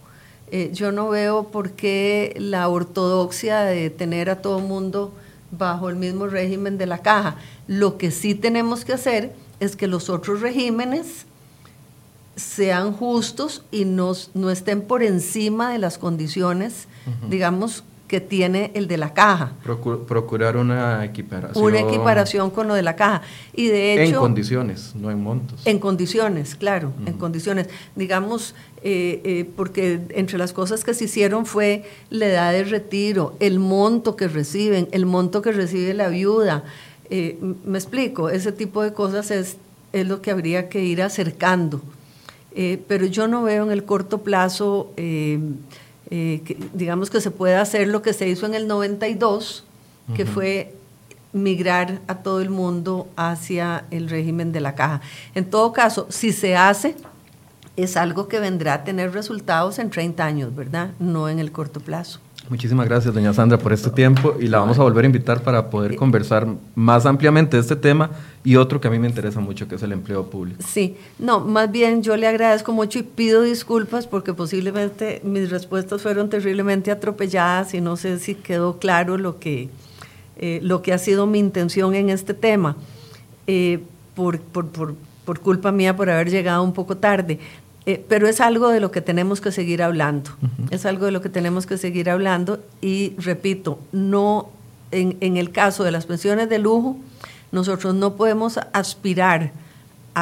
Eh, 0.53 0.70
yo 0.72 0.92
no 0.92 1.09
veo 1.09 1.44
por 1.44 1.72
qué 1.72 2.34
la 2.38 2.68
ortodoxia 2.68 3.61
de 3.61 3.90
tener 3.90 4.30
a 4.30 4.42
todo 4.42 4.59
mundo 4.61 5.12
bajo 5.51 5.88
el 5.88 5.96
mismo 5.96 6.26
régimen 6.26 6.78
de 6.78 6.86
la 6.86 6.98
caja. 6.98 7.36
Lo 7.66 7.98
que 7.98 8.11
sí 8.11 8.34
tenemos 8.34 8.84
que 8.84 8.92
hacer 8.92 9.34
es 9.61 9.76
que 9.76 9.86
los 9.86 10.09
otros 10.09 10.40
regímenes 10.40 11.26
sean 12.36 12.92
justos 12.92 13.62
y 13.70 13.84
no, 13.84 14.12
no 14.34 14.51
estén 14.51 14.82
por 14.82 15.03
encima 15.03 15.72
de 15.72 15.78
las 15.78 15.98
condiciones, 15.98 16.88
digamos, 17.28 17.84
que 18.11 18.20
tiene 18.20 18.72
el 18.74 18.88
de 18.88 18.96
la 18.96 19.14
caja. 19.14 19.53
procurar 19.62 20.57
una 20.57 21.05
equiparación. 21.05 21.64
Una 21.64 21.78
equiparación 21.78 22.51
con 22.51 22.66
lo 22.66 22.74
de 22.74 22.82
la 22.82 22.96
caja. 22.96 23.22
Y 23.55 23.68
de 23.68 24.03
hecho... 24.03 24.16
En 24.16 24.20
condiciones, 24.20 24.96
no 24.96 25.12
en 25.12 25.22
montos. 25.22 25.64
En 25.64 25.78
condiciones, 25.78 26.57
claro, 26.57 26.92
en 27.07 27.12
condiciones. 27.12 27.68
Digamos, 27.94 28.57
eh, 28.83 29.20
eh, 29.24 29.51
porque 29.57 30.01
entre 30.11 30.39
las 30.39 30.53
cosas 30.53 30.85
que 30.85 30.95
se 30.95 31.05
hicieron 31.05 31.47
fue 31.47 31.85
la 32.11 32.26
edad 32.26 32.53
de 32.53 32.64
retiro, 32.64 33.35
el 33.41 33.59
monto 33.59 34.16
que 34.16 34.28
reciben, 34.28 34.89
el 34.93 35.07
monto 35.07 35.43
que 35.43 35.53
recibe 35.53 35.95
la 35.95 36.09
viuda. 36.09 36.64
Eh, 37.11 37.39
me 37.64 37.78
explico, 37.78 38.31
ese 38.31 38.53
tipo 38.53 38.83
de 38.83 38.93
cosas 38.93 39.31
es, 39.31 39.57
es 39.93 40.07
lo 40.07 40.22
que 40.22 40.31
habría 40.31 40.68
que 40.68 40.85
ir 40.85 41.03
acercando. 41.03 41.81
pero 42.89 43.07
yo 43.07 43.28
no 43.28 43.43
veo 43.43 43.64
en 43.64 43.70
el 43.70 43.85
corto 43.85 44.18
plazo 44.22 44.93
eh, 46.11 46.43
digamos 46.74 47.09
que 47.09 47.20
se 47.20 47.31
puede 47.31 47.55
hacer 47.55 47.87
lo 47.87 48.03
que 48.03 48.12
se 48.12 48.28
hizo 48.28 48.45
en 48.45 48.55
el 48.55 48.66
92, 48.66 49.64
que 50.16 50.26
fue 50.26 50.74
migrar 51.33 52.01
a 52.09 52.16
todo 52.16 52.41
el 52.41 52.51
mundo 52.51 53.07
hacia 53.14 53.85
el 53.93 54.11
régimen 54.11 54.51
de 54.51 54.61
la 54.61 54.74
caja. 54.74 55.01
En 55.37 55.49
todo 55.49 55.72
caso, 55.72 56.07
si 56.11 56.33
se 56.33 56.57
hace, 56.57 56.97
es 57.76 57.96
algo 57.96 58.28
que 58.28 58.40
vendrá 58.40 58.74
a 58.74 58.84
tener 58.84 59.12
resultados 59.12 59.78
en 59.78 59.90
30 59.90 60.24
años, 60.24 60.54
¿verdad? 60.54 60.90
No 60.98 61.28
en 61.28 61.38
el 61.38 61.52
corto 61.52 61.80
plazo. 61.80 62.20
Muchísimas 62.50 62.88
gracias, 62.88 63.14
doña 63.14 63.32
Sandra, 63.32 63.58
por 63.58 63.72
este 63.72 63.90
tiempo 63.90 64.34
y 64.40 64.48
la 64.48 64.58
vamos 64.58 64.76
a 64.78 64.82
volver 64.82 65.04
a 65.04 65.06
invitar 65.06 65.40
para 65.42 65.70
poder 65.70 65.94
conversar 65.94 66.48
más 66.74 67.06
ampliamente 67.06 67.56
de 67.56 67.60
este 67.60 67.76
tema 67.76 68.10
y 68.42 68.56
otro 68.56 68.80
que 68.80 68.88
a 68.88 68.90
mí 68.90 68.98
me 68.98 69.06
interesa 69.06 69.38
mucho, 69.38 69.68
que 69.68 69.76
es 69.76 69.82
el 69.84 69.92
empleo 69.92 70.28
público. 70.28 70.60
Sí, 70.66 70.96
no, 71.20 71.38
más 71.38 71.70
bien 71.70 72.02
yo 72.02 72.16
le 72.16 72.26
agradezco 72.26 72.72
mucho 72.72 72.98
y 72.98 73.04
pido 73.04 73.42
disculpas 73.42 74.08
porque 74.08 74.34
posiblemente 74.34 75.20
mis 75.22 75.48
respuestas 75.48 76.02
fueron 76.02 76.28
terriblemente 76.28 76.90
atropelladas 76.90 77.72
y 77.74 77.80
no 77.80 77.96
sé 77.96 78.18
si 78.18 78.34
quedó 78.34 78.80
claro 78.80 79.16
lo 79.16 79.38
que, 79.38 79.68
eh, 80.36 80.58
lo 80.62 80.82
que 80.82 80.92
ha 80.92 80.98
sido 80.98 81.26
mi 81.26 81.38
intención 81.38 81.94
en 81.94 82.10
este 82.10 82.34
tema, 82.34 82.76
eh, 83.46 83.80
por, 84.16 84.40
por, 84.40 84.66
por, 84.66 84.96
por 85.24 85.38
culpa 85.38 85.70
mía 85.70 85.94
por 85.94 86.10
haber 86.10 86.30
llegado 86.30 86.64
un 86.64 86.72
poco 86.72 86.96
tarde. 86.96 87.38
Eh, 87.87 88.05
pero 88.09 88.28
es 88.28 88.41
algo 88.41 88.68
de 88.68 88.81
lo 88.81 88.91
que 88.91 89.01
tenemos 89.01 89.41
que 89.41 89.53
seguir 89.53 89.83
hablando. 89.83 90.31
Es 90.70 90.85
algo 90.87 91.07
de 91.07 91.12
lo 91.12 91.22
que 91.22 91.28
tenemos 91.28 91.66
que 91.66 91.78
seguir 91.78 92.11
hablando. 92.11 92.61
Y 92.81 93.14
repito, 93.16 93.78
no 93.93 94.51
en, 94.91 95.16
en 95.20 95.37
el 95.37 95.51
caso 95.51 95.85
de 95.85 95.91
las 95.91 96.07
pensiones 96.07 96.49
de 96.49 96.59
lujo, 96.59 96.97
nosotros 97.53 97.95
no 97.95 98.16
podemos 98.16 98.59
aspirar 98.72 99.53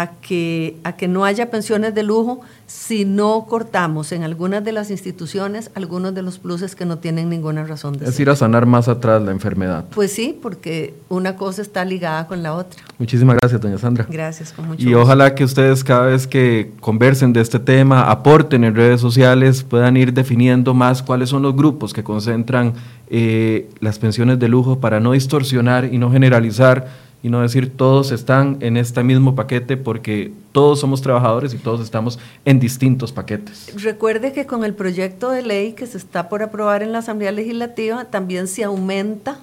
a 0.01 0.13
que, 0.21 0.77
a 0.85 0.93
que 0.93 1.09
no 1.09 1.25
haya 1.25 1.51
pensiones 1.51 1.95
de 1.95 2.03
lujo 2.03 2.41
si 2.67 3.05
no 3.05 3.47
cortamos 3.49 4.13
en 4.13 4.23
algunas 4.23 4.63
de 4.63 4.73
las 4.73 4.91
instituciones 4.91 5.71
algunos 5.75 6.15
de 6.15 6.23
los 6.23 6.39
pluses 6.39 6.77
que 6.77 6.85
no 6.85 6.99
tienen 6.99 7.31
ninguna 7.31 7.65
razón 7.65 7.95
de 7.95 8.01
ser. 8.01 8.09
Es 8.09 8.21
ir 8.21 8.31
a 8.31 8.37
sanar 8.37 8.67
más 8.67 8.89
atrás 8.89 9.23
la 9.23 9.31
enfermedad. 9.31 9.87
Pues 9.95 10.13
sí, 10.13 10.39
porque 10.41 10.95
una 11.09 11.37
cosa 11.37 11.63
está 11.63 11.85
ligada 11.85 12.27
con 12.27 12.43
la 12.43 12.55
otra. 12.55 12.83
Muchísimas 12.99 13.37
gracias, 13.41 13.61
doña 13.61 13.79
Sandra. 13.79 14.07
Gracias, 14.09 14.53
con 14.53 14.69
mucho 14.69 14.87
Y 14.87 14.95
ojalá 14.95 15.35
que 15.35 15.45
ustedes 15.45 15.83
cada 15.83 16.07
vez 16.07 16.27
que 16.27 16.73
conversen 16.81 17.33
de 17.33 17.41
este 17.41 17.59
tema, 17.59 18.11
aporten 18.11 18.65
en 18.65 18.75
redes 18.75 19.01
sociales, 19.01 19.63
puedan 19.63 19.97
ir 19.97 20.13
definiendo 20.13 20.75
más 20.75 21.03
cuáles 21.03 21.31
son 21.31 21.43
los 21.43 21.57
grupos 21.57 21.93
que 21.93 22.05
concentran 22.05 22.75
eh, 23.09 23.71
las 23.81 23.99
pensiones 23.99 24.39
de 24.39 24.49
lujo 24.49 24.79
para 24.79 25.01
no 25.01 25.13
distorsionar 25.13 25.87
y 25.87 25.99
no 25.99 26.11
generalizar 26.11 27.08
y 27.23 27.31
no 27.31 27.41
decir 27.41 27.77
todos 27.77 28.13
están 28.13 28.59
en 28.61 28.77
este 28.77 29.03
mismo 29.03 29.35
paquete 29.35 29.77
porque 29.77 30.33
todos 30.53 30.81
somos 30.81 31.03
trabajadores 31.03 31.53
y 31.53 31.59
todos 31.59 31.81
estamos 31.81 32.19
en 32.45 32.61
distintos 32.61 33.13
paquetes. 33.13 33.73
Recuerde 33.83 34.33
que 34.33 34.47
con 34.47 34.65
el 34.65 34.75
proyecto 34.75 35.31
de 35.31 35.43
ley 35.43 35.73
que 35.73 35.87
se 35.87 35.99
está 35.99 36.29
por 36.29 36.43
aprobar 36.43 36.83
en 36.83 36.93
la 36.93 36.99
Asamblea 36.99 37.33
Legislativa 37.33 38.05
también 38.05 38.47
se 38.47 38.65
aumenta 38.65 39.39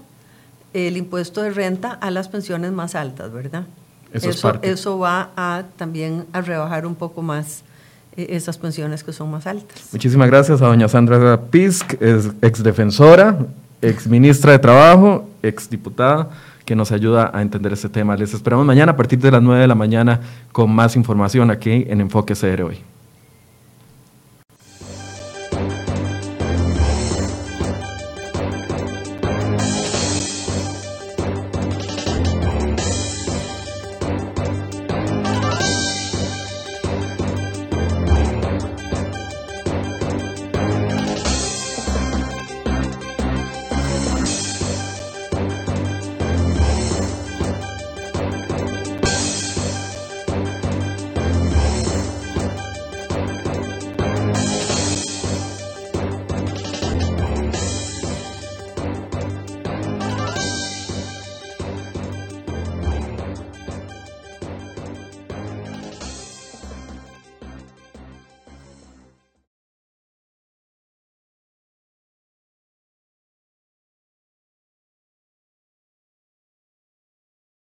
el 0.74 0.98
impuesto 0.98 1.42
de 1.42 1.52
renta 1.52 1.92
a 1.92 2.12
las 2.12 2.30
pensiones 2.30 2.72
más 2.72 2.96
altas, 2.96 3.32
¿verdad? 3.32 3.66
Eso, 4.14 4.54
eso, 4.62 5.00
va 5.00 5.32
a 5.36 5.64
también 5.76 6.26
a 6.32 6.40
rebajar 6.40 6.86
un 6.86 6.96
poco 6.96 7.22
más 7.22 7.64
eh, 8.16 8.28
esas 8.30 8.58
pensiones 8.58 9.04
que 9.04 9.12
son 9.12 9.30
más 9.30 9.46
altas. 9.46 9.90
Muchísimas 9.92 10.28
gracias 10.28 10.62
a 10.62 10.68
doña 10.68 10.88
Sandra 10.88 11.42
Pisk, 11.42 11.96
ex 12.02 12.64
defensora, 12.64 13.38
ex 13.82 14.08
ministra 14.08 14.54
de 14.54 14.60
Trabajo, 14.60 15.28
ex 15.44 15.70
diputada 15.70 16.30
que 16.66 16.76
nos 16.76 16.92
ayuda 16.92 17.32
a 17.34 17.42
entender 17.42 17.74
este 17.74 17.90
tema. 17.90 18.18
Les 18.18 18.34
esperamos 18.34 18.66
mañana 18.66 18.94
a 18.94 18.96
partir 18.96 19.20
de 19.20 19.32
las 19.32 19.42
9 19.42 19.62
de 19.62 19.68
la 19.68 19.76
mañana 19.76 20.20
con 20.52 20.72
más 20.72 20.96
información 20.96 21.52
aquí 21.52 21.86
en 21.88 22.02
Enfoque 22.02 22.34
CR 22.34 22.64
hoy. 22.64 22.95